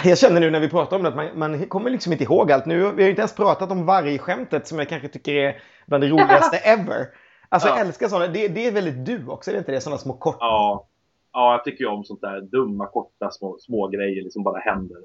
Jag 0.04 0.18
känner 0.18 0.40
nu 0.42 0.50
när 0.50 0.60
vi 0.60 0.70
pratar 0.70 0.98
om 0.98 1.04
det 1.04 1.10
att 1.10 1.16
man, 1.16 1.40
man 1.40 1.66
kommer 1.66 1.90
liksom 1.90 2.12
inte 2.12 2.24
ihåg 2.24 2.52
allt. 2.52 2.66
Nu, 2.66 2.76
vi 2.76 2.84
har 2.84 3.02
ju 3.02 3.10
inte 3.10 3.22
ens 3.22 3.36
pratat 3.36 3.72
om 3.72 3.86
vargskämtet 3.86 4.68
som 4.68 4.80
jag 4.80 4.90
kanske 4.90 5.08
tycker 5.08 5.34
är 5.34 5.62
bland 5.88 6.04
det 6.04 6.10
roligaste 6.10 6.58
ever. 6.64 7.08
Alltså 7.50 7.70
ja. 7.70 7.78
jag 7.78 7.88
älskar 7.88 8.08
sådana. 8.08 8.28
Det, 8.28 8.48
det 8.48 8.68
är 8.68 8.72
väldigt 8.72 9.06
du 9.06 9.28
också, 9.28 9.52
är 9.52 9.54
det 9.54 9.60
inte 9.60 9.72
det? 9.72 9.82
Sådana 9.82 9.98
små 9.98 10.14
korta. 10.14 10.38
Ja, 10.40 10.88
ja, 11.34 11.52
jag 11.52 11.64
tycker 11.64 11.84
ju 11.84 11.90
om 11.90 12.04
sånt 12.04 12.22
där 12.22 12.42
dumma, 12.42 12.88
korta, 12.88 13.32
små, 13.32 13.58
små 13.60 13.88
grejer 13.88 14.30
som 14.30 14.44
bara 14.44 14.60
händer. 14.60 14.98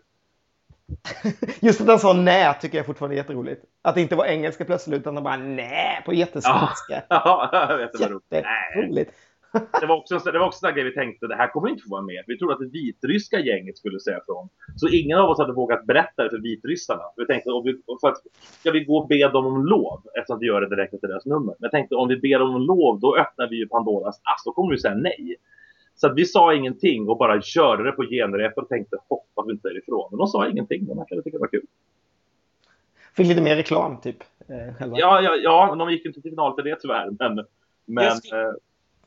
Just 1.61 1.81
att 1.81 1.87
han 1.87 1.99
sa 1.99 2.13
nej 2.13 2.59
tycker 2.61 2.79
jag 2.79 2.87
fortfarande 2.87 3.17
är 3.17 3.19
jätteroligt. 3.19 3.65
Att 3.83 3.95
det 3.95 4.01
inte 4.01 4.17
var 4.17 4.27
engelska 4.27 4.65
plötsligt 4.65 5.01
utan 5.01 5.23
bara 5.23 5.37
nej 5.37 6.03
på 6.05 6.13
jättesvenska. 6.13 7.03
Ja, 7.09 7.51
jag 7.69 7.79
vet 7.79 8.01
Jätteroligt. 8.31 9.13
Det 9.81 9.87
var 9.87 9.97
också, 9.97 10.19
det 10.19 10.39
var 10.39 10.47
också 10.47 10.67
en 10.67 10.75
grej 10.75 10.85
vi 10.85 10.95
tänkte, 10.95 11.27
det 11.27 11.37
här 11.37 11.49
kommer 11.49 11.69
inte 11.69 11.83
få 11.83 11.91
vara 11.91 12.03
med. 12.03 12.25
Vi 12.27 12.39
trodde 12.39 12.55
att 12.55 12.61
det 12.61 12.67
vitryska 12.67 13.41
gänget 13.41 13.79
skulle 13.79 14.01
säga 14.01 14.21
från. 14.27 14.49
Så 14.77 14.89
ingen 14.89 15.19
av 15.19 15.31
oss 15.31 15.39
hade 15.39 15.53
vågat 15.53 15.85
berätta 15.85 16.23
det 16.23 16.31
för 16.31 16.39
vitryssarna. 16.39 17.03
Vi 17.17 17.27
tänkte, 17.27 17.51
om 17.51 17.65
vi, 17.65 17.73
för 18.01 18.09
att, 18.09 18.17
ska 18.61 18.71
vi 18.71 18.85
gå 18.85 18.97
och 18.97 19.09
be 19.09 19.29
dem 19.29 19.47
om 19.47 19.67
lov? 19.67 20.03
Eftersom 20.19 20.39
vi 20.39 20.47
gör 20.47 20.61
det 20.61 20.77
direkt 20.77 20.95
efter 20.95 21.09
deras 21.09 21.27
nummer. 21.27 21.55
Men 21.59 21.59
jag 21.59 21.71
tänkte, 21.71 21.95
om 21.95 22.09
vi 22.09 22.17
ber 22.17 22.39
dem 22.39 22.55
om 22.55 22.63
lov, 22.63 23.01
då 23.01 23.17
öppnar 23.17 23.49
vi 23.49 23.57
ju 23.57 23.69
Pandoras 23.69 24.21
ask. 24.35 24.45
Då 24.45 24.53
kommer 24.53 24.71
vi 24.71 24.79
säga 24.79 24.95
nej. 24.95 25.37
Så 25.95 26.07
att 26.07 26.17
vi 26.17 26.25
sa 26.25 26.55
ingenting 26.55 27.09
och 27.09 27.19
bara 27.19 27.43
körde 27.43 27.85
det 27.85 27.93
på 27.93 28.03
genrep 28.03 28.59
och 28.59 28.69
tänkte 28.69 28.97
hoppas 29.09 29.47
vi 29.47 29.53
inte 29.53 29.69
är 29.69 29.79
ifrån. 29.79 30.09
Men 30.11 30.19
de 30.19 30.27
sa 30.27 30.49
ingenting, 30.49 30.87
de 30.87 30.99
verkade 30.99 31.23
tycka 31.23 31.37
det 31.37 31.41
var 31.41 31.49
kul. 31.49 31.67
Fick 33.17 33.27
lite 33.27 33.43
mer 33.43 33.57
reklam 33.57 34.01
typ? 34.01 34.17
Eh. 34.49 34.75
Ja, 34.79 35.21
ja, 35.21 35.37
ja, 35.37 35.75
de 35.79 35.91
gick 35.91 36.07
inte 36.07 36.21
till 36.21 36.31
final 36.31 36.55
för 36.55 36.63
det 36.63 36.77
tyvärr. 36.81 37.11
Men, 37.19 37.47
men, 37.87 38.05
jag, 38.05 38.17
ska, 38.17 38.41
eh, 38.41 38.53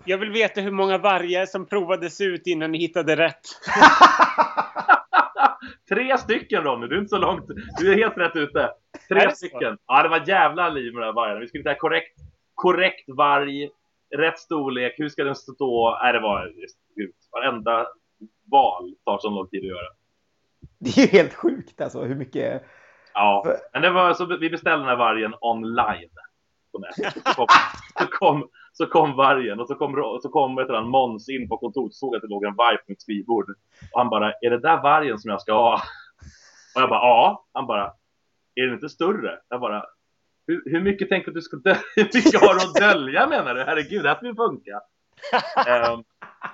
jag 0.05 0.17
vill 0.17 0.31
veta 0.31 0.61
hur 0.61 0.71
många 0.71 0.97
vargar 0.97 1.45
som 1.45 1.65
provades 1.65 2.21
ut 2.21 2.47
innan 2.47 2.71
ni 2.71 2.77
hittade 2.77 3.15
rätt. 3.15 3.39
Tre 5.89 6.17
stycken 6.17 6.63
Ronny, 6.63 6.87
du 6.87 6.95
är 6.95 6.99
inte 6.99 7.09
så 7.09 7.17
långt. 7.17 7.45
Du 7.79 7.93
är 7.93 7.97
helt 7.97 8.17
rätt 8.17 8.35
ute. 8.35 8.69
Tre 9.09 9.35
stycken. 9.35 9.77
Ja, 9.87 10.03
det 10.03 10.09
var 10.09 10.23
jävla 10.27 10.69
liv 10.69 10.93
med 10.93 11.01
de 11.01 11.05
här 11.05 11.13
vargarna. 11.13 11.39
Vi 11.39 11.47
skulle 11.47 11.59
inte 11.59 11.69
ha 11.69 11.77
korrekt, 11.77 12.19
korrekt 12.55 13.05
varg 13.07 13.69
rätt 14.15 14.39
storlek, 14.39 14.93
hur 14.97 15.09
ska 15.09 15.23
den 15.23 15.35
stå? 15.35 15.97
Nej, 16.03 16.13
det 16.13 16.19
var 16.19 16.53
gud, 16.95 17.11
varenda 17.31 17.87
val 18.51 18.95
tar 19.05 19.17
så 19.17 19.29
lång 19.29 19.47
tid 19.47 19.63
att 19.63 19.67
göra. 19.67 19.87
Det 20.79 20.97
är 20.97 21.01
ju 21.01 21.07
helt 21.07 21.33
sjukt 21.33 21.81
alltså 21.81 22.01
hur 22.01 22.15
mycket. 22.15 22.63
Ja, 23.13 23.55
men 23.73 23.81
det 23.81 23.89
var 23.89 24.13
så 24.13 24.25
vi 24.25 24.49
beställde 24.49 24.77
den 24.77 24.89
här 24.89 24.95
vargen 24.95 25.33
online. 25.41 26.09
Så 26.71 27.33
kom, 27.35 27.47
så 27.99 28.07
kom, 28.07 28.49
så 28.73 28.85
kom 28.85 29.15
vargen 29.15 29.59
och 29.59 29.67
så 29.67 29.75
kom, 29.75 30.19
så 30.21 30.29
kom 30.29 30.57
ett 30.57 30.83
Måns 30.83 31.29
in 31.29 31.49
på 31.49 31.57
kontoret 31.57 31.89
och 31.89 31.95
såg 31.95 32.15
att 32.15 32.21
det 32.21 32.27
låg 32.27 32.45
en 32.45 32.55
varg 32.55 32.77
på 32.77 32.83
mitt 32.87 33.01
skrivbord. 33.01 33.49
Och 33.93 33.99
han 33.99 34.09
bara, 34.09 34.33
är 34.41 34.49
det 34.49 34.59
där 34.59 34.81
vargen 34.81 35.19
som 35.19 35.31
jag 35.31 35.41
ska 35.41 35.53
ha? 35.53 35.81
Och 36.75 36.81
jag 36.81 36.89
bara, 36.89 36.99
ja. 36.99 37.45
Han 37.53 37.67
bara, 37.67 37.93
är 38.55 38.65
den 38.65 38.73
inte 38.73 38.89
större? 38.89 39.39
Jag 39.49 39.61
bara, 39.61 39.85
hur, 40.47 40.63
hur 40.65 40.81
mycket 40.81 41.09
tänker 41.09 41.31
du 41.31 41.41
ska 41.41 41.57
dölja? 41.57 41.81
Hur 41.95 42.03
mycket 42.03 42.41
har 42.41 42.53
du 42.53 42.61
att 42.61 42.93
dölja 42.93 43.27
menar 43.27 43.55
du? 43.55 43.63
Herregud, 43.63 44.03
det 44.03 44.09
här 44.09 44.15
får 44.15 44.27
ju 44.27 44.35
funka. 44.35 44.81
um, 45.93 46.03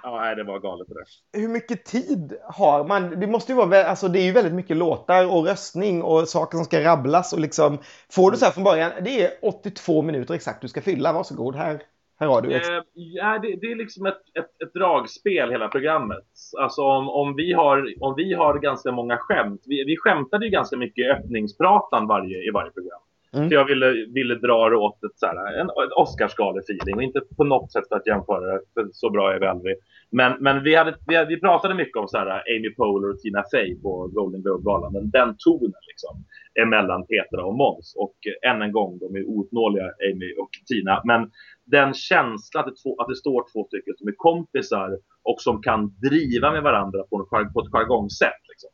ja, 0.04 0.36
det 0.36 0.44
var 0.44 0.60
galet 0.60 0.88
det 0.88 0.94
där. 0.94 1.42
Hur 1.42 1.48
mycket 1.48 1.86
tid 1.86 2.38
har 2.44 2.88
man? 2.88 3.20
Det 3.20 3.28
måste 3.28 3.52
ju 3.52 3.58
vara, 3.58 3.86
alltså 3.86 4.08
det 4.08 4.20
är 4.20 4.24
ju 4.24 4.32
väldigt 4.32 4.54
mycket 4.54 4.78
låtar 4.78 5.26
och 5.36 5.46
röstning 5.46 6.04
och 6.04 6.28
saker 6.28 6.58
som 6.58 6.66
ska 6.66 6.84
rabblas 6.84 7.34
och 7.34 7.40
liksom. 7.40 7.78
Får 8.12 8.32
du 8.32 8.38
så 8.38 8.46
här 8.46 8.52
från 8.52 8.64
början, 8.64 8.92
det 9.02 9.22
är 9.22 9.32
82 9.42 10.02
minuter 10.02 10.34
exakt 10.34 10.62
du 10.62 10.68
ska 10.68 10.82
fylla, 10.82 11.14
varsågod 11.14 11.56
här. 11.56 11.82
Här 12.20 12.28
har 12.28 12.42
du. 12.42 12.50
Uh, 12.50 12.84
ja, 12.94 13.40
det, 13.40 13.56
det, 13.62 13.72
är 13.72 13.76
liksom 13.76 14.06
ett, 14.06 14.22
ett, 14.40 14.62
ett, 14.62 14.74
dragspel 14.74 15.52
hela 15.52 15.68
programmet. 15.68 16.28
Alltså 16.60 16.82
om, 16.82 17.10
om, 17.10 17.36
vi 17.36 17.54
har, 17.54 17.94
om 18.04 18.16
vi 18.16 18.34
har 18.34 18.60
ganska 18.60 18.92
många 18.92 19.18
skämt. 19.18 19.62
Vi, 19.66 19.84
vi 19.84 19.98
skämtade 19.98 20.46
ju 20.46 20.52
ganska 20.52 20.78
mycket 20.78 21.06
i 21.06 21.10
öppningspratan 21.10 22.08
varje, 22.08 22.48
i 22.48 22.52
varje 22.54 22.72
program. 22.72 23.02
Mm. 23.36 23.50
Så 23.50 23.56
jag 23.56 23.66
ville, 23.66 23.92
ville 24.14 24.36
dra 24.36 24.70
det 24.70 24.76
åt 24.76 25.04
ett, 25.04 25.20
så 25.20 25.26
här, 25.26 25.60
en, 25.60 25.70
en 25.70 25.92
Oscarsgale-feeling 25.96 26.96
och 26.96 27.04
inte 27.04 27.22
på 27.38 27.44
något 27.44 27.72
sätt 27.72 27.88
för 27.90 27.96
att 27.96 28.08
jämföra 28.08 28.54
det, 28.54 28.60
för 28.74 28.88
så 28.92 29.10
bra 29.10 29.34
är 29.34 29.40
vi 29.40 29.46
aldrig. 29.46 29.76
Men, 30.12 30.38
men 30.40 30.64
vi, 30.64 30.76
hade, 30.76 30.96
vi, 31.08 31.26
vi 31.26 31.40
pratade 31.40 31.76
mycket 31.76 31.98
om 31.98 32.08
så 32.08 32.18
här, 32.18 32.28
Amy 32.58 32.70
Poehler 32.76 33.10
och 33.10 33.20
Tina 33.20 33.44
Fey 33.52 33.76
på 33.82 34.10
Golden 34.14 34.42
Globe-galan. 34.42 34.94
Men 34.94 35.10
den 35.10 35.36
tonen 35.38 35.82
liksom, 35.92 36.24
emellan 36.64 37.06
Petra 37.08 37.46
och 37.46 37.56
Måns. 37.56 37.96
Och 37.98 38.16
än 38.50 38.62
en 38.62 38.72
gång, 38.72 39.00
de 39.00 39.16
är 39.16 39.24
outnåeliga, 39.26 39.86
Amy 39.86 40.34
och 40.34 40.50
Tina. 40.68 41.02
Men 41.06 41.32
den 41.66 41.94
känslan 41.94 42.64
att 42.64 42.66
det, 42.66 42.96
att 43.02 43.08
det 43.08 43.16
står 43.16 43.46
två 43.54 43.64
stycken 43.64 43.94
som 43.98 44.08
är 44.08 44.16
kompisar 44.18 44.90
och 45.24 45.42
som 45.42 45.62
kan 45.62 45.96
driva 46.10 46.52
med 46.52 46.64
varandra 46.64 47.00
på, 47.10 47.28
på 47.54 47.60
ett 47.60 47.72
jargongsätt. 47.72 48.44
Liksom. 48.50 48.70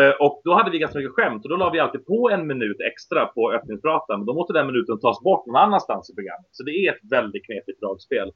Eh, 0.00 0.14
och 0.20 0.40
då 0.44 0.54
hade 0.54 0.70
vi 0.70 0.78
ganska 0.78 0.98
mycket 0.98 1.14
skämt 1.14 1.44
och 1.44 1.50
då 1.50 1.56
la 1.56 1.70
vi 1.70 1.80
alltid 1.80 2.06
på 2.06 2.30
en 2.30 2.46
minut 2.46 2.80
extra 2.80 3.26
på 3.26 3.52
öppningspratan. 3.52 4.18
Men 4.20 4.26
då 4.26 4.34
måste 4.34 4.52
den 4.52 4.66
minuten 4.66 5.00
tas 5.00 5.20
bort 5.20 5.46
någon 5.46 5.56
annanstans 5.56 6.10
i 6.10 6.14
programmet. 6.14 6.48
Så 6.50 6.62
det 6.62 6.70
är 6.70 6.92
ett 6.92 7.10
väldigt 7.10 7.46
knepigt 7.46 7.80
dragspel. 7.80 8.32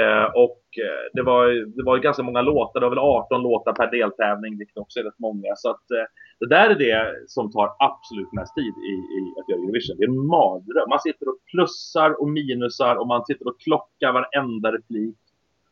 Eh, 0.00 0.26
och 0.44 0.62
eh, 0.86 1.04
det 1.12 1.22
var, 1.22 1.46
det 1.76 1.84
var 1.84 1.98
ganska 1.98 2.22
många 2.22 2.42
låtar. 2.42 2.80
Det 2.80 2.86
var 2.86 2.90
väl 2.90 2.98
18 2.98 3.42
låtar 3.42 3.72
per 3.72 3.90
deltävling, 3.90 4.58
vilket 4.58 4.76
också 4.76 5.00
är 5.00 5.04
rätt 5.04 5.18
många. 5.18 5.52
Så 5.56 5.70
att 5.70 5.90
eh, 5.90 6.06
det 6.40 6.48
där 6.48 6.70
är 6.70 6.74
det 6.74 7.14
som 7.26 7.52
tar 7.52 7.68
absolut 7.78 8.32
mest 8.32 8.54
tid 8.54 8.74
i, 8.92 8.94
i 9.16 9.20
att 9.38 9.48
göra 9.48 9.60
Eurovision. 9.60 9.96
Det 9.96 10.04
är 10.04 10.08
en 10.08 10.26
mardröm. 10.26 10.88
Man 10.88 11.00
sitter 11.00 11.28
och 11.28 11.38
plussar 11.50 12.20
och 12.20 12.28
minusar 12.28 12.96
och 12.96 13.06
man 13.06 13.24
sitter 13.24 13.48
och 13.48 13.60
klockar 13.60 14.12
varenda 14.12 14.72
replik. 14.72 15.16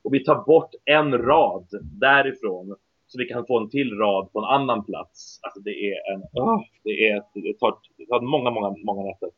Och 0.04 0.14
vi 0.14 0.24
tar 0.24 0.44
bort 0.44 0.70
en 0.84 1.18
rad 1.18 1.68
därifrån 1.82 2.76
så 3.14 3.18
vi 3.18 3.24
kan 3.24 3.46
få 3.46 3.58
en 3.60 3.70
till 3.70 3.98
rad 3.98 4.32
på 4.32 4.38
en 4.38 4.44
annan 4.44 4.84
plats. 4.84 5.38
Alltså 5.42 5.60
det 5.60 5.70
är 5.70 6.12
en, 6.12 6.20
det, 6.84 7.08
är, 7.08 7.22
det, 7.34 7.58
tar, 7.58 7.74
det 7.98 8.06
tar 8.06 8.20
många, 8.20 8.50
många, 8.50 8.74
många 8.84 9.02
nätter. 9.02 9.28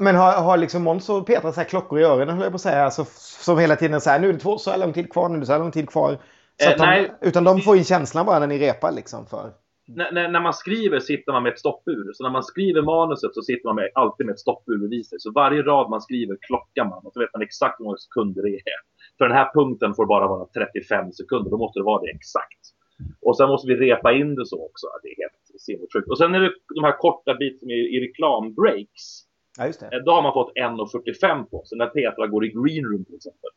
Men 0.00 0.16
har, 0.16 0.32
har 0.42 0.56
liksom 0.56 0.82
Måns 0.82 1.08
och 1.08 1.26
Petra 1.26 1.52
så 1.52 1.60
här 1.60 1.68
klockor 1.68 2.00
i 2.00 2.02
öronen, 2.02 2.28
höll 2.28 2.42
jag 2.42 2.52
på 2.52 2.54
att 2.54 2.60
säga, 2.60 2.84
alltså, 2.84 3.04
som 3.44 3.58
hela 3.58 3.76
tiden 3.76 4.00
säger 4.00 4.20
nu 4.20 4.28
är 4.28 4.32
det 4.32 4.38
två, 4.38 4.58
så 4.58 4.70
här 4.70 4.78
lång 4.78 4.92
tid 4.92 5.12
kvar, 5.12 5.28
nu 5.28 5.36
är 5.36 5.40
det 5.40 5.46
så 5.46 5.52
här 5.52 5.58
lång 5.58 5.70
tid 5.70 5.88
kvar. 5.88 6.12
Eh, 6.12 6.76
de, 6.78 7.08
utan 7.28 7.44
de 7.44 7.60
får 7.60 7.76
ju 7.76 7.84
känslan 7.84 8.26
bara 8.26 8.38
när 8.38 8.46
ni 8.46 8.58
repar 8.58 8.92
liksom 8.92 9.26
för... 9.26 9.50
när, 9.86 10.28
när, 10.28 10.40
man 10.40 10.54
skriver 10.54 11.00
sitter 11.00 11.32
man 11.32 11.42
med 11.42 11.52
ett 11.52 11.58
stoppur. 11.58 12.12
Så 12.14 12.22
när 12.22 12.30
man 12.30 12.42
skriver 12.42 12.82
manuset 12.82 13.34
så 13.34 13.42
sitter 13.42 13.66
man 13.68 13.76
med, 13.76 13.90
alltid 13.94 14.26
med 14.26 14.32
ett 14.32 14.40
stoppur 14.40 14.78
bredvid 14.78 15.06
sig. 15.06 15.20
Så 15.20 15.32
varje 15.32 15.62
rad 15.62 15.90
man 15.90 16.00
skriver 16.00 16.36
klockar 16.40 16.84
man 16.84 17.06
och 17.06 17.12
så 17.12 17.20
vet 17.20 17.32
man 17.34 17.42
exakt 17.42 17.80
hur 17.80 17.84
många 17.84 17.96
sekunder 17.96 18.42
det 18.42 18.56
är. 18.74 18.80
För 19.18 19.24
den 19.28 19.36
här 19.36 19.50
punkten 19.54 19.94
får 19.94 20.06
bara 20.06 20.26
vara 20.28 20.46
35 20.46 21.12
sekunder, 21.12 21.50
då 21.50 21.58
måste 21.58 21.78
det 21.80 21.84
vara 21.84 22.02
det 22.02 22.10
exakt. 22.10 22.73
Och 23.20 23.36
sen 23.36 23.48
måste 23.48 23.68
vi 23.68 23.76
repa 23.76 24.12
in 24.12 24.34
det 24.34 24.46
så 24.46 24.66
också. 24.66 24.86
Det 25.02 25.08
är 25.08 25.16
helt 25.22 25.60
sinnessjukt. 25.60 26.08
Och 26.10 26.18
sen 26.18 26.34
är 26.34 26.40
det 26.40 26.52
de 26.74 26.84
här 26.84 26.98
korta 26.98 27.34
bitarna 27.34 27.72
i, 27.72 27.96
i 27.96 28.00
reklambreaks. 28.00 29.02
Ja, 29.58 29.66
just 29.66 29.80
det. 29.80 29.86
Eh, 29.86 30.02
då 30.06 30.12
har 30.12 30.22
man 30.22 30.32
fått 30.32 30.52
1.45 30.56 31.44
på 31.44 31.64
sig. 31.64 31.78
När 31.78 31.86
Petra 31.86 32.26
går 32.26 32.44
i 32.44 32.48
green 32.48 32.84
room 32.84 33.04
till 33.04 33.16
exempel. 33.16 33.50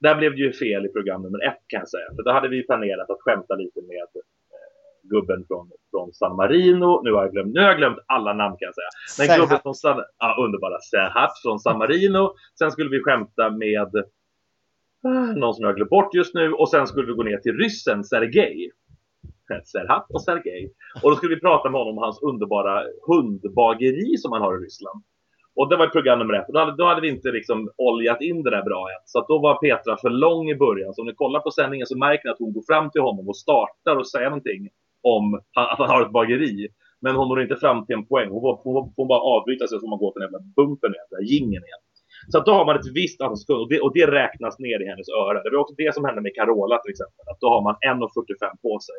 Där 0.00 0.14
blev 0.14 0.32
det 0.32 0.42
ju 0.42 0.52
fel 0.52 0.86
i 0.86 0.88
program 0.88 1.22
nummer 1.22 1.46
ett 1.48 1.62
kan 1.66 1.80
jag 1.80 1.88
säga. 1.88 2.08
För 2.16 2.22
då 2.22 2.30
hade 2.30 2.48
vi 2.48 2.66
planerat 2.66 3.10
att 3.10 3.20
skämta 3.20 3.54
lite 3.54 3.80
med 3.82 4.08
eh, 4.14 4.24
gubben 5.02 5.44
från, 5.48 5.70
från 5.90 6.12
San 6.12 6.36
Marino. 6.36 7.02
Nu 7.02 7.12
har, 7.12 7.22
jag 7.22 7.32
glömt, 7.32 7.54
nu 7.54 7.60
har 7.60 7.68
jag 7.68 7.76
glömt 7.76 7.98
alla 8.06 8.32
namn 8.32 8.56
kan 8.58 8.66
jag 8.66 8.74
säga. 8.74 9.28
Men 9.28 9.40
gubben 9.40 9.58
från 9.62 9.74
San, 9.74 10.04
ja, 10.18 10.36
underbara 10.44 10.80
Serhat 10.80 11.32
från 11.42 11.58
San 11.58 11.78
Marino. 11.78 12.34
Sen 12.58 12.70
skulle 12.70 12.90
vi 12.90 13.02
skämta 13.02 13.50
med 13.50 14.04
någon 15.12 15.54
som 15.54 15.62
jag 15.62 15.68
har 15.68 15.74
glömt 15.74 15.90
bort 15.90 16.14
just 16.14 16.34
nu. 16.34 16.52
Och 16.52 16.68
sen 16.70 16.86
skulle 16.86 17.06
vi 17.06 17.12
gå 17.12 17.22
ner 17.22 17.38
till 17.38 17.56
ryssen 17.56 18.04
Sergej. 18.04 18.70
Serhat 19.64 20.06
och 20.10 20.22
Sergej. 20.22 20.72
Och 21.02 21.10
då 21.10 21.16
skulle 21.16 21.34
vi 21.34 21.40
prata 21.40 21.70
med 21.70 21.80
honom 21.80 21.98
om 21.98 22.02
hans 22.04 22.22
underbara 22.22 22.82
hundbageri 23.06 24.16
som 24.16 24.32
han 24.32 24.42
har 24.42 24.56
i 24.56 24.64
Ryssland. 24.64 25.02
Och 25.56 25.68
det 25.68 25.76
var 25.76 25.86
program 25.86 26.18
nummer 26.18 26.34
ett. 26.34 26.46
Då 26.48 26.58
hade, 26.58 26.76
då 26.76 26.84
hade 26.84 27.00
vi 27.00 27.08
inte 27.08 27.30
liksom 27.30 27.70
oljat 27.76 28.20
in 28.20 28.42
det 28.42 28.50
där 28.50 28.62
bra 28.62 28.88
än. 28.88 29.02
Så 29.04 29.18
att 29.18 29.28
då 29.28 29.38
var 29.38 29.54
Petra 29.54 29.96
för 29.96 30.10
lång 30.10 30.50
i 30.50 30.54
början. 30.54 30.94
Så 30.94 31.02
om 31.02 31.06
ni 31.06 31.14
kollar 31.14 31.40
på 31.40 31.50
sändningen 31.50 31.86
så 31.86 31.98
märker 31.98 32.24
ni 32.24 32.32
att 32.32 32.38
hon 32.38 32.52
går 32.52 32.64
fram 32.66 32.90
till 32.90 33.00
honom 33.00 33.28
och 33.28 33.36
startar 33.36 33.96
och 33.96 34.08
säger 34.08 34.30
någonting 34.30 34.68
om 35.02 35.34
att 35.54 35.78
han 35.78 35.88
har 35.88 36.02
ett 36.02 36.12
bageri. 36.12 36.68
Men 37.00 37.16
hon 37.16 37.28
når 37.28 37.42
inte 37.42 37.56
fram 37.56 37.86
till 37.86 37.96
en 37.96 38.06
poäng. 38.06 38.28
Hon 38.30 38.40
får, 38.42 38.92
hon 38.96 39.08
bara 39.08 39.20
avbryta 39.20 39.66
sig 39.66 39.76
så 39.76 39.80
får 39.80 39.88
man 39.88 39.98
gå 39.98 40.12
till 40.12 40.20
den 40.20 40.26
jävla 40.28 40.44
bumpen 40.56 40.90
igen, 40.94 41.06
den 41.10 41.20
där 41.20 41.32
jingeln 41.32 41.64
igen. 41.64 41.82
Så 42.30 42.38
att 42.38 42.46
då 42.46 42.52
har 42.52 42.64
man 42.66 42.76
ett 42.76 42.92
visst 42.94 43.20
antal 43.20 43.36
sekunder 43.36 43.62
och 43.62 43.68
det, 43.68 43.80
och 43.80 43.92
det 43.94 44.06
räknas 44.06 44.58
ner 44.58 44.78
i 44.82 44.86
hennes 44.86 45.08
öra. 45.08 45.42
Det 45.42 45.50
var 45.50 45.58
också 45.58 45.74
det 45.74 45.94
som 45.94 46.04
hände 46.04 46.20
med 46.20 46.34
Carola 46.34 46.78
till 46.78 46.90
exempel. 46.90 47.24
Att 47.30 47.40
då 47.40 47.48
har 47.54 47.62
man 47.62 47.74
1.45 47.74 48.62
på 48.62 48.78
sig. 48.80 48.98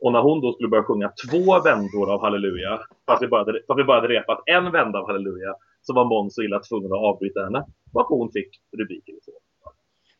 Och 0.00 0.12
när 0.12 0.20
hon 0.20 0.40
då 0.40 0.52
skulle 0.52 0.68
börja 0.68 0.84
sjunga 0.84 1.12
två 1.30 1.60
vändor 1.60 2.12
av 2.12 2.20
Halleluja, 2.20 2.80
fast 3.06 3.22
vi 3.22 3.28
bara 3.28 3.40
hade, 3.40 3.60
fast 3.66 3.78
vi 3.80 3.84
bara 3.84 4.00
hade 4.00 4.14
repat 4.14 4.42
en 4.46 4.72
vända 4.72 4.98
av 4.98 5.06
Halleluja, 5.06 5.54
så 5.82 5.94
var 5.94 6.04
Måns 6.04 6.34
så 6.34 6.42
illa 6.42 6.60
tvungen 6.60 6.92
att 6.92 6.98
avbryta 6.98 7.44
henne. 7.44 7.64
Varpå 7.92 8.18
hon 8.18 8.32
fick 8.32 8.48
rubriker. 8.78 9.12
i 9.12 9.18
Så. 9.22 9.32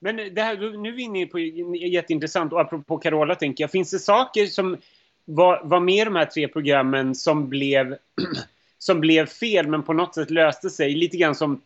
Men 0.00 0.16
det 0.16 0.42
här, 0.42 0.78
nu 0.78 0.88
är 0.88 0.92
vi 0.92 1.02
inne 1.02 1.26
på 1.26 1.38
jätteintressant 1.38 2.52
och 2.52 2.60
apropå 2.60 2.98
Carola 2.98 3.34
tänker 3.34 3.64
jag, 3.64 3.70
finns 3.70 3.90
det 3.90 3.98
saker 3.98 4.46
som 4.46 4.76
var, 5.24 5.60
var 5.64 5.80
med 5.80 5.94
i 5.94 6.04
de 6.04 6.16
här 6.16 6.24
tre 6.24 6.48
programmen 6.48 7.14
som 7.14 7.48
blev, 7.48 7.96
som 8.78 9.00
blev 9.00 9.26
fel 9.26 9.68
men 9.68 9.82
på 9.82 9.92
något 9.92 10.14
sätt 10.14 10.30
löste 10.30 10.70
sig? 10.70 10.94
Lite 10.94 11.16
grann 11.16 11.34
som 11.34 11.60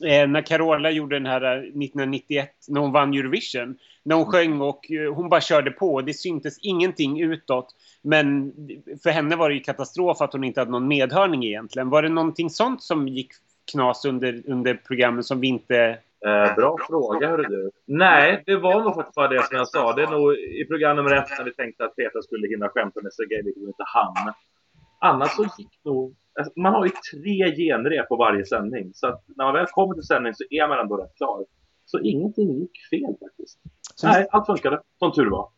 eh, 0.00 0.28
när 0.28 0.46
Carola 0.46 0.90
gjorde 0.90 1.16
den 1.16 1.26
här 1.26 1.42
eh, 1.42 1.58
1991 1.58 2.50
när 2.68 2.80
hon 2.80 2.92
vann 2.92 3.14
Eurovision. 3.14 3.78
När 4.02 4.16
hon 4.16 4.26
sjöng 4.26 4.60
och 4.60 4.90
eh, 4.90 5.14
hon 5.14 5.28
bara 5.28 5.40
körde 5.40 5.70
på. 5.70 6.00
Det 6.00 6.14
syntes 6.14 6.58
ingenting 6.58 7.20
utåt. 7.20 7.74
Men 8.02 8.52
för 9.02 9.10
henne 9.10 9.36
var 9.36 9.48
det 9.48 9.54
ju 9.54 9.60
katastrof 9.60 10.20
att 10.20 10.32
hon 10.32 10.44
inte 10.44 10.60
hade 10.60 10.70
någon 10.70 10.88
medhörning 10.88 11.44
egentligen. 11.44 11.90
Var 11.90 12.02
det 12.02 12.08
någonting 12.08 12.50
sånt 12.50 12.82
som 12.82 13.08
gick 13.08 13.32
knas 13.72 14.04
under, 14.04 14.42
under 14.46 14.74
programmen 14.74 15.24
som 15.24 15.40
vi 15.40 15.46
inte... 15.48 15.98
Eh, 16.26 16.54
bra 16.54 16.76
fråga, 16.88 17.28
hörru 17.28 17.42
du. 17.42 17.70
Nej, 17.86 18.42
det 18.46 18.56
var 18.56 18.82
nog 18.82 18.94
faktiskt 18.94 19.14
bara 19.14 19.28
det 19.28 19.42
som 19.42 19.56
jag 19.56 19.68
sa. 19.68 19.92
Det 19.92 20.02
är 20.02 20.10
nog 20.10 20.34
i 20.34 20.64
program 20.68 20.96
nummer 20.96 21.16
ett 21.16 21.28
när 21.38 21.44
vi 21.44 21.54
tänkte 21.54 21.84
att 21.84 21.96
Petra 21.96 22.22
skulle 22.22 22.48
hinna 22.48 22.68
skämta 22.68 23.02
med 23.02 23.12
Sergej, 23.12 23.42
vilket 23.44 23.60
hon 23.60 23.68
inte 23.68 23.84
hann. 23.86 24.34
Annars 25.00 25.30
så 25.30 25.44
gick 25.58 25.80
nog... 25.84 26.14
Alltså, 26.38 26.60
man 26.60 26.72
har 26.72 26.84
ju 26.84 26.90
tre 26.90 27.56
genrep 27.56 28.08
på 28.08 28.16
varje 28.16 28.44
sändning. 28.46 28.90
Så 28.94 29.06
att 29.06 29.24
när 29.36 29.44
man 29.44 29.54
väl 29.54 29.66
kommer 29.66 29.94
till 29.94 30.02
sändning 30.02 30.34
så 30.34 30.44
är 30.50 30.68
man 30.68 30.78
ändå 30.78 30.96
rätt 30.96 31.14
klar. 31.16 31.44
Så 31.84 31.98
ingenting 32.00 32.58
gick 32.60 32.78
fel 32.90 33.14
faktiskt. 33.20 33.58
Så 33.94 34.06
Nej, 34.06 34.26
allt 34.30 34.46
funkade. 34.46 34.80
Som 34.98 35.12
tur 35.12 35.30
var. 35.30 35.48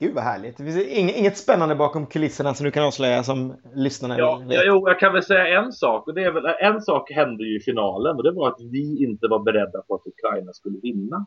Gud 0.00 0.14
vad 0.14 0.24
härligt. 0.24 0.56
Det 0.56 0.64
finns 0.64 0.76
ing- 0.76 1.12
inget 1.18 1.36
spännande 1.38 1.74
bakom 1.74 2.06
kulisserna 2.06 2.54
som 2.54 2.64
du 2.64 2.70
kan 2.70 2.84
avslöja 2.84 3.22
som 3.22 3.54
lyssnarna 3.74 4.18
Ja, 4.18 4.36
vet. 4.48 4.54
ja, 4.56 4.62
jo, 4.66 4.88
jag 4.88 4.98
kan 5.00 5.12
väl 5.12 5.22
säga 5.22 5.60
en 5.60 5.72
sak. 5.72 6.06
Och 6.08 6.14
det 6.14 6.24
är 6.24 6.32
väl, 6.32 6.44
en 6.60 6.80
sak 6.80 7.10
hände 7.10 7.44
ju 7.44 7.56
i 7.56 7.60
finalen 7.60 8.16
och 8.16 8.22
det 8.22 8.32
var 8.32 8.48
att 8.48 8.60
vi 8.72 9.04
inte 9.04 9.28
var 9.28 9.38
beredda 9.38 9.82
på 9.88 9.94
att 9.94 10.06
Ukraina 10.06 10.52
skulle 10.52 10.78
vinna. 10.82 11.26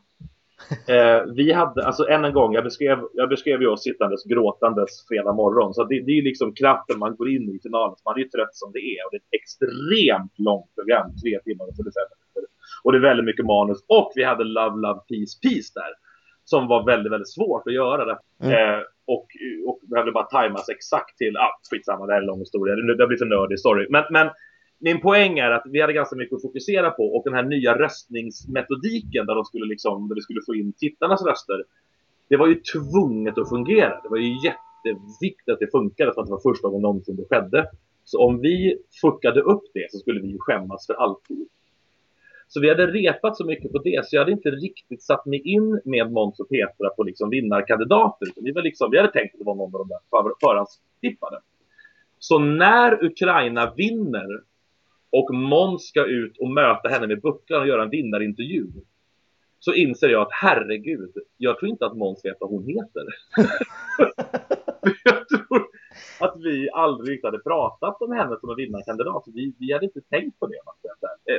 Eh, 0.88 1.22
vi 1.34 1.52
hade, 1.52 1.86
alltså 1.86 2.08
än 2.08 2.24
en 2.24 2.32
gång, 2.32 2.54
jag 2.54 2.64
beskrev, 2.64 2.98
jag 3.12 3.28
beskrev 3.28 3.60
ju 3.62 3.68
oss 3.68 3.82
sittandes 3.82 4.24
gråtandes 4.24 5.06
fredag 5.08 5.32
morgon. 5.32 5.74
Så 5.74 5.84
det, 5.84 6.00
det 6.00 6.12
är 6.12 6.16
ju 6.16 6.22
liksom 6.22 6.54
kraften 6.54 6.98
man 6.98 7.16
går 7.16 7.28
in 7.28 7.48
i 7.56 7.58
finalen. 7.62 7.96
Man 8.04 8.14
är 8.14 8.18
ju 8.18 8.28
trött 8.28 8.54
som 8.54 8.72
det 8.72 8.78
är. 8.78 9.00
Och 9.04 9.10
det 9.10 9.16
är 9.16 9.20
ett 9.20 9.40
extremt 9.42 10.38
långt 10.38 10.74
program, 10.74 11.06
tre 11.22 11.38
timmar 11.44 11.64
och 11.68 11.76
45 11.76 11.84
minuter. 12.12 12.44
Och 12.84 12.92
det 12.92 12.98
är 12.98 13.08
väldigt 13.10 13.26
mycket 13.26 13.44
manus. 13.44 13.78
Och 13.88 14.12
vi 14.14 14.24
hade 14.24 14.44
Love, 14.44 14.76
Love, 14.84 15.00
Peace, 15.08 15.34
Peace 15.42 15.70
där. 15.74 15.92
Som 16.44 16.68
var 16.68 16.86
väldigt, 16.86 17.12
väldigt 17.12 17.34
svårt 17.34 17.66
att 17.66 17.74
göra. 17.74 18.04
Det. 18.04 18.18
Eh, 18.52 18.80
och, 19.06 19.26
och 19.66 19.80
behövde 19.90 20.12
bara 20.12 20.24
tajmas 20.24 20.68
exakt 20.68 21.18
till, 21.18 21.36
ah, 21.36 21.52
skitsamma, 21.70 22.06
det 22.06 22.12
här 22.12 22.20
är 22.20 22.22
en 22.22 22.26
lång 22.26 22.38
historia. 22.38 22.74
Det, 22.74 22.96
det 22.96 23.06
blir 23.06 23.18
för 23.18 23.34
nördig, 23.36 23.60
sorry. 23.60 23.86
Men, 23.90 24.04
men 24.10 24.26
min 24.84 25.00
poäng 25.00 25.38
är 25.38 25.50
att 25.50 25.62
vi 25.66 25.80
hade 25.80 25.92
ganska 25.92 26.16
mycket 26.16 26.36
att 26.36 26.42
fokusera 26.42 26.90
på 26.90 27.16
och 27.16 27.24
den 27.24 27.34
här 27.34 27.42
nya 27.42 27.78
röstningsmetodiken 27.78 29.26
där, 29.26 29.34
de 29.34 29.44
skulle 29.44 29.66
liksom, 29.66 30.08
där 30.08 30.14
vi 30.14 30.20
skulle 30.20 30.40
få 30.46 30.54
in 30.54 30.72
tittarnas 30.72 31.22
röster. 31.22 31.64
Det 32.28 32.36
var 32.36 32.46
ju 32.46 32.54
tvunget 32.54 33.38
att 33.38 33.48
fungera. 33.48 34.00
Det 34.02 34.08
var 34.08 34.16
ju 34.16 34.34
jätteviktigt 34.44 35.48
att 35.48 35.58
det 35.58 35.70
funkade 35.70 36.12
för 36.12 36.20
att 36.20 36.26
det 36.26 36.32
var 36.32 36.52
första 36.52 36.68
gången 36.68 36.82
någonsin 36.82 37.16
det 37.16 37.24
skedde. 37.30 37.70
Så 38.04 38.24
om 38.26 38.40
vi 38.40 38.78
fuckade 39.00 39.40
upp 39.40 39.62
det 39.74 39.86
så 39.90 39.98
skulle 39.98 40.20
vi 40.20 40.28
ju 40.28 40.38
skämmas 40.38 40.86
för 40.86 40.94
alltid. 40.94 41.48
Så 42.48 42.60
vi 42.60 42.68
hade 42.68 42.86
repat 42.86 43.36
så 43.36 43.44
mycket 43.44 43.72
på 43.72 43.78
det 43.78 44.06
så 44.06 44.16
jag 44.16 44.20
hade 44.20 44.32
inte 44.32 44.50
riktigt 44.50 45.02
satt 45.02 45.26
mig 45.26 45.40
in 45.44 45.80
med 45.84 46.12
Måns 46.12 46.40
och 46.40 46.48
Petra 46.48 46.90
på 46.96 47.02
liksom 47.02 47.30
vinnarkandidater. 47.30 48.28
Vi, 48.36 48.52
var 48.52 48.62
liksom, 48.62 48.90
vi 48.90 48.96
hade 48.96 49.12
tänkt 49.12 49.34
att 49.34 49.38
det 49.38 49.44
var 49.44 49.54
någon 49.54 49.74
av 49.74 49.86
de 49.86 49.88
där 49.88 50.34
förhandstippade. 50.40 51.40
Så 52.18 52.38
när 52.38 53.04
Ukraina 53.04 53.74
vinner 53.76 54.40
och 55.14 55.34
Måns 55.34 55.82
ska 55.82 56.04
ut 56.04 56.38
och 56.38 56.50
möta 56.50 56.88
henne 56.88 57.06
med 57.06 57.20
bucklan 57.20 57.60
och 57.60 57.68
göra 57.68 57.82
en 57.82 57.90
vinnarintervju. 57.90 58.66
Så 59.58 59.74
inser 59.74 60.08
jag 60.08 60.22
att 60.22 60.32
herregud, 60.32 61.12
jag 61.36 61.58
tror 61.58 61.70
inte 61.70 61.86
att 61.86 61.96
Måns 61.96 62.24
vet 62.24 62.36
vad 62.40 62.50
hon 62.50 62.66
heter. 62.66 63.04
jag 65.04 65.28
tror 65.28 65.66
att 66.20 66.36
vi 66.36 66.70
aldrig 66.70 67.24
hade 67.24 67.38
pratat 67.38 68.02
om 68.02 68.12
henne 68.12 68.36
som 68.40 68.50
en 68.50 68.56
vinnarkandidat. 68.56 69.24
Vi, 69.26 69.54
vi 69.58 69.72
hade 69.72 69.84
inte 69.84 70.00
tänkt 70.00 70.38
på 70.38 70.46
det. 70.46 70.60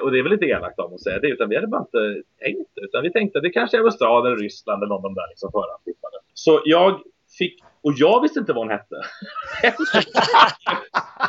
Och 0.01 0.11
det 0.11 0.19
är 0.19 0.23
väl 0.23 0.33
inte 0.33 0.45
elakt 0.45 0.79
av 0.79 0.93
att 0.93 1.01
säga 1.01 1.19
det, 1.19 1.27
utan 1.27 1.49
vi 1.49 1.55
hade 1.55 1.67
bara 1.67 1.81
inte 1.81 2.21
tänkt 2.39 2.71
det. 2.75 2.81
Utan 2.81 3.03
vi 3.03 3.11
tänkte 3.11 3.39
att 3.39 3.43
det 3.43 3.49
kanske 3.49 3.77
är 3.77 3.81
Australien 3.81 4.37
Ryssland 4.37 4.83
eller 4.83 4.89
någon 4.89 4.97
av 4.97 5.01
de 5.03 5.13
där 5.13 5.27
liksom 5.29 5.51
förhandstippade. 5.51 6.17
Så 6.33 6.61
jag 6.65 7.01
fick, 7.37 7.63
och 7.81 7.93
jag 7.95 8.21
visste 8.21 8.39
inte 8.39 8.53
vad 8.53 8.63
hon 8.63 8.77
hette. 8.77 8.95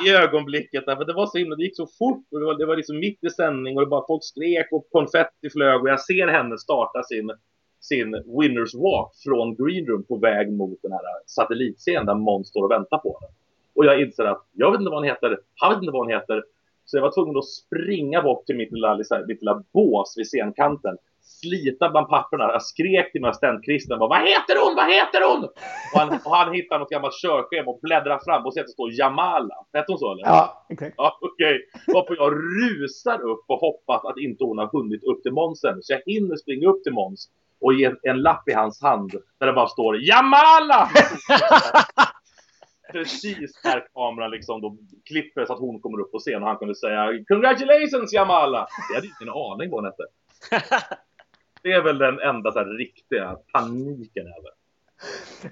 I 0.07 0.11
ögonblicket, 0.11 0.85
för 0.85 1.05
det 1.05 1.13
var 1.13 1.27
så 1.27 1.39
himla, 1.39 1.57
det 1.57 1.63
gick 1.63 1.77
så 1.77 1.87
fort 1.99 2.27
och 2.31 2.41
det 2.41 2.47
var, 2.47 2.55
det 2.55 2.67
var 2.67 2.77
liksom 2.77 2.99
mitt 2.99 3.25
i 3.25 3.31
sändning 3.31 3.77
och 3.77 3.83
det 3.83 3.91
bara 3.91 4.07
folk 4.07 4.25
skrek 4.25 4.69
och 4.73 4.89
konfetti 4.91 5.51
flög 5.53 5.83
och 5.83 5.89
jag 5.89 6.01
ser 6.01 6.29
henne 6.29 6.59
starta 6.59 7.03
sin 7.03 7.33
sin 7.81 8.11
winners 8.41 8.75
walk 8.75 9.13
från 9.25 9.55
green 9.55 9.87
room 9.87 10.05
på 10.05 10.17
väg 10.17 10.53
mot 10.53 10.79
den 10.83 10.93
här 10.93 11.01
satellitscenen 11.27 12.07
där 12.07 12.15
Måns 12.15 12.49
står 12.49 12.65
och 12.65 12.71
väntar 12.71 12.99
på 12.99 13.19
henne. 13.21 13.33
Och 13.75 13.85
jag 13.85 14.01
inser 14.01 14.25
att 14.25 14.47
jag 14.53 14.71
vet 14.71 14.81
inte 14.81 14.91
vad 14.91 14.99
hon 14.99 15.09
heter, 15.09 15.39
han 15.55 15.71
vet 15.73 15.83
inte 15.83 15.93
vad 15.93 16.03
hon 16.03 16.13
heter. 16.13 16.45
Så 16.85 16.97
jag 16.97 17.03
var 17.03 17.13
tvungen 17.13 17.37
att 17.37 17.49
springa 17.49 18.23
bort 18.23 18.47
till 18.47 18.57
mitt 18.57 18.73
lilla, 18.73 18.97
mitt 19.27 19.41
lilla 19.41 19.65
bås 19.73 20.15
vid 20.17 20.27
scenkanten. 20.27 20.97
Slita 21.41 21.91
bland 21.91 22.09
papperna. 22.09 22.45
Jag 22.45 22.63
skrek 22.63 23.13
till 23.13 23.23
Christian. 23.65 23.99
Bara, 23.99 24.09
vad 24.09 24.21
heter 24.21 24.65
hon? 24.65 24.75
Vad 24.77 24.89
heter 24.93 25.21
hon? 25.29 25.45
Och 25.93 26.01
han, 26.01 26.09
och 26.25 26.37
han 26.37 26.55
hittar 26.55 26.79
något 26.79 26.91
gammalt 26.91 27.15
körschema 27.23 27.71
och 27.71 27.81
bläddrar 27.83 28.19
fram 28.25 28.47
och 28.47 28.55
ser 28.55 28.61
att 28.61 28.67
det 28.67 28.73
står 28.73 28.93
Jamala. 28.93 29.55
Hette 29.73 29.93
hon 29.93 29.99
så 29.99 30.13
eller? 30.13 30.25
Ja, 30.25 30.67
exakt. 30.69 30.95
Ja, 30.97 31.19
okej. 31.21 31.61
Varpå 31.87 32.15
jag 32.15 32.33
rusar 32.33 33.21
upp 33.31 33.45
och 33.47 33.59
hoppas 33.59 34.05
att 34.05 34.19
inte 34.19 34.45
hon 34.45 34.59
har 34.59 34.67
hunnit 34.67 35.05
upp 35.05 35.23
till 35.23 35.33
Måns 35.33 35.65
ännu. 35.65 35.79
Så 35.83 35.93
jag 35.93 36.03
hinner 36.15 36.37
springa 36.37 36.69
upp 36.69 36.83
till 36.83 36.93
Måns 36.93 37.29
och 37.61 37.75
ge 37.75 37.93
en 38.03 38.23
lapp 38.23 38.49
i 38.49 38.53
hans 38.53 38.83
hand 38.83 39.13
där 39.39 39.47
det 39.47 39.53
bara 39.53 39.69
står 39.69 39.97
Jamala! 40.09 40.91
Precis 42.93 43.61
när 43.65 43.87
kameran 43.95 44.31
liksom 44.31 44.61
då 44.61 44.77
klipper 45.09 45.47
så 45.47 45.53
att 45.53 45.59
hon 45.59 45.81
kommer 45.81 46.01
upp 46.01 46.13
på 46.13 46.19
scen 46.19 46.43
och 46.43 46.49
han 46.49 46.57
kunde 46.59 46.75
säga 46.75 47.25
Congratulations 47.29 48.13
Jamala! 48.13 48.67
Jag 48.89 48.95
hade 48.95 49.07
inte 49.07 49.25
en 49.25 49.29
aning 49.29 49.71
vad 49.71 49.85
hon 49.85 49.85
hette. 49.85 50.05
Det 51.67 51.73
är 51.73 51.83
väl 51.83 51.99
den 51.99 52.21
enda 52.21 52.53
så 52.53 52.59
här, 52.59 52.79
riktiga 52.79 53.37
paniken 53.53 54.27
över. 54.27 54.51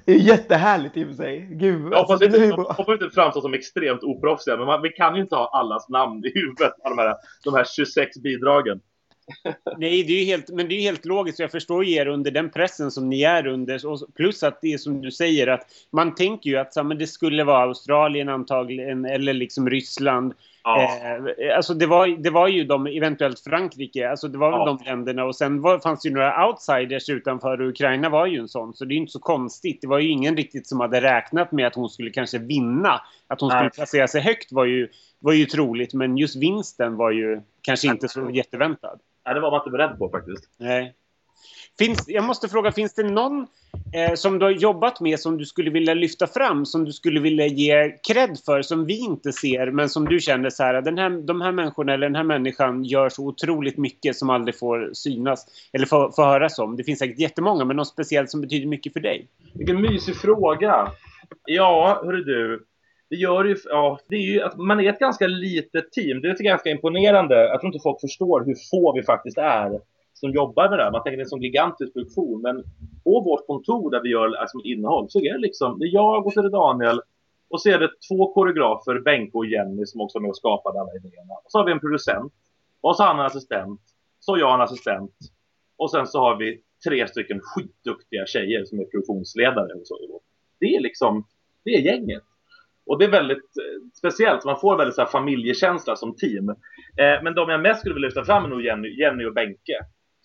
Det 0.05 0.13
är 0.13 0.19
jättehärligt 0.19 0.97
i 0.97 1.05
och 1.05 1.09
för 1.09 1.15
sig. 1.15 1.49
Gud, 1.51 1.83
hoppas 1.83 2.11
alltså, 2.11 2.29
det 2.29 2.47
jag 2.47 2.57
bra. 2.57 2.73
hoppas 2.73 2.93
inte 2.93 3.15
framstå 3.15 3.41
som 3.41 3.55
extremt 3.55 4.03
oproffsiga, 4.03 4.57
men 4.57 4.67
man, 4.67 4.83
vi 4.83 4.89
kan 4.89 5.17
ju 5.17 5.23
inte 5.23 5.35
ha 5.35 5.51
allas 5.59 5.89
namn 5.89 6.25
i 6.25 6.33
huvudet, 6.35 6.73
alla 6.85 6.97
de 6.97 7.03
här, 7.03 7.17
de 7.45 7.55
här 7.55 7.65
26 7.77 8.17
bidragen. 8.19 8.81
Nej, 9.79 10.03
det 10.03 10.13
är 10.13 10.19
ju 10.19 10.25
helt, 10.25 10.51
men 10.51 10.69
det 10.69 10.75
är 10.75 10.81
helt 10.81 11.05
logiskt. 11.05 11.39
Jag 11.39 11.51
förstår 11.51 11.85
er 11.85 12.07
under 12.07 12.31
den 12.31 12.51
pressen 12.51 12.91
som 12.91 13.09
ni 13.09 13.23
är 13.23 13.47
under. 13.47 14.13
Plus 14.13 14.43
att 14.43 14.59
det 14.63 14.73
är 14.73 14.79
som 14.79 15.01
du 15.01 15.11
säger 15.11 15.47
att 15.47 15.67
man 15.93 16.15
tänker 16.15 16.51
ju 16.51 16.57
att 16.57 16.75
så, 16.75 16.85
men 16.85 16.99
det 16.99 17.07
skulle 17.07 17.45
vara 17.45 17.63
Australien 17.63 18.29
antagligen 18.29 19.05
eller 19.05 19.33
liksom 19.33 19.71
Ryssland. 19.71 20.35
Ja. 20.65 20.83
Eh, 21.39 21.57
alltså 21.57 21.75
det 21.75 21.87
var, 21.87 22.07
det 22.07 22.31
var 22.31 22.49
ju 22.49 22.65
de, 22.65 22.87
eventuellt 22.87 23.41
Frankrike, 23.41 24.11
alltså 24.11 24.29
det 24.29 24.39
var 24.39 24.53
ja. 24.53 24.65
de 24.65 24.85
länderna 24.85 25.25
och 25.25 25.37
sen 25.37 25.63
var, 25.63 25.79
fanns 25.79 26.03
det 26.03 26.09
ju 26.09 26.15
några 26.15 26.47
outsiders 26.49 27.09
utanför 27.09 27.61
och 27.61 27.69
Ukraina 27.69 28.09
var 28.09 28.27
ju 28.27 28.39
en 28.39 28.49
sån. 28.49 28.75
Så 28.75 28.85
det 28.85 28.93
är 28.93 28.95
ju 28.95 29.01
inte 29.01 29.13
så 29.13 29.19
konstigt. 29.19 29.81
Det 29.81 29.87
var 29.87 29.99
ju 29.99 30.09
ingen 30.09 30.37
riktigt 30.37 30.67
som 30.67 30.81
hade 30.81 31.01
räknat 31.01 31.53
med 31.53 31.67
att 31.67 31.75
hon 31.75 31.89
skulle 31.89 32.11
kanske 32.11 32.39
vinna. 32.39 33.01
Att 33.27 33.41
hon 33.41 33.49
Nej. 33.49 33.59
skulle 33.59 33.71
placera 33.71 34.09
sig 34.09 34.21
högt 34.21 34.53
var 34.53 34.65
ju, 34.65 34.89
var 35.19 35.33
ju 35.33 35.45
troligt, 35.45 35.95
men 35.95 36.17
just 36.17 36.37
vinsten 36.37 36.97
var 36.97 37.11
ju 37.11 37.41
kanske 37.63 37.89
inte 37.89 38.09
så 38.09 38.31
jätteväntad. 38.31 39.01
Nej, 39.27 39.35
det 39.35 39.41
var 39.41 39.51
man 39.51 39.61
inte 39.61 39.71
beredd 39.71 39.99
på 39.99 40.09
faktiskt. 40.09 40.51
Nej. 40.59 40.95
Finns, 41.79 42.05
jag 42.07 42.25
måste 42.25 42.49
fråga, 42.49 42.73
finns 42.73 42.95
det 42.95 43.03
någon 43.03 43.47
eh, 43.95 44.15
som 44.15 44.39
du 44.39 44.45
har 44.45 44.53
jobbat 44.53 45.01
med 45.01 45.21
som 45.21 45.39
du 45.39 45.45
skulle 45.45 45.71
vilja 45.71 45.95
lyfta 45.95 46.27
fram, 46.27 46.67
som 46.67 46.85
du 46.85 46.93
skulle 46.93 47.21
vilja 47.21 47.47
ge 47.47 47.91
cred 48.09 48.39
för, 48.47 48.63
som 48.63 48.87
vi 48.87 48.99
inte 48.99 49.33
ser, 49.33 49.71
men 49.71 49.89
som 49.89 50.05
du 50.05 50.21
känner 50.21 50.51
så 50.51 50.63
här, 50.63 50.83
den 50.83 50.99
här, 50.99 51.11
de 51.11 51.41
här 51.41 51.53
människorna 51.53 51.95
eller 51.95 52.07
den 52.07 52.17
här 52.17 52.25
människan 52.25 52.85
gör 52.85 53.09
så 53.09 53.27
otroligt 53.27 53.79
mycket 53.79 54.17
som 54.17 54.31
aldrig 54.31 54.59
får 54.59 54.91
synas 54.93 55.47
eller 55.73 55.87
få, 55.87 56.13
få 56.13 56.25
höras 56.25 56.59
om. 56.59 56.77
Det 56.77 56.85
finns 56.85 56.99
säkert 56.99 57.19
jättemånga, 57.19 57.65
men 57.65 57.77
någon 57.77 57.87
speciellt 57.87 58.31
som 58.31 58.41
betyder 58.41 58.67
mycket 58.67 58.93
för 58.93 59.01
dig? 59.01 59.29
Vilken 59.55 59.81
mysig 59.81 60.17
fråga. 60.17 60.89
Ja, 61.45 62.03
hörru 62.05 62.25
du. 62.25 62.65
Det 63.11 63.17
gör 63.17 63.45
ju, 63.45 63.57
ja, 63.65 63.99
det 64.09 64.17
är 64.17 64.21
ju 64.21 64.43
att 64.43 64.57
man 64.57 64.81
är 64.81 64.91
ett 64.91 64.99
ganska 64.99 65.27
litet 65.27 65.93
team. 65.93 66.21
Det 66.21 66.29
är 66.29 66.43
ganska 66.43 66.71
imponerande. 66.71 67.35
Jag 67.35 67.61
tror 67.61 67.75
inte 67.75 67.83
folk 67.83 68.01
förstår 68.01 68.45
hur 68.45 68.55
få 68.71 68.93
vi 68.93 69.03
faktiskt 69.03 69.39
är 69.39 69.81
som 70.15 70.31
jobbar 70.31 70.71
med 70.71 70.79
det 70.79 70.85
här. 70.85 70.93
Man 70.93 71.03
tänker 71.03 71.19
det 71.19 71.27
sån 71.27 71.43
gigantisk 71.43 71.93
produktion, 71.93 72.43
men 72.43 72.65
på 73.05 73.21
vårt 73.21 73.47
kontor 73.47 73.91
där 73.91 74.03
vi 74.03 74.09
gör 74.09 74.35
alltså, 74.35 74.59
innehåll 74.65 75.11
så 75.11 75.21
är 75.21 75.33
det 75.33 75.39
liksom, 75.39 75.79
det 75.79 75.85
är 75.85 75.95
jag 75.95 76.27
och 76.27 76.33
så 76.33 76.41
är 76.41 76.45
det 76.45 76.51
Daniel 76.51 77.01
och 77.49 77.61
så 77.61 77.71
är 77.71 77.79
det 77.79 77.91
två 78.09 78.33
koreografer, 78.35 79.01
Benke 79.01 79.39
och 79.39 79.47
Jenny 79.47 79.87
som 79.87 80.01
också 80.01 80.19
är 80.19 80.23
med 80.23 80.29
och 80.29 80.37
skapade 80.37 80.81
alla 80.81 80.95
idéerna. 80.95 81.35
Och 81.45 81.51
så 81.51 81.59
har 81.59 81.65
vi 81.67 81.73
en 81.73 81.81
producent 81.81 82.33
och 82.81 82.97
så 82.97 83.03
har 83.03 83.09
han 83.09 83.19
en 83.19 83.27
assistent, 83.27 83.81
så 84.21 84.33
har 84.33 84.39
jag 84.39 84.55
en 84.55 84.61
assistent 84.61 85.13
och 85.77 85.91
sen 85.91 86.07
så 86.07 86.19
har 86.19 86.37
vi 86.37 86.61
tre 86.89 87.09
stycken 87.09 87.41
skitduktiga 87.43 88.27
tjejer 88.27 88.65
som 88.65 88.81
är 88.81 88.85
produktionsledare. 88.85 89.73
Och 89.73 89.87
så. 89.87 90.21
Det 90.61 90.67
är 90.77 90.81
liksom, 90.81 91.27
det 91.65 91.71
är 91.71 91.81
gänget. 91.81 92.23
Och 92.87 92.99
det 92.99 93.05
är 93.05 93.11
väldigt 93.11 93.39
eh, 93.39 93.89
speciellt, 93.95 94.45
man 94.45 94.61
får 94.61 94.77
väldigt 94.77 94.95
så 94.95 95.03
här, 95.03 95.09
familjekänsla 95.09 95.97
som 95.97 96.17
team. 96.17 96.49
Eh, 96.49 97.23
men 97.23 97.35
de 97.35 97.49
jag 97.49 97.61
mest 97.61 97.81
skulle 97.81 97.95
vilja 97.95 98.07
lyfta 98.07 98.25
fram 98.25 98.45
är 98.45 98.49
nog 98.49 98.63
Jenny, 98.63 99.01
Jenny 99.01 99.25
och 99.25 99.35
Benke 99.35 99.79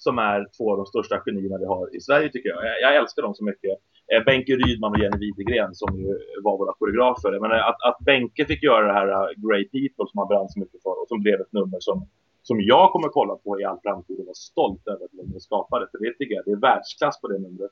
som 0.05 0.17
är 0.17 0.39
två 0.57 0.71
av 0.71 0.77
de 0.77 0.85
största 0.85 1.21
genierna 1.25 1.57
vi 1.57 1.65
har 1.65 1.95
i 1.95 1.99
Sverige 2.01 2.29
tycker 2.29 2.49
jag. 2.49 2.65
Jag, 2.65 2.81
jag 2.81 2.95
älskar 2.95 3.21
dem 3.21 3.33
så 3.35 3.43
mycket. 3.43 3.73
Eh, 4.11 4.23
Benke 4.23 4.55
Rydman 4.55 4.91
och 4.91 4.99
Jenny 4.99 5.17
Widegren 5.17 5.75
som 5.75 5.99
ju 5.99 6.19
var 6.43 6.57
våra 6.57 6.73
koreografer. 6.73 7.39
Men 7.39 7.51
att, 7.51 7.81
att 7.87 7.99
Benke 7.99 8.45
fick 8.45 8.63
göra 8.63 8.87
det 8.87 8.93
här 8.93 9.07
eh, 9.07 9.27
Grey 9.43 9.63
People 9.73 10.05
som 10.09 10.17
han 10.19 10.27
brann 10.27 10.49
så 10.49 10.59
mycket 10.59 10.83
för 10.83 10.95
och 11.01 11.07
som 11.07 11.21
blev 11.23 11.41
ett 11.41 11.53
nummer 11.53 11.77
som, 11.79 12.07
som 12.43 12.61
jag 12.61 12.91
kommer 12.91 13.07
kolla 13.07 13.35
på 13.35 13.61
i 13.61 13.63
all 13.63 13.79
framtid 13.83 14.19
och 14.19 14.25
vara 14.25 14.43
stolt 14.51 14.87
över 14.87 15.05
att 15.05 15.33
de 15.33 15.39
skapade. 15.39 15.87
För 15.91 15.97
det 16.03 16.13
tycker 16.17 16.35
jag, 16.35 16.45
det 16.45 16.51
är 16.51 16.61
världsklass 16.69 17.21
på 17.21 17.27
det 17.27 17.39
numret. 17.39 17.71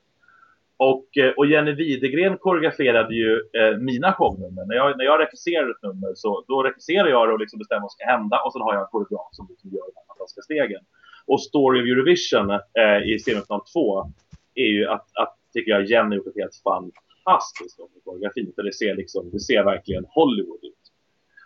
Och, 0.76 1.18
eh, 1.18 1.32
och 1.38 1.46
Jenny 1.46 1.72
Widegren 1.72 2.38
koreograferade 2.38 3.14
ju 3.14 3.32
eh, 3.58 3.74
mina 3.78 4.12
shownummer. 4.12 4.64
När 4.66 4.76
jag, 4.76 4.98
när 4.98 5.04
jag 5.04 5.20
regisserar 5.20 5.70
ett 5.70 5.82
nummer 5.82 6.12
så 6.14 6.44
då 6.48 6.62
regisserar 6.62 7.08
jag 7.08 7.28
det 7.28 7.32
och 7.32 7.40
liksom 7.40 7.58
bestämmer 7.58 7.82
vad 7.82 7.90
som 7.90 7.98
ska 7.98 8.10
hända 8.16 8.36
och 8.44 8.52
sen 8.52 8.62
har 8.62 8.74
jag 8.74 8.82
en 8.82 8.92
koreograf 8.94 9.28
som 9.32 9.46
liksom 9.50 9.70
gör 9.70 9.86
de 9.90 9.94
här 9.98 10.06
fantastiska 10.10 10.42
stegen. 10.42 10.82
Och 11.28 11.40
Story 11.42 11.82
of 11.82 11.86
Eurovision 11.86 12.50
eh, 12.50 13.12
i 13.12 13.18
semifinal 13.18 13.60
2 13.72 14.12
är 14.54 14.70
ju 14.76 14.88
att, 14.88 15.06
att 15.22 15.34
tycker 15.52 15.70
jag 15.70 15.86
Jenny 15.86 16.16
gjort 16.16 16.26
ett 16.26 16.42
helt 16.42 16.62
fantastiskt 16.68 17.78
jobb 17.78 17.90
med 17.94 18.04
koreografin. 18.04 18.52
För 18.56 18.62
det 18.62 18.74
ser, 18.74 18.94
liksom, 18.94 19.30
det 19.30 19.40
ser 19.40 19.64
verkligen 19.64 20.04
Hollywood 20.08 20.64
ut. 20.64 20.84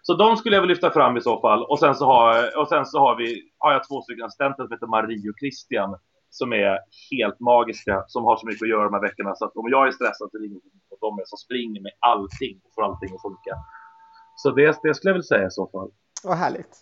Så 0.03 0.15
de 0.15 0.37
skulle 0.37 0.57
jag 0.57 0.63
vilja 0.63 0.75
lyfta 0.75 0.91
fram 0.91 1.17
i 1.17 1.21
så 1.21 1.41
fall. 1.41 1.65
Och 1.65 1.79
sen 1.79 1.95
så 1.95 2.05
har, 2.05 2.61
och 2.61 2.69
sen 2.69 2.87
så 2.87 2.99
har, 2.99 3.17
vi, 3.17 3.43
har 3.59 3.73
jag 3.73 3.89
två 3.89 4.03
stycken 4.03 4.25
assistenter 4.25 4.63
som 4.63 4.73
heter 4.73 4.87
Marie 4.87 5.31
och 5.31 5.39
Christian 5.41 5.97
som 6.31 6.53
är 6.53 6.79
helt 7.11 7.41
magiska, 7.41 8.05
som 8.07 8.25
har 8.25 8.37
så 8.37 8.47
mycket 8.47 8.63
att 8.63 8.69
göra 8.69 8.85
de 8.85 8.95
här 8.95 9.01
veckorna. 9.01 9.35
Så 9.35 9.45
att 9.45 9.57
om 9.57 9.69
jag 9.71 9.87
är 9.87 9.91
stressad 9.91 10.31
så 10.31 10.39
ringer 10.39 10.61
jag 10.91 10.99
de 11.01 11.17
dem 11.17 11.21
som 11.27 11.39
springer 11.39 11.81
med 11.81 11.93
allting 11.99 12.61
och 12.65 12.75
får 12.75 12.83
allting 12.83 13.15
att 13.15 13.23
funka. 13.23 13.55
Så 14.37 14.51
det, 14.51 14.79
det 14.83 14.95
skulle 14.95 15.11
jag 15.11 15.15
vilja 15.15 15.23
säga 15.23 15.47
i 15.47 15.51
så 15.51 15.67
fall. 15.67 15.91
Vad 16.25 16.37
härligt. 16.37 16.77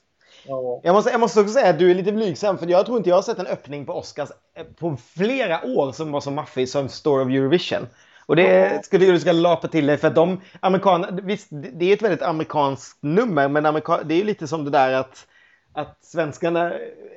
Ja. 0.47 0.80
Jag, 0.82 0.93
måste, 0.93 1.11
jag 1.11 1.20
måste 1.20 1.41
också 1.41 1.53
säga 1.53 1.70
att 1.70 1.78
du 1.78 1.91
är 1.91 1.95
lite 1.95 2.12
blygsam, 2.12 2.59
för 2.59 2.66
jag 2.66 2.86
tror 2.86 2.99
inte 2.99 3.11
jag 3.11 3.16
har 3.16 3.22
sett 3.22 3.38
en 3.38 3.47
öppning 3.47 3.86
på 3.86 3.93
Oscars 3.93 4.28
eh, 4.57 4.64
på 4.64 4.97
flera 5.14 5.64
år 5.64 5.93
som 5.93 6.12
var 6.12 6.20
så 6.20 6.30
maffig 6.30 6.68
som 6.68 6.88
Story 6.88 7.24
of 7.24 7.28
Eurovision. 7.28 7.86
Och 8.26 8.36
det 8.36 8.84
skulle 8.84 9.07
du 9.07 9.20
ska 9.20 9.32
lapa 9.32 9.68
till 9.68 9.86
dig 9.86 9.97
för 9.97 10.09
att 10.09 10.14
de 10.14 10.41
amerikanerna, 10.61 11.18
visst 11.22 11.49
det 11.51 11.84
är 11.84 11.93
ett 11.93 12.03
väldigt 12.03 12.22
amerikanskt 12.22 12.99
nummer 13.01 13.49
men 13.49 13.66
amerika, 13.66 14.01
det 14.05 14.20
är 14.20 14.24
lite 14.24 14.47
som 14.47 14.64
det 14.64 14.70
där 14.70 14.93
att, 14.93 15.26
att 15.72 15.99
svenskarna 16.03 16.72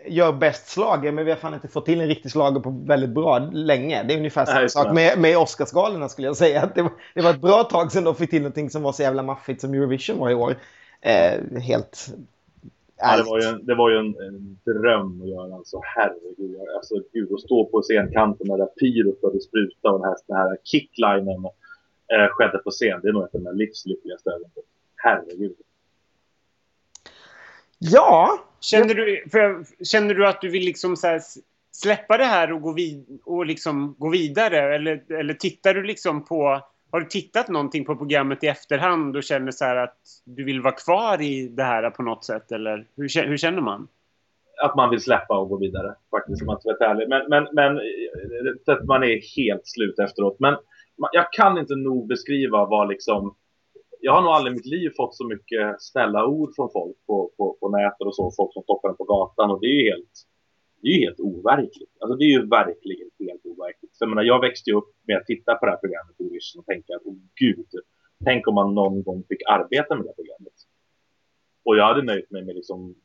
gör 0.07 0.31
bäst 0.31 0.67
slager 0.67 1.11
men 1.11 1.25
vi 1.25 1.31
har 1.31 1.37
fan 1.37 1.53
inte 1.53 1.67
fått 1.67 1.85
till 1.85 2.01
en 2.01 2.07
riktig 2.07 2.31
slager 2.31 2.59
på 2.59 2.69
väldigt 2.85 3.09
bra 3.09 3.39
länge. 3.39 4.03
Det 4.03 4.13
är 4.13 4.17
ungefär 4.17 4.45
samma 4.45 4.69
sak 4.69 4.93
med, 4.93 5.19
med 5.19 5.37
Oscarsgalorna 5.37 6.09
skulle 6.09 6.27
jag 6.27 6.37
säga. 6.37 6.69
Det 6.75 6.81
var, 6.81 6.91
det 7.13 7.21
var 7.21 7.29
ett 7.29 7.41
bra 7.41 7.63
tag 7.63 7.91
sedan 7.91 8.03
de 8.03 8.15
fick 8.15 8.29
till 8.29 8.41
någonting 8.41 8.69
som 8.69 8.81
var 8.81 8.91
så 8.91 9.01
jävla 9.01 9.23
maffigt 9.23 9.61
som 9.61 9.73
Eurovision 9.73 10.19
var 10.19 10.29
i 10.29 10.35
år. 10.35 10.55
Eh, 11.01 11.61
helt 11.61 12.13
Ja, 13.03 13.17
det 13.17 13.23
var 13.23 13.39
ju 13.41 13.45
en, 13.47 13.65
det 13.65 13.75
var 13.75 13.89
ju 13.89 13.97
en, 13.97 14.15
en 14.27 14.59
dröm 14.65 15.21
att 15.21 15.29
göra 15.29 15.55
alltså. 15.55 15.81
Herregud. 15.83 16.57
Alltså, 16.75 16.95
gud, 17.13 17.33
att 17.33 17.41
stå 17.41 17.65
på 17.65 17.81
scenkanten 17.81 18.47
med 18.47 18.69
pyrot 18.79 19.21
började 19.21 19.41
spruta 19.41 19.89
och 19.89 19.99
den 19.99 20.07
här, 20.09 20.15
den 20.27 20.37
här 20.37 20.57
kicklinen 20.63 21.45
eh, 22.13 22.27
skedde 22.29 22.57
på 22.57 22.71
scen. 22.71 22.99
Det 23.01 23.09
är 23.09 23.13
nog 23.13 23.23
ett 23.23 23.35
av 23.35 23.41
mina 23.41 23.51
livslyckligaste 23.51 24.29
ögonblick. 24.29 24.65
Herregud. 24.95 25.55
Ja. 27.79 28.39
Känner 28.59 28.95
du, 28.95 29.23
för, 29.31 29.65
känner 29.85 30.13
du 30.13 30.27
att 30.27 30.41
du 30.41 30.49
vill 30.49 30.65
liksom 30.65 30.95
så 30.95 31.07
här, 31.07 31.21
släppa 31.71 32.17
det 32.17 32.25
här 32.25 32.51
och 32.51 32.61
gå, 32.61 32.73
vid, 32.73 33.19
och 33.25 33.45
liksom 33.45 33.95
gå 33.97 34.09
vidare? 34.09 34.75
Eller, 34.75 35.03
eller 35.19 35.33
tittar 35.33 35.73
du 35.73 35.83
liksom 35.83 36.25
på 36.25 36.61
har 36.93 36.99
du 36.99 37.05
tittat 37.05 37.47
någonting 37.49 37.85
på 37.85 37.95
programmet 37.95 38.43
i 38.43 38.47
efterhand 38.47 39.15
och 39.15 39.23
känner 39.23 39.51
så 39.51 39.65
att 39.65 39.97
du 40.25 40.43
vill 40.43 40.61
vara 40.61 40.75
kvar 40.75 41.21
i 41.21 41.47
det 41.47 41.63
här 41.63 41.89
på 41.89 42.03
något 42.03 42.25
sätt? 42.25 42.51
Eller 42.51 42.87
hur, 42.95 43.27
hur 43.27 43.37
känner 43.37 43.61
man? 43.61 43.87
Att 44.63 44.75
man 44.75 44.89
vill 44.89 45.01
släppa 45.01 45.37
och 45.37 45.49
gå 45.49 45.57
vidare, 45.57 45.95
faktiskt, 46.11 46.41
om 46.41 46.45
man 46.45 46.59
ska 46.59 46.75
vara 46.79 46.91
ärlig. 46.91 47.09
Men, 47.09 47.29
men, 47.29 47.47
men 47.53 47.77
eh, 47.77 48.73
att 48.73 48.85
man 48.85 49.03
är 49.03 49.35
helt 49.37 49.67
slut 49.67 49.99
efteråt. 49.99 50.39
Men 50.39 50.55
jag 51.11 51.33
kan 51.33 51.57
inte 51.57 51.75
nog 51.75 52.07
beskriva 52.07 52.65
vad 52.65 52.89
liksom... 52.89 53.35
Jag 53.99 54.13
har 54.13 54.21
nog 54.21 54.31
aldrig 54.31 54.53
i 54.53 54.55
mitt 54.55 54.65
liv 54.65 54.91
fått 54.97 55.15
så 55.15 55.27
mycket 55.27 55.81
snälla 55.81 56.25
ord 56.25 56.55
från 56.55 56.69
folk 56.73 56.97
på, 57.07 57.31
på, 57.37 57.57
på 57.59 57.69
nätet 57.69 58.01
och 58.07 58.15
så. 58.15 58.31
Folk 58.37 58.53
som 58.53 58.63
stoppar 58.63 58.89
en 58.89 58.97
på 58.97 59.03
gatan 59.03 59.51
och 59.51 59.59
det 59.61 59.67
är 59.67 59.83
ju 59.83 59.89
helt 59.89 60.09
det 60.83 60.89
är 60.89 60.97
ju 60.97 61.05
helt 61.05 61.19
overkligt. 61.19 61.93
Alltså 61.99 62.15
det 62.17 62.25
är 62.25 62.33
ju 62.37 62.47
verkligen 62.47 63.09
helt 63.19 63.45
overkligt. 63.45 63.95
Så 63.95 64.03
jag, 64.03 64.09
menar, 64.09 64.23
jag 64.23 64.41
växte 64.41 64.69
ju 64.69 64.75
upp 64.75 64.91
med 65.07 65.17
att 65.17 65.25
titta 65.25 65.55
på 65.55 65.65
det 65.65 65.71
här 65.71 65.77
programmet 65.77 66.15
och 66.57 66.65
tänka 66.65 66.95
att 66.95 67.01
åh 67.05 67.15
gud, 67.35 67.69
tänk 68.25 68.47
om 68.47 68.55
man 68.55 68.75
någon 68.75 69.03
gång 69.03 69.23
fick 69.29 69.41
arbeta 69.47 69.95
med 69.95 70.05
det 70.05 70.09
här 70.09 70.15
programmet. 70.15 70.53
Och 71.65 71.77
jag 71.77 71.85
hade 71.87 72.01
nöjt 72.01 72.31
mig 72.31 72.43
med 72.45 72.55
liksom 72.55 72.95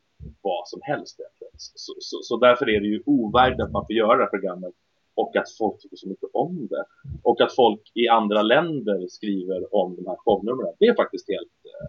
vad 0.41 0.68
som 0.68 0.81
helst 0.83 1.20
egentligen. 1.20 1.53
Så, 1.57 1.93
så, 1.99 2.16
så 2.22 2.37
därför 2.37 2.70
är 2.70 2.81
det 2.81 2.87
ju 2.87 3.03
overkligt 3.07 3.61
att 3.61 3.72
man 3.72 3.87
får 3.87 3.97
göra 3.97 4.16
det 4.16 4.24
här 4.24 4.31
programmet 4.31 4.74
och 5.14 5.37
att 5.37 5.51
folk 5.59 5.81
tycker 5.81 5.97
så 5.97 6.09
mycket 6.09 6.29
om 6.33 6.66
det. 6.70 6.85
Och 7.22 7.41
att 7.41 7.55
folk 7.55 7.83
i 7.95 8.09
andra 8.09 8.43
länder 8.43 9.07
skriver 9.09 9.74
om 9.74 9.97
de 9.97 10.07
här 10.07 10.16
shownumren. 10.16 10.74
Det 10.79 10.87
är 10.87 10.95
faktiskt 10.95 11.29
helt, 11.29 11.57
eh, 11.64 11.89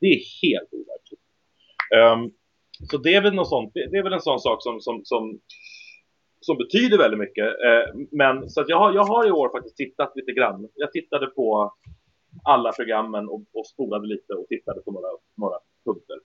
det 0.00 0.06
är 0.06 0.20
helt 0.42 0.72
overkligt. 0.72 1.24
Um, 2.00 2.32
så 2.90 2.98
det 2.98 3.14
är 3.14 3.20
väl 3.20 3.34
något 3.34 3.48
sånt, 3.48 3.70
det, 3.74 3.98
är 3.98 4.02
väl 4.02 4.12
en 4.12 4.20
sån 4.20 4.40
sak 4.40 4.62
som, 4.62 4.80
som, 4.80 5.00
som, 5.04 5.40
som 6.40 6.56
betyder 6.56 6.98
väldigt 6.98 7.20
mycket. 7.20 7.44
Eh, 7.44 7.94
men 8.10 8.50
så 8.50 8.60
att 8.60 8.68
jag, 8.68 8.78
har, 8.78 8.92
jag 8.92 9.04
har 9.04 9.28
i 9.28 9.30
år 9.30 9.48
faktiskt 9.48 9.76
tittat 9.76 10.12
lite 10.14 10.32
grann. 10.32 10.68
Jag 10.74 10.92
tittade 10.92 11.26
på 11.26 11.74
alla 12.44 12.72
programmen 12.72 13.28
och, 13.28 13.42
och 13.52 13.66
spolade 13.66 14.06
lite 14.06 14.32
och 14.32 14.46
tittade 14.48 14.80
på 14.80 14.92
några, 14.92 15.08
några 15.36 15.56
punkter. 15.84 16.16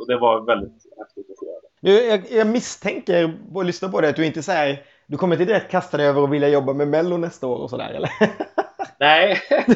Och 0.00 0.06
det 0.06 0.16
var 0.16 0.46
väldigt 0.46 0.82
häftigt 0.98 1.30
att 1.30 1.38
få 1.38 1.46
göra 1.46 1.60
det. 1.80 2.06
Jag, 2.06 2.40
jag 2.40 2.46
misstänker 2.46 3.34
att 3.54 3.66
lyssna 3.66 3.88
på 3.88 4.00
det 4.00 4.08
att 4.08 4.16
du 4.16 4.26
inte 4.26 4.42
säger 4.42 4.82
du 5.06 5.16
kommer 5.16 5.36
inte 5.36 5.44
direkt 5.44 5.70
kasta 5.70 5.96
dig 5.96 6.06
över 6.06 6.22
och 6.22 6.32
vilja 6.32 6.48
jobba 6.48 6.72
med 6.72 6.88
Mello 6.88 7.16
nästa 7.16 7.46
år 7.46 7.56
och 7.56 7.70
sådär 7.70 7.94
eller? 7.94 8.10
Nej. 9.00 9.40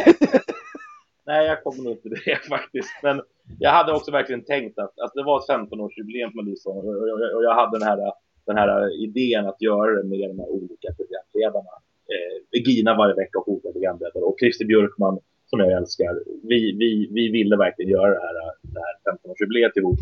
Nej, 1.26 1.46
jag 1.46 1.62
kommer 1.62 1.82
nog 1.82 1.92
inte 1.92 2.08
det 2.08 2.36
faktiskt. 2.48 2.90
Men 3.02 3.22
jag 3.58 3.70
hade 3.70 3.92
också 3.92 4.10
verkligen 4.10 4.44
tänkt 4.44 4.78
att 4.78 4.98
alltså, 5.00 5.18
det 5.18 5.24
var 5.24 5.38
ett 5.38 5.48
15-årsjubileum 5.48 6.30
för 6.32 6.42
Melissa 6.42 6.70
och, 6.70 6.84
och, 6.84 7.36
och, 7.36 7.44
jag 7.44 7.54
hade 7.54 7.78
den 7.78 7.88
här, 7.88 8.12
den 8.46 8.56
här 8.56 9.02
idén 9.04 9.46
att 9.46 9.62
göra 9.62 9.90
det 9.90 10.08
med 10.08 10.28
de 10.30 10.38
här 10.38 10.48
olika 10.48 10.88
programledarna. 10.98 11.74
Eh, 12.12 12.62
Gina 12.64 12.96
varje 12.96 13.14
vecka 13.14 13.38
och 13.38 13.48
olika 13.48 13.72
programledare 13.72 14.24
och 14.24 14.36
Christer 14.40 14.64
Björkman 14.64 15.18
som 15.50 15.60
jag 15.60 15.72
älskar. 15.72 16.22
Vi, 16.42 16.76
vi, 16.78 17.08
vi 17.10 17.28
ville 17.30 17.56
verkligen 17.56 17.90
göra 17.90 18.10
det 18.14 18.20
här, 18.20 18.34
det 18.62 18.80
här 18.80 19.12
15-årsjubileet 19.12 19.78
ihop. 19.78 19.98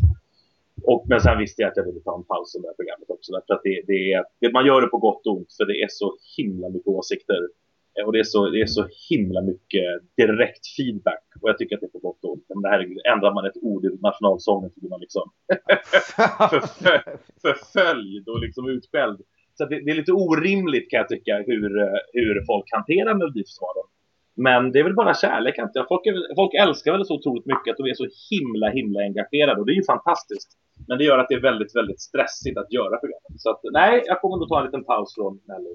Och, 0.84 1.04
men 1.08 1.20
sen 1.20 1.38
visste 1.38 1.62
jag 1.62 1.70
att 1.70 1.76
jag 1.76 1.84
ville 1.84 2.00
ta 2.00 2.16
en 2.16 2.24
paus 2.24 2.54
i 2.54 2.58
det 2.58 2.68
här 2.68 2.74
programmet 2.74 3.10
också. 3.10 3.32
Därför 3.32 3.54
att 3.54 3.62
det, 3.62 3.82
det 3.86 4.12
är, 4.12 4.52
man 4.52 4.66
gör 4.66 4.80
det 4.80 4.86
på 4.86 4.98
gott 4.98 5.26
och 5.26 5.36
ont 5.36 5.52
för 5.56 5.64
det 5.64 5.82
är 5.82 5.88
så 5.90 6.16
himla 6.36 6.68
mycket 6.68 6.88
åsikter. 6.88 7.48
Eh, 7.94 8.06
och 8.06 8.12
det 8.12 8.18
är 8.18 8.24
så, 8.24 8.48
det 8.48 8.60
är 8.60 8.66
så 8.66 8.88
himla 9.10 9.40
mycket 9.42 9.84
direkt 10.16 10.64
feedback. 10.76 11.24
Och 11.40 11.48
jag 11.48 11.58
tycker 11.58 11.74
att 11.74 11.80
det 11.80 11.86
är 11.86 11.96
på 11.98 11.98
gott 11.98 12.24
och 12.24 12.32
ont. 12.32 12.44
Men 12.48 12.58
ändrar 13.12 13.34
man 13.34 13.46
ett 13.46 13.62
ord 13.62 13.84
i 13.84 13.88
nationalsången 14.00 14.70
så 14.70 14.80
blir 14.80 14.90
man 14.90 15.00
liksom 15.00 15.30
förföljd 17.42 18.28
och 18.28 18.40
liksom 18.40 18.68
utskälld. 18.68 19.20
Så 19.54 19.64
det, 19.64 19.84
det, 19.84 19.90
är 19.90 19.94
lite 19.94 20.12
orimligt 20.12 20.90
kan 20.90 20.98
jag 20.98 21.08
tycka 21.08 21.44
hur, 21.46 21.78
eh, 21.82 22.00
hur 22.12 22.44
folk 22.46 22.66
hanterar 22.72 23.14
Melodifestivalen. 23.14 23.86
Men 24.46 24.72
det 24.72 24.78
är 24.78 24.84
väl 24.84 24.94
bara 24.94 25.14
kärlek 25.14 25.58
inte 25.58 25.84
folk, 25.88 26.02
folk 26.36 26.54
älskar 26.54 26.92
väl 26.92 27.04
så 27.04 27.14
otroligt 27.14 27.46
mycket 27.46 27.70
att 27.70 27.76
de 27.76 27.86
är 27.90 27.94
så 27.94 28.08
himla 28.30 28.68
himla 28.68 29.00
engagerade 29.00 29.60
och 29.60 29.66
det 29.66 29.72
är 29.72 29.80
ju 29.82 29.84
fantastiskt. 29.94 30.50
Men 30.88 30.98
det 30.98 31.04
gör 31.04 31.18
att 31.18 31.28
det 31.28 31.34
är 31.34 31.40
väldigt 31.40 31.76
väldigt 31.76 32.00
stressigt 32.00 32.58
att 32.58 32.72
göra 32.72 32.96
programmet. 33.02 33.36
Så 33.36 33.50
att, 33.50 33.60
nej, 33.72 34.02
jag 34.06 34.20
kommer 34.20 34.36
nog 34.36 34.48
ta 34.48 34.58
en 34.58 34.66
liten 34.66 34.84
paus 34.84 35.14
från 35.14 35.40
Mello. 35.48 35.70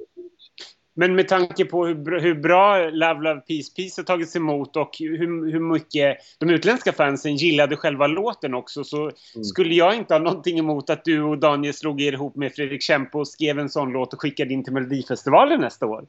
Men 0.95 1.15
med 1.15 1.27
tanke 1.27 1.65
på 1.65 1.85
hur, 1.85 2.19
hur 2.19 2.35
bra 2.35 2.89
Love 2.89 3.21
Love 3.21 3.41
Peace 3.41 3.73
Peace 3.75 4.01
har 4.01 4.03
tagits 4.03 4.35
emot 4.35 4.75
och 4.75 4.91
hur, 4.99 5.51
hur 5.51 5.59
mycket 5.59 6.17
de 6.39 6.49
utländska 6.49 6.93
fansen 6.93 7.35
gillade 7.35 7.75
själva 7.75 8.07
låten 8.07 8.53
också 8.53 8.83
så 8.83 9.01
mm. 9.01 9.43
skulle 9.43 9.75
jag 9.75 9.95
inte 9.95 10.13
ha 10.13 10.19
någonting 10.19 10.59
emot 10.59 10.89
att 10.89 11.05
du 11.05 11.21
och 11.21 11.37
Daniel 11.37 11.73
slog 11.73 12.01
er 12.01 12.13
ihop 12.13 12.35
med 12.35 12.53
Fredrik 12.53 12.81
Kempe 12.81 13.17
och 13.17 13.27
skrev 13.27 13.59
en 13.59 13.69
sån 13.69 13.91
låt 13.91 14.13
och 14.13 14.21
skickade 14.21 14.53
in 14.53 14.63
till 14.63 14.73
Melodifestivalen 14.73 15.61
nästa 15.61 15.85
år. 15.85 16.05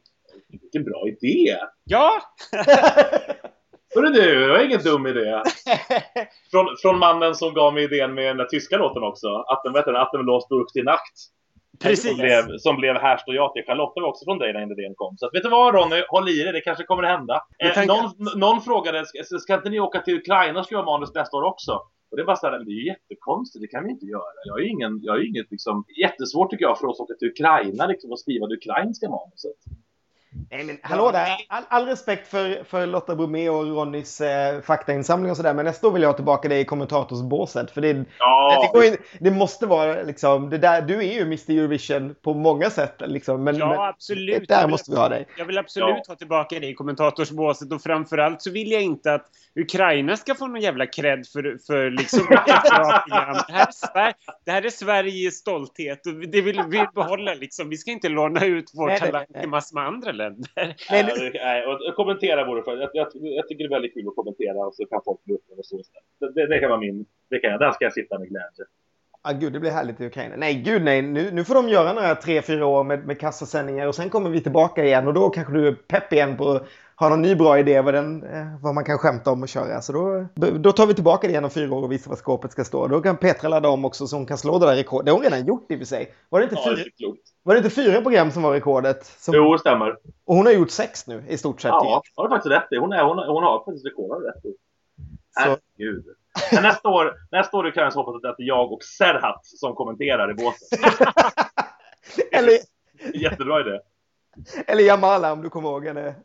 Vilken 0.49 0.85
bra 0.85 1.05
idé! 1.09 1.57
Ja! 1.85 2.22
Hörru 3.95 4.11
du, 4.11 4.41
det 4.41 4.49
var 4.49 4.64
ingen 4.64 4.82
dum 4.82 5.07
idé. 5.07 5.43
Från, 6.51 6.66
från 6.82 6.99
mannen 6.99 7.35
som 7.35 7.55
gav 7.55 7.74
mig 7.74 7.85
idén 7.85 8.14
med 8.14 8.24
den 8.24 8.37
där 8.37 8.45
tyska 8.45 8.76
låten 8.76 9.03
också. 9.03 9.28
Att 9.28 9.62
den, 9.64 9.72
vet 9.72 9.85
du, 9.85 9.99
att 9.99 10.12
den 10.12 10.26
låst 10.26 10.49
durch 10.49 10.72
die 10.74 10.82
Nacht. 10.82 11.14
Precis. 11.81 12.11
Som 12.11 12.16
blev, 12.16 12.59
som 12.59 12.77
blev 12.77 12.95
Här 12.97 13.16
står 13.16 13.35
jag 13.35 13.53
till. 13.53 13.64
Charlotte 13.66 13.93
var 13.97 14.09
också 14.09 14.25
från 14.25 14.39
dig 14.39 14.53
när 14.53 14.72
idén 14.72 14.95
kom. 14.97 15.16
Så 15.16 15.27
att, 15.27 15.35
vet 15.35 15.43
du 15.43 15.49
vad 15.49 15.75
Ronny, 15.75 16.03
håll 16.09 16.29
i 16.29 16.43
dig, 16.43 16.53
det 16.53 16.61
kanske 16.61 16.85
kommer 16.85 17.03
att 17.03 17.18
hända. 17.18 17.41
Eh, 17.59 17.87
någon, 17.87 18.11
någon 18.41 18.61
frågade, 18.61 19.07
ska, 19.07 19.39
ska 19.39 19.55
inte 19.55 19.70
ni 19.70 19.81
åka 19.81 20.01
till 20.01 20.16
Ukraina 20.16 20.59
och 20.59 20.66
skriva 20.66 20.85
manus 20.85 21.14
nästa 21.14 21.37
år 21.37 21.43
också? 21.43 21.72
Och 22.11 22.16
det 22.16 22.22
är 22.22 22.27
bara 22.27 22.37
så 22.37 22.47
här, 22.47 22.59
det 22.59 22.70
är 22.70 22.81
ju 22.83 22.87
jättekonstigt, 22.87 23.62
det 23.62 23.66
kan 23.75 23.85
vi 23.85 23.91
inte 23.91 24.07
göra. 24.07 24.39
Jag 24.45 24.53
har 24.55 24.61
ju 24.61 24.68
ingen, 24.68 25.01
jag 25.03 25.12
har 25.12 25.29
inget 25.29 25.51
liksom, 25.51 25.85
jättesvårt 26.05 26.51
tycker 26.51 26.64
jag 26.64 26.79
för 26.79 26.87
oss 26.87 27.01
att 27.01 27.05
åka 27.05 27.14
till 27.14 27.29
Ukraina 27.29 27.87
liksom, 27.87 28.11
och 28.12 28.20
skriva 28.20 28.47
det 28.47 28.55
ukrainska 28.55 29.07
manuset. 29.09 29.59
Nej, 30.51 30.64
men 30.64 30.78
hallå 30.82 31.11
där! 31.11 31.37
All, 31.49 31.62
all, 31.68 31.87
respekt 31.87 32.28
för, 32.28 32.64
för 32.64 32.87
Lotta 32.87 33.16
Bromé 33.16 33.49
och 33.49 33.66
Ronnys 33.66 34.20
eh, 34.20 34.61
faktainsamling 34.61 35.30
och 35.30 35.37
sådär, 35.37 35.55
men 35.55 35.64
nästa 35.64 35.87
år 35.87 35.93
vill 35.93 36.03
jag 36.03 36.09
ha 36.09 36.16
tillbaka 36.16 36.49
dig 36.49 36.61
i 36.61 36.64
kommentatorsbåset. 36.64 37.70
För 37.70 37.80
det, 37.80 38.05
ja. 38.18 38.70
det, 38.74 38.87
in, 38.87 38.97
det, 39.20 39.30
måste 39.30 39.66
vara 39.66 40.03
liksom, 40.03 40.51
det 40.51 40.59
där, 40.59 40.82
du 40.82 40.99
är 40.99 41.12
ju 41.12 41.20
Mr 41.20 41.51
Eurovision 41.51 42.14
på 42.22 42.35
många 42.35 42.70
sätt. 42.70 42.95
Liksom, 43.07 43.45
men, 43.45 43.57
ja, 43.57 43.68
men 43.68 43.78
absolut. 43.78 44.49
där 44.49 44.68
måste 44.68 44.91
vi 44.91 44.97
ha 44.97 45.09
dig. 45.09 45.26
Jag 45.39 45.45
vill 45.45 45.59
absolut 45.59 45.89
ja. 45.89 46.03
ha 46.09 46.14
tillbaka 46.14 46.61
dig 46.61 46.70
i 46.70 46.74
kommentatorsbåset 46.74 47.72
och 47.72 47.82
framförallt 47.82 48.43
så 48.43 48.51
vill 48.51 48.70
jag 48.70 48.82
inte 48.82 49.14
att 49.14 49.26
Ukraina 49.57 50.17
ska 50.17 50.35
få 50.35 50.47
någon 50.47 50.61
jävla 50.61 50.87
cred 50.87 51.27
för, 51.27 51.59
för 51.67 51.91
liksom 51.91 52.21
ett 52.21 52.45
bra 52.47 53.05
program. 53.09 53.37
Det 53.49 53.53
här, 53.53 53.67
är 53.67 53.73
Sverige, 53.73 54.15
det 54.45 54.51
här 54.51 54.65
är 54.67 54.71
Sveriges 54.71 55.35
stolthet 55.35 56.07
och 56.07 56.15
det 56.15 56.41
vill 56.41 56.63
vi 56.69 56.87
behålla 56.95 57.35
liksom. 57.35 57.69
Vi 57.69 57.77
ska 57.77 57.91
inte 57.91 58.09
låna 58.09 58.47
ut 58.47 58.71
vår 58.75 58.91
talang 58.99 59.27
till 59.41 59.49
massor 59.49 59.75
med 59.75 59.87
andra 59.87 60.13
länder. 60.13 60.51
Nej, 60.91 61.33
nej, 61.35 61.67
och 61.67 61.95
kommentera 61.97 62.47
vore 62.47 62.63
för 62.63 62.77
jag, 62.77 62.91
jag, 62.93 63.09
jag, 63.13 63.49
tycker 63.49 63.65
det 63.65 63.69
är 63.69 63.77
väldigt 63.77 63.95
kul 63.95 64.09
att 64.09 64.17
kommentera 64.17 64.67
och 64.67 64.75
så 64.75 64.87
kan 64.87 65.01
folk 65.05 65.25
bli 65.25 65.35
och 65.35 65.67
så 65.67 65.81
istället. 65.81 66.35
Det, 66.35 66.47
det, 66.47 66.61
kan 66.61 66.69
vara 66.69 66.81
min, 66.81 67.07
det 67.31 67.39
kan 67.39 67.51
jag, 67.51 67.61
där 67.61 67.73
ska 67.73 67.85
jag 67.85 67.93
sitta 67.93 68.19
med 68.19 68.29
glädje. 68.29 68.65
Ah, 69.27 69.33
gud, 69.33 69.53
det 69.53 69.61
blir 69.61 69.71
härligt 69.71 70.01
i 70.01 70.07
Ukraina. 70.07 70.37
Nej, 70.37 70.55
gud 70.55 70.83
nej. 70.83 71.03
Nu, 71.03 71.31
nu 71.31 71.45
får 71.45 71.55
de 71.55 71.69
göra 71.69 71.93
några 71.93 72.15
tre, 72.15 72.43
fyra 72.43 72.67
år 72.67 72.85
med, 72.85 73.07
med 73.07 73.21
kassasändningar 73.21 73.87
och 73.87 73.95
sen 73.95 74.11
kommer 74.11 74.31
vi 74.31 74.41
tillbaka 74.41 74.85
igen 74.85 75.07
och 75.07 75.15
då 75.15 75.31
kanske 75.31 75.53
du 75.53 75.69
är 75.69 75.73
pepp 75.73 76.13
igen 76.13 76.37
på 76.37 76.61
har 76.97 77.11
någon 77.11 77.23
ny 77.23 77.35
bra 77.35 77.59
idé 77.59 77.81
vad, 77.81 77.95
den, 77.95 78.23
eh, 78.23 78.47
vad 78.63 78.75
man 78.75 78.85
kan 78.85 78.99
skämta 78.99 79.31
om 79.31 79.43
och 79.43 79.49
köra. 79.49 79.83
Så 79.83 79.93
då, 79.93 80.51
då 80.51 80.73
tar 80.73 80.87
vi 80.87 80.95
tillbaka 80.95 81.29
det 81.29 81.39
om 81.39 81.51
fyra 81.51 81.75
år 81.75 81.83
och 81.83 81.93
visar 81.93 82.09
vad 82.09 82.19
skåpet 82.19 82.53
ska 82.53 82.65
stå. 82.65 82.87
Då 82.87 83.01
kan 83.01 83.17
Petra 83.17 83.49
ladda 83.49 83.69
om 83.69 83.85
också 83.85 84.07
så 84.07 84.17
hon 84.17 84.27
kan 84.27 84.39
slå 84.39 84.59
det 84.59 84.67
där 84.67 84.77
rekordet. 84.77 85.07
Det 85.07 85.13
har 85.13 85.17
hon 85.17 85.25
redan 85.25 85.47
gjort 85.47 85.71
i 85.71 85.75
och 85.75 85.79
för 85.79 85.87
sig. 85.87 86.15
Var 86.29 86.41
det 86.41 86.45
inte, 86.45 86.57
ja, 86.57 86.77
fyra, 86.77 86.85
det 86.99 87.15
var 87.43 87.55
det 87.55 87.59
inte 87.59 87.71
fyra 87.71 88.01
program 88.01 88.31
som 88.31 88.43
var 88.43 88.53
rekordet? 88.53 89.05
Som... 89.05 89.35
Jo, 89.35 89.53
det 89.53 89.59
stämmer. 89.59 89.99
Och 90.25 90.37
hon 90.37 90.47
har 90.47 90.53
gjort 90.53 90.71
sex 90.71 91.07
nu 91.07 91.25
i 91.29 91.39
stort 91.39 91.61
sett. 91.61 91.69
Ja, 91.69 92.03
har 92.17 92.29
du 92.29 92.35
faktiskt 92.35 92.53
rätt 92.53 92.73
i. 92.73 92.77
Hon, 92.77 92.93
är, 92.93 93.05
hon, 93.05 93.19
hon 93.19 93.43
har 93.43 93.65
faktiskt 93.65 93.87
rekordet 93.87 94.35
rätt 94.35 94.45
i. 94.45 94.55
Så... 95.31 95.57
Gud. 95.79 96.05
Men 96.53 96.63
nästa 96.63 96.89
år, 96.89 97.15
nästa 97.31 97.57
år 97.57 97.71
kan 97.71 97.85
jag 97.85 97.91
hoppas 97.91 98.15
att 98.15 98.37
det 98.37 98.43
är 98.43 98.47
jag 98.47 98.73
och 98.73 98.83
Serhat 98.83 99.47
som 99.47 99.75
kommenterar 99.75 100.31
i 100.31 100.35
båten. 100.35 100.69
Eller... 102.33 102.59
Jättebra 103.15 103.61
idé. 103.61 103.81
Eller 104.66 104.82
Jamala 104.82 105.32
om 105.32 105.43
du 105.43 105.51
kommer 105.51 105.68
ihåg 105.68 105.87
henne. 105.87 106.14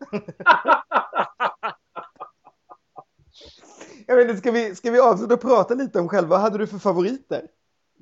Jag 4.07 4.15
vet 4.15 4.29
inte, 4.29 4.37
ska 4.37 4.51
vi, 4.51 4.75
ska 4.75 4.91
vi 4.91 4.99
avsluta 4.99 5.33
och 5.33 5.41
prata 5.41 5.73
lite 5.73 5.99
om 5.99 6.09
själva? 6.09 6.29
Vad 6.29 6.39
hade 6.39 6.57
du 6.57 6.67
för 6.67 6.77
favoriter? 6.77 7.41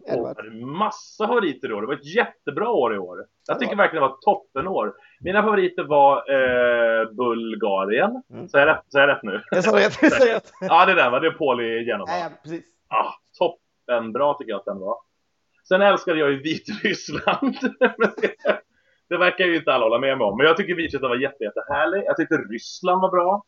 Jag 0.07 0.25
hade 0.25 0.65
massa 0.65 1.27
favoriter 1.27 1.73
år. 1.73 1.81
Det 1.81 1.87
var 1.87 1.93
ett 1.93 2.15
jättebra 2.15 2.69
år 2.69 2.95
i 2.95 2.97
år. 2.97 3.25
Jag 3.47 3.59
tycker 3.59 3.75
verkligen 3.75 4.03
det 4.03 4.07
var 4.09 4.15
ett 4.15 4.21
toppenår. 4.21 4.93
Mina 5.19 5.43
favoriter 5.43 5.83
var 5.83 6.17
eh, 6.17 7.11
Bulgarien. 7.11 8.23
Mm. 8.33 8.49
Säger 8.49 8.67
jag, 8.67 8.75
rätt, 8.75 8.83
jag 8.89 9.07
rätt 9.07 9.23
nu? 9.23 9.41
Jag 9.51 9.63
sa 9.63 9.75
rätt. 9.77 9.97
Jag 10.01 10.11
sa 10.11 10.25
rätt. 10.35 10.51
ja, 10.61 10.85
det 10.85 10.91
är 10.91 10.95
den 10.95 11.11
va? 11.11 11.19
Det 11.19 11.27
är 11.27 11.31
Paul 11.31 11.61
igenom. 11.61 12.07
Ja, 12.09 12.29
precis. 12.43 12.65
Ah, 12.87 13.13
toppenbra 13.37 14.33
tycker 14.33 14.51
jag 14.51 14.59
att 14.59 14.65
den 14.65 14.79
var. 14.79 14.97
Sen 15.67 15.81
älskade 15.81 16.19
jag 16.19 16.31
ju 16.31 16.41
Vitryssland. 16.41 17.55
Det 19.09 19.17
verkar 19.17 19.45
ju 19.45 19.55
inte 19.55 19.73
alla 19.73 19.85
hålla 19.85 19.99
med 19.99 20.17
mig 20.17 20.27
om. 20.27 20.37
Men 20.37 20.45
jag 20.45 20.57
tycker 20.57 20.75
Vitryssland 20.75 21.09
var 21.09 21.21
jätte, 21.27 21.43
jättehärlig. 21.43 22.03
Jag 22.05 22.17
tyckte 22.17 22.35
Ryssland 22.35 23.01
var 23.01 23.11
bra. 23.11 23.43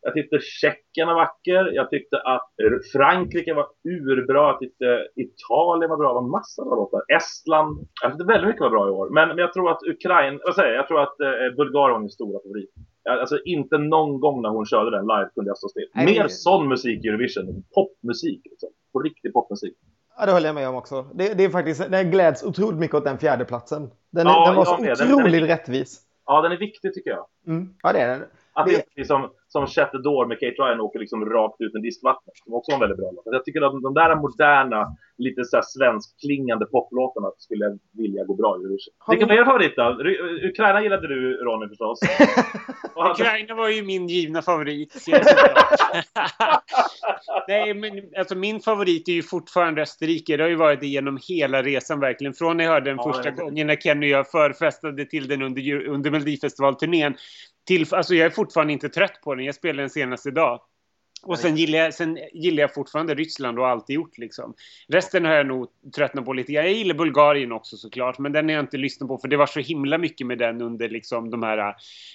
Jag 0.00 0.14
tyckte 0.14 0.38
Tjeckien 0.40 1.08
var 1.08 1.14
vacker. 1.14 1.72
Jag 1.74 1.90
tyckte 1.90 2.16
att 2.20 2.50
Frankrike 2.92 3.54
var 3.54 3.66
urbra. 3.84 4.42
Jag 4.52 4.58
tyckte 4.58 5.06
Italien 5.26 5.90
var 5.90 5.96
bra. 5.96 6.08
Det 6.08 6.20
var 6.20 6.28
massa 6.38 6.64
bra 6.64 6.74
låtar. 6.74 7.02
Estland. 7.16 7.88
Jag 8.02 8.12
tyckte 8.12 8.32
väldigt 8.32 8.48
mycket 8.48 8.60
var 8.60 8.70
bra 8.70 8.88
i 8.88 8.90
år. 8.90 9.10
Men, 9.10 9.28
men 9.28 9.38
jag 9.38 9.52
tror 9.52 9.70
att 9.70 9.82
Ukraina, 9.94 10.38
vad 10.46 10.54
säger 10.54 10.68
jag? 10.68 10.78
Jag 10.78 10.88
tror 10.88 11.00
att 11.02 11.20
eh, 11.20 11.56
Bulgarien 11.56 11.92
var 11.92 12.00
min 12.00 12.10
stora 12.18 12.38
favorit. 12.44 12.70
Alltså 13.10 13.38
inte 13.44 13.78
någon 13.78 14.20
gång 14.20 14.42
när 14.42 14.48
hon 14.48 14.66
körde 14.66 14.90
den 14.90 15.06
live 15.12 15.30
kunde 15.34 15.50
jag 15.50 15.58
stå 15.58 15.68
still. 15.68 15.90
Mer 15.94 16.26
sån 16.28 16.68
musik 16.68 17.04
i 17.04 17.08
Eurovision. 17.08 17.64
Popmusik 17.74 18.40
liksom. 18.44 18.68
På 18.92 18.98
riktig 19.00 19.32
popmusik. 19.32 19.76
Ja, 20.18 20.26
det 20.26 20.32
håller 20.32 20.46
jag 20.46 20.54
med 20.54 20.68
om 20.68 20.74
också. 20.74 21.06
Det, 21.14 21.34
det 21.34 21.44
är 21.44 21.48
faktiskt, 21.48 21.90
det 21.90 22.04
gläds 22.04 22.42
otroligt 22.42 22.78
mycket 22.78 22.94
åt 22.94 23.04
den 23.04 23.18
fjärdeplatsen. 23.18 23.90
Den, 24.10 24.26
ja, 24.26 24.46
den 24.46 24.56
var 24.56 24.64
så 24.64 24.74
otroligt 24.74 24.98
den, 24.98 25.32
den 25.32 25.34
är, 25.34 25.46
rättvis. 25.46 26.00
Ja, 26.26 26.42
den 26.42 26.52
är 26.52 26.56
viktig 26.56 26.94
tycker 26.94 27.10
jag. 27.10 27.26
Mm. 27.46 27.74
Ja, 27.82 27.92
det 27.92 28.00
är 28.00 28.08
den. 28.08 28.24
Att 28.52 28.66
det 28.66 28.74
är 28.74 28.82
liksom 28.96 29.30
som 29.48 29.66
Shut 29.66 29.90
the 29.92 29.98
Door 29.98 30.26
med 30.26 30.40
Kate 30.40 30.62
Ryan 30.62 30.80
åker 30.80 30.98
liksom 30.98 31.24
rakt 31.24 31.60
ut 31.60 31.72
med 31.72 31.82
diskvattnet. 31.82 32.36
Som 32.44 32.54
också 32.54 32.70
var 32.70 32.76
en 32.76 32.80
väldigt 32.80 32.98
bra 32.98 33.10
låt. 33.10 33.24
Jag 33.24 33.44
tycker 33.44 33.62
att 33.62 33.82
de 33.82 33.94
där 33.94 34.16
moderna, 34.16 34.96
lite 35.18 35.44
så 35.44 35.56
här 35.56 35.62
svenskklingande 35.62 36.66
poplåtarna 36.66 37.30
skulle 37.38 37.64
jag 37.64 37.78
vilja 37.92 38.24
gå 38.24 38.34
bra 38.34 38.56
i 38.56 38.60
Eurovision. 38.60 38.94
Vilka 39.08 39.26
var 39.26 39.34
era 39.34 39.44
favoriter? 39.44 40.06
Ukraina 40.44 40.82
gillade 40.82 41.08
du 41.08 41.32
Ronny 41.32 41.68
förstås. 41.68 42.00
Ukraina 43.12 43.54
var 43.54 43.68
ju 43.68 43.82
min 43.82 44.08
givna 44.08 44.42
favorit. 44.42 45.06
Nej, 47.48 47.74
men 47.74 48.02
alltså 48.18 48.34
min 48.34 48.60
favorit 48.60 49.08
är 49.08 49.12
ju 49.12 49.22
fortfarande 49.22 49.82
Österrike. 49.82 50.36
Det 50.36 50.42
har 50.42 50.50
ju 50.50 50.56
varit 50.56 50.80
det 50.80 50.86
genom 50.86 51.18
hela 51.28 51.62
resan 51.62 52.00
verkligen. 52.00 52.34
Från 52.34 52.56
när 52.56 52.64
jag 52.64 52.72
hörde 52.72 52.90
den 52.90 52.98
ja, 53.04 53.12
första 53.12 53.30
gången 53.30 53.66
när 53.66 53.76
Kenny 53.76 54.06
och 54.06 54.18
jag 54.18 54.30
förfestade 54.30 55.04
till 55.04 55.28
den 55.28 55.42
under, 55.42 55.86
under 55.86 56.10
Melodifestivalturnén 56.10 57.16
till, 57.66 57.86
alltså 57.94 58.14
jag 58.14 58.26
är 58.26 58.30
fortfarande 58.30 58.72
inte 58.72 58.88
trött 58.88 59.20
på 59.24 59.34
den. 59.34 59.44
Jag 59.44 59.54
spelade 59.54 59.82
den 59.82 59.90
senast 59.90 60.26
idag. 60.26 60.60
Och 61.22 61.38
sen 61.38 61.56
gillar, 61.56 61.78
jag, 61.78 61.94
sen 61.94 62.18
gillar 62.32 62.60
jag 62.60 62.74
fortfarande 62.74 63.14
Ryssland 63.14 63.58
och 63.58 63.68
alltid 63.68 63.94
gjort 63.94 64.18
liksom. 64.18 64.54
Resten 64.88 65.24
har 65.24 65.32
jag 65.32 65.46
nog 65.46 65.68
tröttnat 65.96 66.24
på 66.24 66.32
lite. 66.32 66.52
Jag 66.52 66.72
gillar 66.72 66.94
Bulgarien 66.94 67.52
också 67.52 67.76
såklart, 67.76 68.18
men 68.18 68.32
den 68.32 68.48
har 68.48 68.54
jag 68.54 68.62
inte 68.62 68.76
lyssnat 68.76 69.08
på 69.08 69.18
för 69.18 69.28
det 69.28 69.36
var 69.36 69.46
så 69.46 69.60
himla 69.60 69.98
mycket 69.98 70.26
med 70.26 70.38
den 70.38 70.62
under 70.62 70.88
liksom 70.88 71.30
de 71.30 71.42
här 71.42 71.58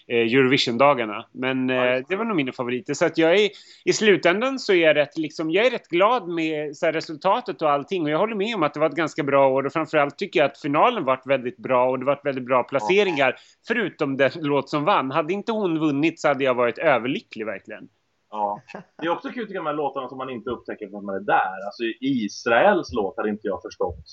eh, 0.07 0.17
Eurovision-dagarna. 0.17 1.25
Men 1.31 1.69
eh, 1.69 1.99
det 2.09 2.15
var 2.15 2.25
nog 2.25 2.35
mina 2.35 2.51
favoriter. 2.51 2.93
Så 2.93 3.05
att 3.05 3.17
jag 3.17 3.39
är, 3.39 3.49
i 3.85 3.93
slutändan 3.93 4.59
så 4.59 4.73
är 4.73 4.77
jag 4.77 4.95
rätt, 4.95 5.17
liksom, 5.17 5.51
jag 5.51 5.65
är 5.65 5.71
rätt 5.71 5.87
glad 5.87 6.27
med 6.27 6.75
här, 6.81 6.93
resultatet 6.93 7.61
och 7.61 7.71
allting. 7.71 8.03
Och 8.03 8.09
jag 8.09 8.17
håller 8.17 8.35
med 8.35 8.55
om 8.55 8.63
att 8.63 8.73
det 8.73 8.79
var 8.79 8.89
ett 8.89 8.95
ganska 8.95 9.23
bra 9.23 9.49
år 9.49 9.65
och 9.65 9.73
framförallt 9.73 10.17
tycker 10.17 10.39
jag 10.39 10.51
att 10.51 10.61
finalen 10.61 11.03
varit 11.03 11.27
väldigt 11.27 11.57
bra 11.57 11.89
och 11.89 11.99
det 11.99 12.05
varit 12.05 12.25
väldigt 12.25 12.45
bra 12.45 12.63
placeringar. 12.63 13.35
Förutom 13.67 14.17
den 14.17 14.31
låt 14.35 14.69
som 14.69 14.83
vann. 14.83 15.11
Hade 15.11 15.33
inte 15.33 15.51
hon 15.51 15.79
vunnit 15.79 16.19
så 16.19 16.27
hade 16.27 16.43
jag 16.43 16.53
varit 16.53 16.77
överlycklig 16.77 17.45
verkligen. 17.45 17.87
Ja. 18.33 18.59
Det 18.97 19.07
är 19.07 19.11
också 19.11 19.29
kul 19.29 19.45
jag, 19.49 19.63
de 19.63 19.65
här 19.65 19.73
låtarna 19.73 20.09
som 20.09 20.17
man 20.17 20.29
inte 20.29 20.49
upptäcker 20.49 20.85
att 20.85 21.03
man 21.03 21.15
är 21.15 21.19
där. 21.19 21.65
Alltså 21.65 21.83
Israels 22.01 22.93
låt 22.93 23.17
hade 23.17 23.29
inte 23.29 23.47
jag 23.47 23.61
förstått 23.61 24.05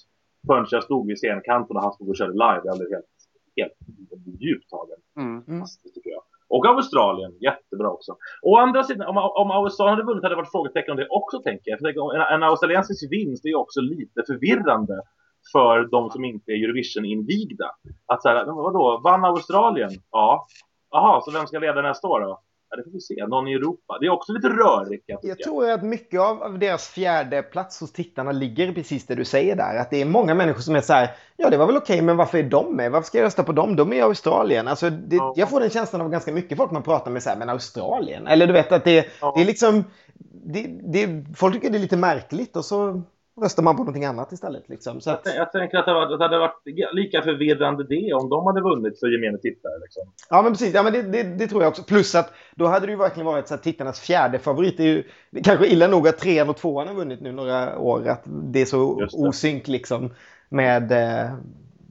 förrän 0.46 0.66
jag 0.70 0.84
stod 0.84 1.06
vid 1.06 1.18
scenkanten 1.18 1.76
och 1.76 1.82
han 1.82 1.92
stod 1.92 2.08
och 2.08 2.16
körde 2.16 2.32
live. 2.32 2.60
Jag 2.64 2.78
blev 2.78 2.90
helt, 2.90 3.06
helt 3.56 3.78
djupt 4.40 4.70
tagen. 4.70 4.98
Mm. 5.16 5.64
Tycker 5.94 6.10
jag. 6.10 6.22
Och 6.48 6.66
Australien, 6.66 7.32
jättebra 7.40 7.90
också. 7.90 8.16
Å 8.42 8.56
andra 8.56 8.84
sidan, 8.84 9.08
om, 9.08 9.16
om 9.16 9.50
Australien 9.50 9.94
hade 9.94 10.06
vunnit 10.06 10.22
hade 10.22 10.34
det 10.34 10.42
varit 10.42 10.50
frågetecken 10.50 10.90
om 10.90 10.96
det 10.96 11.08
också, 11.08 11.42
tänker 11.42 11.70
jag. 11.70 11.78
För 11.78 12.14
en, 12.16 12.34
en 12.34 12.42
australiensisk 12.42 13.12
vinst 13.12 13.44
är 13.44 13.54
också 13.54 13.80
lite 13.80 14.22
förvirrande 14.26 15.02
för 15.52 15.88
de 15.90 16.10
som 16.10 16.24
inte 16.24 16.52
är 16.52 16.56
Eurovision-invigda. 16.64 17.70
Att 18.06 18.22
så 18.22 18.28
här, 18.28 18.44
vadå, 18.44 19.00
vann 19.04 19.24
Australien? 19.24 19.90
Ja. 20.10 20.46
Jaha, 20.90 21.20
så 21.20 21.30
vem 21.30 21.46
ska 21.46 21.58
leda 21.58 21.82
nästa 21.82 22.08
år 22.08 22.20
då? 22.20 22.40
Ja, 22.70 22.76
det 22.76 22.84
får 22.84 22.90
vi 22.90 23.00
se. 23.00 23.26
Någon 23.26 23.48
i 23.48 23.52
Europa. 23.52 23.98
Det 24.00 24.06
är 24.06 24.10
också 24.10 24.32
lite 24.32 24.48
rörigt. 24.48 25.04
Jag, 25.06 25.18
jag 25.22 25.38
tror 25.38 25.70
att 25.70 25.82
mycket 25.82 26.20
av, 26.20 26.42
av, 26.42 26.58
deras 26.58 26.88
fjärde 26.88 27.42
plats 27.42 27.80
hos 27.80 27.92
tittarna 27.92 28.32
ligger 28.32 28.72
precis 28.72 29.06
det 29.06 29.14
du 29.14 29.24
säger 29.24 29.56
där. 29.56 29.76
Att 29.76 29.90
det 29.90 30.00
är 30.00 30.04
många 30.04 30.34
människor 30.34 30.60
som 30.60 30.76
är 30.76 30.80
så 30.80 30.92
här, 30.92 31.10
ja 31.36 31.50
det 31.50 31.56
var 31.56 31.66
väl 31.66 31.76
okej, 31.76 31.94
okay, 31.94 32.06
men 32.06 32.16
varför 32.16 32.38
är 32.38 32.42
de 32.42 32.76
med? 32.76 32.90
Varför 32.90 33.06
ska 33.06 33.18
jag 33.18 33.24
rösta 33.24 33.42
på 33.42 33.52
dem? 33.52 33.76
De 33.76 33.92
är 33.92 33.96
i 33.96 34.00
Australien. 34.00 34.68
Alltså, 34.68 34.90
det, 34.90 35.16
ja. 35.16 35.34
Jag 35.36 35.50
får 35.50 35.60
den 35.60 35.70
känslan 35.70 36.02
av 36.02 36.10
ganska 36.10 36.32
mycket 36.32 36.58
folk 36.58 36.70
man 36.70 36.82
pratar 36.82 37.10
med 37.10 37.22
så 37.22 37.30
här, 37.30 37.36
men 37.36 37.48
Australien? 37.48 38.26
Eller 38.26 38.46
du 38.46 38.52
vet 38.52 38.72
att 38.72 38.84
det, 38.84 39.06
ja. 39.20 39.32
det 39.36 39.42
är 39.42 39.46
liksom, 39.46 39.84
det, 40.44 40.66
det, 40.82 41.24
folk 41.36 41.54
tycker 41.54 41.70
det 41.70 41.78
är 41.78 41.80
lite 41.80 41.96
märkligt 41.96 42.56
och 42.56 42.64
så 42.64 43.02
röstar 43.42 43.62
man 43.62 43.76
på 43.76 43.82
någonting 43.82 44.04
annat 44.04 44.32
istället. 44.32 44.68
Liksom. 44.68 45.00
Så 45.00 45.10
att... 45.10 45.22
jag, 45.24 45.36
jag 45.36 45.52
tänker 45.52 45.78
att 45.78 45.86
det, 45.86 45.94
var, 45.94 46.18
det 46.18 46.24
hade 46.24 46.38
varit 46.38 46.62
lika 46.92 47.22
förvirrande 47.22 47.84
det 47.84 48.12
om 48.12 48.28
de 48.28 48.46
hade 48.46 48.60
vunnit 48.60 49.00
för 49.00 49.06
gemene 49.06 49.38
tittare. 49.38 49.78
Liksom. 49.82 50.02
Ja, 50.30 50.42
men 50.42 50.52
precis. 50.52 50.74
Ja, 50.74 50.82
men 50.82 50.92
det, 50.92 51.02
det, 51.02 51.22
det, 51.22 51.46
tror 51.46 51.62
jag 51.62 51.70
också. 51.70 51.82
Plus 51.82 52.14
att 52.14 52.32
då 52.54 52.66
hade 52.66 52.86
det 52.86 52.92
ju 52.92 52.98
verkligen 52.98 53.26
varit 53.26 53.48
så 53.48 53.54
att 53.54 53.62
tittarnas 53.62 54.00
fjärde 54.00 54.38
favorit. 54.38 54.76
Det 54.76 54.82
är 54.82 54.86
ju 54.86 55.02
det 55.30 55.38
är 55.38 55.44
kanske 55.44 55.66
illa 55.66 55.86
nog 55.86 56.08
att 56.08 56.18
trean 56.18 56.48
och 56.48 56.56
tvåan 56.56 56.88
har 56.88 56.94
vunnit 56.94 57.20
nu 57.20 57.32
några 57.32 57.78
år. 57.78 58.08
Att 58.08 58.22
det 58.24 58.60
är 58.60 58.66
så 58.66 59.08
osynk 59.12 59.68
liksom 59.68 60.10
med... 60.48 60.92
Eh... 60.92 61.30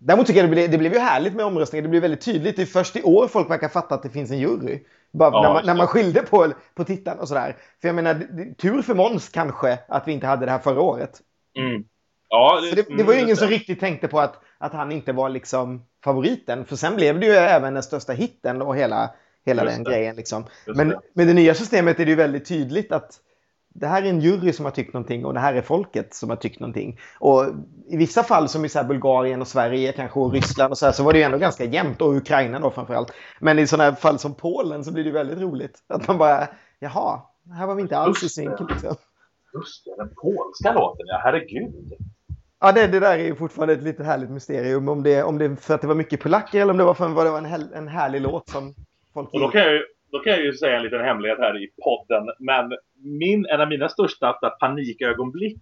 Däremot 0.01 0.27
tycker 0.27 0.39
jag 0.39 0.49
det 0.49 0.55
blev, 0.55 0.71
det 0.71 0.77
blev 0.77 0.93
ju 0.93 0.99
härligt 0.99 1.35
med 1.35 1.45
omröstningen. 1.45 1.83
Det 1.83 1.89
blev 1.89 2.01
väldigt 2.01 2.21
tydligt. 2.21 2.55
Det 2.55 2.61
är 2.61 2.65
först 2.65 2.95
i 2.95 3.03
år 3.03 3.27
folk 3.27 3.49
verkar 3.49 3.67
fatta 3.67 3.95
att 3.95 4.03
det 4.03 4.09
finns 4.09 4.31
en 4.31 4.39
jury. 4.39 4.79
Bara 5.11 5.31
ja, 5.33 5.41
när, 5.41 5.53
man, 5.53 5.65
när 5.65 5.75
man 5.75 5.87
skilde 5.87 6.21
på, 6.21 6.47
på 6.75 6.83
tittarna 6.83 7.21
och 7.21 7.27
sådär. 7.27 7.55
För 7.81 7.87
jag 7.87 7.95
menar, 7.95 8.13
tur 8.53 8.81
för 8.81 8.93
Måns 8.93 9.29
kanske 9.29 9.79
att 9.87 10.07
vi 10.07 10.11
inte 10.11 10.27
hade 10.27 10.45
det 10.45 10.51
här 10.51 10.59
förra 10.59 10.81
året. 10.81 11.21
Mm. 11.59 11.83
Ja, 12.29 12.61
det, 12.61 12.75
det, 12.75 12.97
det, 12.97 13.03
var 13.03 13.13
ju 13.13 13.19
ingen 13.19 13.37
som 13.37 13.47
riktigt 13.47 13.79
tänkte 13.79 14.07
på 14.07 14.19
att, 14.19 14.39
att 14.57 14.73
han 14.73 14.91
inte 14.91 15.11
var 15.11 15.29
liksom 15.29 15.85
favoriten. 16.03 16.65
För 16.65 16.75
sen 16.75 16.95
blev 16.95 17.19
det 17.19 17.25
ju 17.25 17.31
även 17.31 17.73
den 17.73 17.83
största 17.83 18.13
hitten 18.13 18.61
och 18.61 18.77
hela, 18.77 19.11
hela 19.45 19.63
den 19.63 19.83
det. 19.83 19.91
grejen. 19.91 20.15
Liksom. 20.15 20.45
Men 20.75 20.95
med 21.13 21.27
det 21.27 21.33
nya 21.33 21.53
systemet 21.53 21.99
är 21.99 22.05
det 22.05 22.11
ju 22.11 22.15
väldigt 22.15 22.45
tydligt 22.45 22.91
att 22.91 23.19
det 23.73 23.87
här 23.87 24.03
är 24.03 24.09
en 24.09 24.21
jury 24.21 24.53
som 24.53 24.65
har 24.65 24.71
tyckt 24.71 24.93
någonting 24.93 25.25
och 25.25 25.33
det 25.33 25.39
här 25.39 25.53
är 25.53 25.61
folket 25.61 26.13
som 26.13 26.29
har 26.29 26.37
tyckt 26.37 26.59
någonting. 26.59 26.99
Och 27.19 27.45
i 27.89 27.97
vissa 27.97 28.23
fall 28.23 28.49
som 28.49 28.65
i 28.65 28.69
så 28.69 28.83
Bulgarien 28.83 29.41
och 29.41 29.47
Sverige 29.47 29.91
kanske 29.91 30.19
och 30.19 30.33
Ryssland 30.33 30.71
och 30.71 30.77
så 30.77 30.85
här, 30.85 30.93
så 30.93 31.03
var 31.03 31.13
det 31.13 31.19
ju 31.19 31.25
ändå 31.25 31.37
ganska 31.37 31.63
jämnt 31.63 32.01
och 32.01 32.15
Ukraina 32.15 32.59
då 32.59 32.71
framförallt. 32.71 33.11
Men 33.39 33.59
i 33.59 33.67
sådana 33.67 33.95
fall 33.95 34.19
som 34.19 34.33
Polen 34.33 34.83
så 34.83 34.91
blir 34.91 35.03
det 35.03 35.11
väldigt 35.11 35.39
roligt. 35.39 35.79
Att 35.87 36.07
man 36.07 36.17
bara, 36.17 36.47
jaha, 36.79 37.21
här 37.57 37.67
var 37.67 37.75
vi 37.75 37.81
inte 37.81 37.97
alls 37.97 38.23
i 38.23 38.29
synk. 38.29 38.59
Liksom. 38.69 38.95
Just 39.53 39.85
det, 39.85 39.95
den 39.97 40.09
polska 40.21 40.73
låten, 40.73 41.05
ja 41.07 41.21
herregud. 41.23 41.93
Ja, 42.59 42.71
det, 42.71 42.87
det 42.87 42.99
där 42.99 43.19
är 43.19 43.23
ju 43.23 43.35
fortfarande 43.35 43.73
ett 43.73 43.83
lite 43.83 44.03
härligt 44.03 44.29
mysterium. 44.29 44.89
Om 44.89 45.03
det, 45.03 45.23
om 45.23 45.37
det 45.37 45.55
för 45.55 45.73
att 45.73 45.81
det 45.81 45.87
var 45.87 45.95
mycket 45.95 46.19
polacker 46.19 46.61
eller 46.61 46.71
om 46.71 46.77
det 46.77 46.83
var 46.83 46.93
för 46.93 47.05
att 47.05 47.15
det 47.15 47.31
var 47.31 47.37
en, 47.37 47.73
en 47.73 47.87
härlig 47.87 48.21
låt 48.21 48.49
som 48.49 48.73
folk 49.13 49.33
Och 49.33 49.39
då 49.39 49.47
kan, 49.47 49.61
jag 49.61 49.73
ju, 49.73 49.83
då 50.11 50.19
kan 50.19 50.33
jag 50.33 50.43
ju 50.43 50.53
säga 50.53 50.77
en 50.77 50.83
liten 50.83 51.01
hemlighet 51.01 51.37
här 51.37 51.63
i 51.63 51.67
podden. 51.83 52.23
Men 52.39 52.71
min, 53.19 53.45
en 53.45 53.61
av 53.61 53.67
mina 53.67 53.89
största 53.89 54.33
panikögonblick 54.59 55.61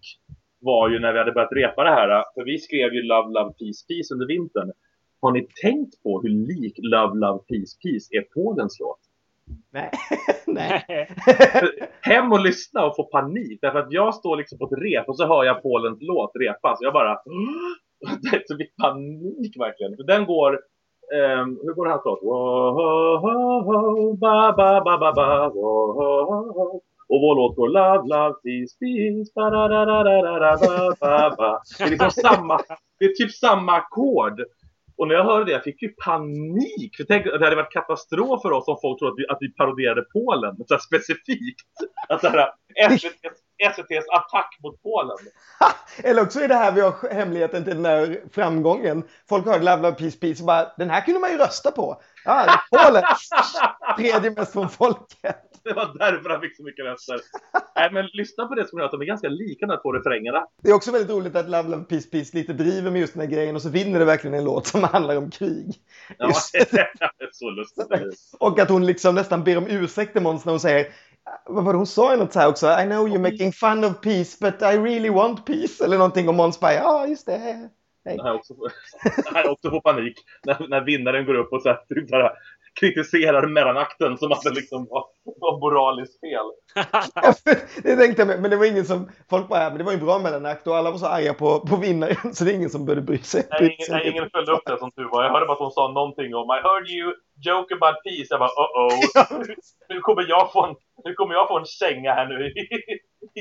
var 0.60 0.90
ju 0.90 1.00
när 1.00 1.14
vi 1.14 1.20
hade 1.20 1.32
börjat 1.32 1.52
repa 1.52 1.84
det 1.84 1.90
här. 1.90 2.24
För 2.34 2.44
vi 2.46 2.58
skrev 2.58 2.94
ju 2.94 3.02
Love, 3.02 3.28
Love, 3.28 3.54
Peace, 3.60 3.82
Peace 3.88 4.14
under 4.14 4.28
vintern. 4.28 4.72
Har 5.22 5.32
ni 5.32 5.48
tänkt 5.62 6.04
på 6.04 6.22
hur 6.22 6.30
lik 6.30 6.76
Love, 6.78 7.16
Love, 7.16 7.40
Peace, 7.50 7.74
Peace 7.84 8.08
är 8.18 8.22
Polens 8.22 8.80
låt? 8.80 9.00
Nej. 9.74 9.92
Nej. 10.48 11.10
Hem 12.02 12.32
och 12.32 12.40
lyssna 12.40 12.86
och 12.86 12.96
få 12.96 13.04
panik. 13.04 13.60
Därför 13.62 13.80
att 13.80 13.92
jag 13.92 14.16
står 14.16 14.38
liksom 14.38 14.58
på 14.58 14.66
ett 14.66 14.82
rep 14.82 15.10
och 15.10 15.18
så 15.18 15.28
hör 15.28 15.44
jag 15.44 15.64
Polens 15.64 15.98
låt 16.02 16.32
repas. 16.40 16.78
Jag 16.82 16.94
bara... 16.94 17.18
Det 18.22 18.58
fick 18.58 18.76
panik 18.82 19.58
verkligen. 19.60 19.96
För 19.96 20.04
den 20.04 20.26
går... 20.26 20.54
Um, 21.16 21.60
hur 21.64 21.74
går 21.74 21.86
det 21.86 21.92
här 21.92 22.02
låt? 22.06 22.22
Och 27.10 27.22
vår 27.22 27.36
låt 27.36 27.56
går 27.56 27.68
Love, 27.68 28.04
love, 28.14 28.36
peace, 28.44 28.74
peace 28.80 29.32
ba, 29.36 29.50
da, 29.50 29.68
da, 29.68 29.86
da, 29.86 30.04
da, 30.04 30.40
da, 30.40 30.58
ba, 30.58 30.96
ba, 31.00 31.36
ba. 31.38 31.62
Det 31.78 31.84
är 31.84 31.90
liksom 31.90 32.12
samma, 32.12 32.60
det 33.00 33.06
är 33.06 33.14
typ 33.14 33.32
samma 33.32 33.74
ackord 33.74 34.42
och 34.98 35.08
när 35.08 35.16
jag 35.16 35.24
hörde 35.24 35.46
det, 35.46 35.52
jag 35.52 35.64
fick 35.64 35.82
ju 35.82 35.90
panik. 35.90 36.96
För 36.98 37.04
tänk, 37.04 37.26
det 37.26 37.46
hade 37.46 37.56
varit 37.56 37.74
katastrof 37.74 38.42
för 38.42 38.52
oss 38.52 38.68
om 38.68 38.78
folk 38.82 39.00
trodde 39.00 39.12
att 39.12 39.20
vi, 39.20 39.28
att 39.28 39.38
vi 39.42 39.50
paroderade 39.54 40.02
Polen. 40.02 40.56
Så 40.68 40.74
här, 40.74 40.80
specifikt. 40.80 41.68
Att 42.10 42.22
det 42.22 42.30
här, 42.30 42.50
SVTs, 42.90 43.38
SVTs 43.74 44.06
attack 44.10 44.58
mot 44.64 44.84
Polen. 44.84 45.18
Eller 46.04 46.22
också 46.22 46.40
är 46.40 46.48
det 46.48 46.56
här 46.56 46.72
vi 46.72 46.82
har 46.82 47.14
hemligheten 47.14 47.64
till 47.64 47.76
den 47.76 47.86
här 47.86 48.20
framgången. 48.32 49.04
Folk 49.30 49.46
hörde 49.46 49.66
Love 49.66 49.82
Love 49.82 49.96
Peace 49.96 50.18
Peace 50.20 50.44
och 50.44 50.48
bara, 50.48 50.72
den 50.78 50.90
här 50.90 51.02
kunde 51.02 51.20
man 51.20 51.32
ju 51.32 51.38
rösta 51.38 51.72
på. 51.72 52.02
Ja, 52.28 52.62
Polen. 52.72 53.04
Tredje 53.98 54.32
mest 54.32 54.54
från 54.54 54.70
folket. 54.70 55.36
Det 55.64 55.74
var 55.74 55.98
därför 56.00 56.30
han 56.30 56.42
fick 56.42 56.58
så 56.58 56.64
mycket 56.64 56.86
röster. 56.86 57.20
Nej, 57.76 57.92
men 57.92 58.06
lyssna 58.14 58.46
på 58.46 58.56
det 58.56 58.68
som 58.68 58.82
att 58.82 58.92
de 58.92 59.02
är 59.02 59.06
ganska 59.06 59.30
lika 59.30 59.66
de 59.66 59.72
här 59.72 59.82
två 59.82 59.92
refrängerna. 59.92 60.46
Det 60.64 60.70
är 60.70 60.74
också 60.74 60.92
väldigt 60.92 61.12
roligt 61.12 61.36
att 61.36 61.50
Love 61.50 61.70
Love 61.70 61.84
Peace 61.84 62.10
Peace 62.10 62.38
lite 62.38 62.54
driver 62.54 62.92
med 62.92 63.02
just 63.02 63.14
den 63.14 63.22
här 63.22 63.30
grejen 63.30 63.56
och 63.56 63.62
så 63.62 63.70
vinner 63.70 64.00
det 64.00 64.06
verkligen 64.06 64.34
en 64.34 64.44
låt 64.44 64.68
som 64.68 64.84
handlar 64.84 65.18
om 65.18 65.32
krig. 65.32 65.76
Ja, 66.18 66.28
det 66.54 66.84
är 67.24 67.30
så 67.32 67.50
lustigt. 67.50 67.88
Och 68.40 68.60
att 68.60 68.70
hon 68.70 68.86
liksom 68.86 69.16
nästan 69.16 69.44
ber 69.44 69.58
om 69.58 69.68
ursäkt 69.68 70.14
till 70.14 70.22
Måns 70.22 70.46
när 70.46 70.54
hon 70.54 70.60
säger 70.60 70.88
vad 71.46 71.64
var 71.64 71.74
det 71.74 71.78
hon 71.78 71.88
sa 71.88 72.14
i 72.14 72.18
något 72.18 72.34
så 72.34 72.40
här 72.40 72.48
också? 72.48 72.68
I 72.68 72.84
know 72.86 73.08
you're 73.08 73.32
making 73.32 73.52
fun 73.54 73.84
of 73.84 74.02
peace 74.02 74.38
but 74.42 74.62
I 74.62 74.78
really 74.78 75.10
want 75.10 75.46
peace. 75.46 75.84
Eller 75.84 75.98
någonting 75.98 76.30
och 76.30 76.36
Måns 76.36 76.60
bara, 76.60 76.74
ja 76.74 77.08
just 77.08 77.26
det. 77.26 77.70
Nej. 78.16 78.32
Också, 78.32 78.54
han 79.34 79.50
också 79.50 79.70
får 79.70 79.82
panik 79.82 80.18
när, 80.46 80.68
när 80.70 80.82
vinnaren 80.82 81.26
går 81.26 81.34
upp 81.34 81.54
och 81.54 81.62
så 81.62 81.70
här, 81.70 81.78
typ 81.96 82.10
kritiserar 82.80 83.48
mellanakten 83.48 84.18
som 84.18 84.32
att 84.32 84.42
det 84.42 84.50
liksom 84.50 84.88
var, 84.90 85.06
var 85.24 85.60
moraliskt 85.60 86.20
fel. 86.20 86.48
det 87.84 87.96
tänkte 87.96 88.22
jag 88.22 88.28
med, 88.28 88.42
men 88.42 88.52
det 88.52 88.58
var 88.58 88.66
ingen 88.66 88.86
som, 88.86 89.10
folk 89.30 89.48
bara, 89.48 89.70
men 89.70 89.78
det 89.78 89.84
var 89.84 89.92
ju 89.92 89.98
bra 89.98 90.20
mellanakt 90.20 90.68
och 90.68 90.78
alla 90.78 90.92
var 90.92 90.98
så 90.98 91.06
arga 91.06 91.34
på, 91.34 91.60
på 91.60 91.76
vinnaren 91.76 92.34
så 92.34 92.44
det 92.44 92.52
är 92.52 92.56
ingen 92.56 92.70
som 92.70 92.86
började 92.86 93.02
bry 93.02 93.18
sig. 93.18 93.48
Nej, 93.52 93.78
ingen, 93.80 93.88
nej, 93.90 94.10
ingen 94.10 94.30
följde 94.30 94.52
upp 94.52 94.66
det 94.66 94.80
som 94.80 94.92
tur 94.92 95.10
var. 95.12 95.24
Jag 95.24 95.32
hörde 95.32 95.46
bara 95.46 95.54
att 95.54 95.60
hon 95.60 95.72
sa 95.72 95.92
någonting 95.92 96.36
om 96.36 96.48
I 96.58 96.60
heard 96.68 96.90
you 96.90 97.14
joke 97.48 97.74
about 97.74 97.98
peace. 98.04 98.28
Jag 98.30 98.40
bara, 98.40 98.50
uh 98.50 98.88
oh. 98.88 99.40
nu, 99.90 100.00
kommer 100.00 100.26
jag 100.30 100.52
få 100.54 100.66
en, 100.66 100.76
nu 101.04 101.14
kommer 101.14 101.34
jag 101.34 101.48
få 101.48 101.60
en 101.60 101.66
känga 101.66 102.14
här 102.14 102.26
nu 102.26 102.54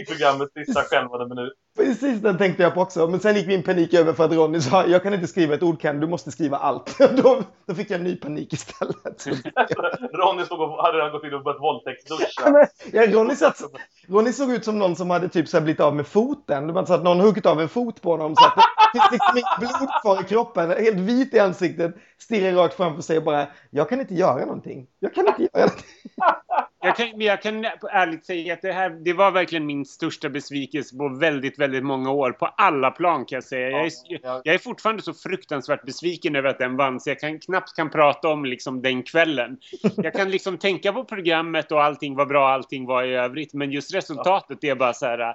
i 0.01 0.05
programmets 0.05 0.55
sista 0.55 0.83
skälvande 0.83 1.35
minut. 1.35 1.53
Precis 1.77 2.21
den 2.21 2.39
tänkte 2.39 2.63
jag 2.63 2.75
på 2.75 2.81
också. 2.81 3.09
Men 3.09 3.21
sen 3.21 3.37
gick 3.37 3.47
min 3.47 3.63
panik 3.63 3.95
över 3.95 4.13
för 4.13 4.25
att 4.25 4.33
Ronny 4.33 4.61
sa 4.61 4.87
jag 4.87 5.03
kan 5.03 5.15
inte 5.15 5.27
skriva 5.27 5.55
ett 5.55 5.63
ord 5.63 5.81
kan 5.81 6.01
du 6.01 6.07
måste 6.07 6.31
skriva 6.31 6.57
allt. 6.57 6.99
då, 7.23 7.43
då 7.67 7.75
fick 7.75 7.91
jag 7.91 7.99
en 7.99 8.05
ny 8.05 8.17
panik 8.17 8.53
istället. 8.53 9.27
Ronny 10.13 10.45
stod 10.45 10.61
och 10.61 10.83
hade 10.83 11.03
han 11.03 11.13
gått 11.13 11.25
in 11.25 11.35
och 11.35 11.43
börjat 11.43 11.61
våldtäktsduscha. 11.61 12.69
ja, 12.93 13.07
Ronny, 13.07 13.35
satt, 13.35 13.61
Ronny 14.09 14.33
såg 14.33 14.51
ut 14.51 14.65
som 14.65 14.79
någon 14.79 14.97
som 14.97 15.11
hade 15.11 15.29
typ 15.29 15.49
så 15.49 15.61
blivit 15.61 15.81
av 15.81 15.97
med 15.97 16.07
foten. 16.07 16.67
Det 16.67 16.73
var 16.73 16.85
så 16.85 16.95
att 16.95 17.05
någon 17.05 17.21
huggit 17.21 17.47
av 17.47 17.61
en 17.61 17.69
fot 17.69 18.03
på 18.03 18.11
honom. 18.11 18.37
Så 18.37 18.47
att 18.47 18.55
det 18.55 19.01
finns 19.01 19.13
liksom 19.13 19.37
inget 19.37 19.59
blod 19.79 19.91
kvar 20.03 20.21
i 20.21 20.25
kroppen. 20.25 20.71
Helt 20.71 21.01
vit 21.01 21.35
i 21.35 21.39
ansiktet. 21.39 21.95
Stirrar 22.19 22.53
rakt 22.53 22.75
framför 22.75 23.03
sig 23.03 23.19
och 23.19 23.25
bara 23.25 23.47
jag 23.71 23.89
kan 23.89 24.01
inte 24.01 24.15
göra 24.15 24.41
någonting. 24.41 24.87
Jag 24.99 25.15
kan 25.15 25.27
inte 25.29 25.43
göra 25.43 25.67
någonting. 25.67 25.87
Jag 26.87 26.97
kan, 26.97 27.21
jag 27.21 27.43
kan 27.43 27.65
ärligt 27.91 28.27
säga 28.27 28.55
att 28.55 28.63
det 28.63 28.73
här 28.73 28.91
det 28.91 29.13
var 29.13 29.31
verkligen 29.31 29.67
min 29.67 29.85
största 29.85 30.29
besvikelse 30.29 30.97
på 30.97 31.09
väldigt, 31.09 31.59
väldigt 31.59 31.85
många 31.85 32.11
år. 32.11 32.33
På 32.33 32.47
alla 32.47 32.91
plan 32.91 33.25
kan 33.25 33.37
jag 33.37 33.45
säga. 33.45 33.71
Jag 33.71 33.87
är, 33.87 33.93
jag 34.23 34.55
är 34.55 34.59
fortfarande 34.59 35.03
så 35.03 35.15
fruktansvärt 35.15 35.83
besviken 35.83 36.37
över 36.37 36.49
att 36.49 36.59
den 36.59 36.77
vann 36.77 37.01
så 37.01 37.11
jag 37.11 37.21
kan 37.21 37.39
knappt 37.41 37.77
kan 37.77 37.91
prata 37.91 38.29
om 38.29 38.45
liksom 38.45 38.83
den 38.83 39.03
kvällen. 39.03 39.59
Jag 39.97 40.13
kan 40.13 40.31
liksom 40.31 40.59
tänka 40.59 40.93
på 40.93 41.05
programmet 41.05 41.73
och 41.73 41.85
allting 41.85 42.17
var 42.17 42.27
bra, 42.27 42.49
allting 42.49 42.87
var 42.87 43.05
i 43.05 43.15
övrigt. 43.15 43.55
Men 43.55 43.73
just 43.73 43.95
resultatet 43.95 44.59
det 44.61 44.69
är 44.69 44.75
bara 44.75 44.95
så 44.95 45.07
här. 45.07 45.35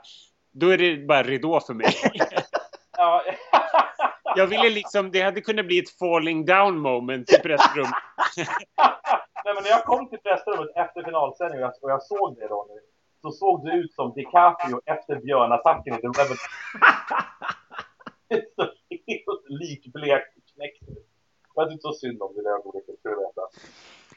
Då 0.53 0.69
är 0.69 0.77
det 0.77 1.07
bara 1.07 1.23
ridå 1.23 1.59
för 1.59 1.73
mig. 1.73 1.93
jag 4.35 4.47
ville 4.47 4.69
liksom, 4.69 5.11
det 5.11 5.21
hade 5.21 5.41
kunnat 5.41 5.65
bli 5.65 5.79
ett 5.79 5.97
falling 5.99 6.45
down 6.45 6.79
moment 6.79 7.33
i 7.33 7.37
pressrummet. 7.37 7.93
Nej, 9.45 9.53
men 9.53 9.63
när 9.63 9.69
jag 9.69 9.83
kom 9.83 10.09
till 10.09 10.19
pressrummet 10.19 10.69
efter 10.75 11.03
finalsändningen 11.03 11.71
och 11.81 11.91
jag, 11.91 12.03
såg 12.03 12.35
det 12.35 12.47
Ronny, 12.47 12.79
så 13.21 13.31
såg 13.31 13.65
det 13.65 13.71
ut 13.71 13.93
som 13.93 14.13
DiCaprio 14.13 14.81
efter 14.85 15.15
björnattacken 15.15 15.93
i 15.93 16.01
The 16.01 16.07
Revenant. 16.07 16.39
så 18.55 18.63
helt 18.89 19.45
likblek 19.49 20.23
knäckt. 20.55 20.83
Jag 21.55 21.69
tyckte 21.69 21.81
så 21.81 21.93
synd 21.93 22.21
om 22.21 22.35
det 22.35 22.43
där 22.43 22.49
ögonblicket, 22.49 22.99
ska 22.99 23.09
du 23.09 23.15
veta. 23.15 23.41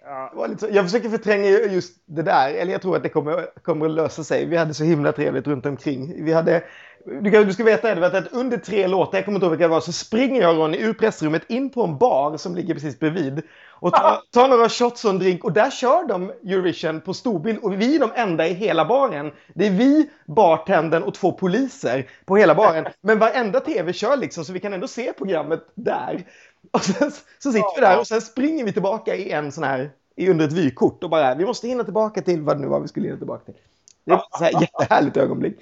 Ja. 0.05 0.49
Jag 0.71 0.85
försöker 0.85 1.09
förtränga 1.09 1.45
just 1.49 2.03
det 2.07 2.23
där, 2.23 2.55
eller 2.55 2.73
jag 2.73 2.83
tror 2.83 2.97
att 2.97 3.03
det 3.03 3.09
kommer, 3.09 3.63
kommer 3.63 3.87
att 3.87 3.93
lösa 3.93 4.25
sig. 4.25 4.47
Vi 4.47 4.57
hade 4.57 4.75
så 4.75 4.85
himla 4.85 5.13
trevligt 5.13 5.47
runt 5.47 5.67
omkring. 5.67 6.25
Vi 6.25 6.33
hade 6.33 6.65
du, 7.05 7.45
du 7.45 7.53
ska 7.53 7.65
veta 7.65 7.93
Edvard 7.93 8.15
att 8.15 8.33
under 8.33 8.57
tre 8.57 8.87
låtar, 8.87 9.19
jag 9.19 9.25
kommer 9.25 9.37
inte 9.37 9.45
ihåg 9.45 9.51
vilka 9.51 9.65
det 9.65 9.75
var, 9.75 9.81
så 9.81 9.93
springer 9.93 10.41
jag 10.41 10.57
Ronny 10.57 10.79
ur 10.79 10.93
pressrummet 10.93 11.51
in 11.51 11.71
på 11.71 11.85
en 11.85 11.99
bar 11.99 12.37
som 12.37 12.55
ligger 12.55 12.75
precis 12.75 12.99
bredvid. 12.99 13.43
Och 13.71 13.93
tar, 13.93 14.21
tar 14.31 14.49
några 14.49 14.69
shots 14.69 15.05
och 15.05 15.11
en 15.11 15.19
drink 15.19 15.45
och 15.45 15.53
där 15.53 15.71
kör 15.71 16.09
de 16.09 16.31
Eurovision 16.31 17.01
på 17.01 17.15
storbild 17.15 17.59
och 17.59 17.81
vi 17.81 17.97
är 17.97 18.01
de 18.01 18.11
enda 18.15 18.47
i 18.47 18.55
hela 18.55 18.85
baren. 18.85 19.33
Det 19.55 19.67
är 19.67 19.71
vi, 19.71 20.11
bartendern 20.27 21.03
och 21.03 21.15
två 21.15 21.33
poliser 21.33 22.11
på 22.25 22.37
hela 22.37 22.55
baren. 22.55 22.87
Men 23.01 23.19
varenda 23.19 23.61
tv 23.61 23.93
kör 23.93 24.17
liksom 24.17 24.45
så 24.45 24.53
vi 24.53 24.61
kan 24.61 24.73
ändå 24.73 24.89
se 24.89 25.13
programmet 25.13 25.61
där. 25.75 26.25
Och 26.71 26.85
sen 26.85 27.11
så 27.39 27.53
sitter 27.53 27.75
vi 27.77 27.81
där 27.81 27.99
och 27.99 28.07
sen 28.07 28.21
springer 28.21 28.65
vi 28.65 28.73
tillbaka 28.73 29.15
i 29.15 29.31
en 29.31 29.53
sån 29.53 29.65
här, 29.65 29.91
i 30.17 30.31
under 30.31 30.45
ett 30.45 30.53
vykort 30.53 31.05
och 31.05 31.11
bara 31.11 31.35
vi 31.35 31.45
måste 31.45 31.69
hinna 31.69 31.85
tillbaka 31.85 32.23
till 32.23 32.43
vad 32.43 32.57
det 32.57 32.61
nu 32.61 32.69
var 32.69 32.81
vi 32.81 32.89
skulle 32.89 33.07
hinna 33.07 33.19
tillbaka 33.19 33.45
till. 33.45 33.55
Det 34.05 34.11
var 34.11 34.19
ett 34.19 34.39
så 34.39 34.45
här 34.45 34.53
jättehärligt 34.61 35.17
ögonblick. 35.17 35.59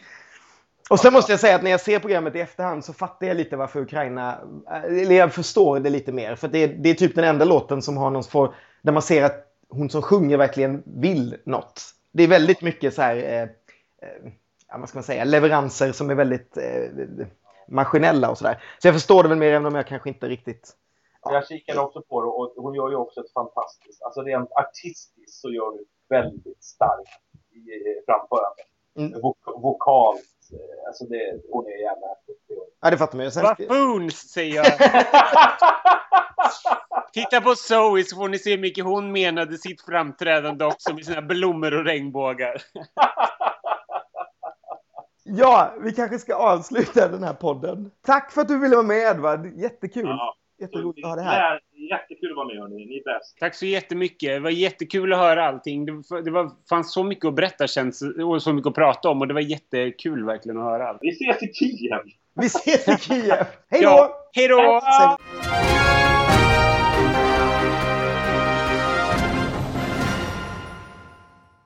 Och 0.93 1.01
sen 1.01 1.13
måste 1.13 1.33
jag 1.33 1.41
säga 1.41 1.57
att 1.57 1.63
när 1.63 1.71
jag 1.71 1.81
ser 1.81 1.99
programmet 1.99 2.35
i 2.35 2.41
efterhand 2.41 2.85
så 2.85 2.93
fattar 2.93 3.27
jag 3.27 3.37
lite 3.37 3.57
varför 3.57 3.81
Ukraina... 3.81 4.39
Eller 4.85 5.15
jag 5.15 5.35
förstår 5.35 5.81
det 5.81 5.91
lite 5.91 6.13
mer. 6.13 6.37
För 6.37 6.49
det 6.49 6.59
är, 6.59 6.69
det 6.69 6.91
är 6.91 6.95
typ 6.95 7.15
den 7.15 7.25
enda 7.25 7.45
låten 7.45 7.83
som 7.83 7.97
har 7.97 8.11
någon 8.11 8.25
form... 8.25 8.53
Där 8.83 8.93
man 8.93 9.03
ser 9.03 9.25
att 9.25 9.47
hon 9.69 9.91
som 9.91 10.03
sjunger 10.03 10.37
verkligen 10.37 10.83
vill 10.87 11.37
något. 11.45 11.83
Det 12.13 12.23
är 12.23 12.29
väldigt 12.29 12.63
mycket 12.63 12.95
så 12.95 13.03
här... 13.03 13.17
Eh, 13.17 13.43
eh, 13.43 14.79
vad 14.79 14.89
ska 14.89 14.97
man 14.97 15.03
säga? 15.03 15.25
Leveranser 15.25 15.93
som 15.93 16.11
är 16.11 16.15
väldigt 16.15 16.57
eh, 16.57 17.27
maskinella 17.69 18.31
och 18.31 18.39
sådär. 18.39 18.63
Så 18.79 18.89
jag 18.89 18.95
förstår 18.95 19.23
det 19.23 19.29
väl 19.29 19.39
mer 19.39 19.53
även 19.53 19.67
om 19.67 19.75
jag 19.75 19.87
kanske 19.87 20.09
inte 20.09 20.29
riktigt... 20.29 20.77
Ja. 21.23 21.35
Jag 21.35 21.47
kikade 21.47 21.81
också 21.81 22.03
på 22.03 22.21
det 22.21 22.27
och 22.27 22.63
hon 22.63 22.75
gör 22.75 22.91
ju 22.91 22.97
också 22.97 23.21
ett 23.21 23.33
fantastiskt... 23.33 24.03
Alltså 24.03 24.23
rent 24.23 24.53
artistiskt 24.53 25.41
så 25.41 25.51
gör 25.51 25.65
hon 25.65 25.85
väldigt 26.09 26.65
starkt 26.65 27.11
i 27.53 27.61
framförandet. 28.07 28.67
Mm. 28.97 29.21
Vok 29.21 29.39
vokalt 29.47 30.29
Eh, 30.42 30.42
alltså 30.87 31.05
det, 31.05 31.41
hon 31.51 31.67
är 31.67 31.83
jävla. 31.83 32.07
Ja, 32.81 32.91
det 32.91 32.99
fattar 32.99 33.17
man 33.17 33.27
ju. 33.27 33.31
Buffoons, 33.69 34.31
säger 34.31 34.57
jag. 34.57 34.67
Titta 37.13 37.41
på 37.41 37.55
Zoe 37.55 38.05
så 38.05 38.17
får 38.17 38.29
ni 38.29 38.39
se 38.39 38.51
hur 38.51 38.59
mycket 38.59 38.85
hon 38.85 39.13
menade 39.13 39.59
sitt 39.59 39.83
framträdande 39.83 40.65
också 40.65 40.95
med 40.95 41.05
sina 41.05 41.23
blommor 41.23 41.75
och 41.75 41.85
regnbågar. 41.85 42.63
ja, 45.25 45.75
vi 45.81 45.93
kanske 45.93 46.19
ska 46.19 46.35
avsluta 46.35 47.09
den 47.09 47.23
här 47.23 47.35
podden. 47.35 47.91
Tack 48.07 48.33
för 48.33 48.41
att 48.41 48.49
du 48.49 48.59
ville 48.59 48.77
vara 48.77 48.87
med 48.87 48.99
Edvard. 48.99 49.47
Jättekul. 49.47 50.07
Ja, 50.07 50.35
Jätteroligt 50.63 51.05
att 51.05 51.11
ha 51.11 51.17
det 51.17 51.23
här. 51.23 51.61
Jättekul 51.91 52.31
att 52.31 52.37
vara 52.37 52.47
med 52.47 52.57
hörni. 52.57 52.87
Ni 52.87 52.97
är 52.97 53.05
bäst. 53.05 53.39
Tack 53.39 53.55
så 53.55 53.67
jättemycket. 53.67 54.29
Det 54.29 54.41
var 54.41 54.51
jättekul 54.51 55.13
att 55.13 55.19
höra 55.19 55.49
allting. 55.49 55.87
Det, 55.87 56.23
det 56.25 56.31
var, 56.31 56.51
fanns 56.69 56.93
så 56.93 57.05
mycket 57.05 57.25
att 57.25 57.35
berätta 57.35 57.67
känns, 57.67 58.03
och 58.25 58.43
så 58.43 58.53
mycket 58.53 58.69
att 58.69 58.75
prata 58.75 59.09
om 59.09 59.21
och 59.21 59.29
det 59.29 59.35
var 59.35 59.41
jättekul 59.41 60.25
verkligen 60.25 60.59
att 60.59 60.65
höra 60.65 60.89
allt. 60.89 60.99
Vi 61.01 61.11
ses 61.11 61.43
i 61.43 61.53
Kiev! 61.53 62.01
Vi 62.35 62.47
ses 62.47 62.89
i 62.89 62.97
Kiev! 62.97 63.47
Hej 63.71 63.83
då! 63.83 63.89
Ja, 63.89 64.31
hej 64.33 64.49
då! 64.49 64.81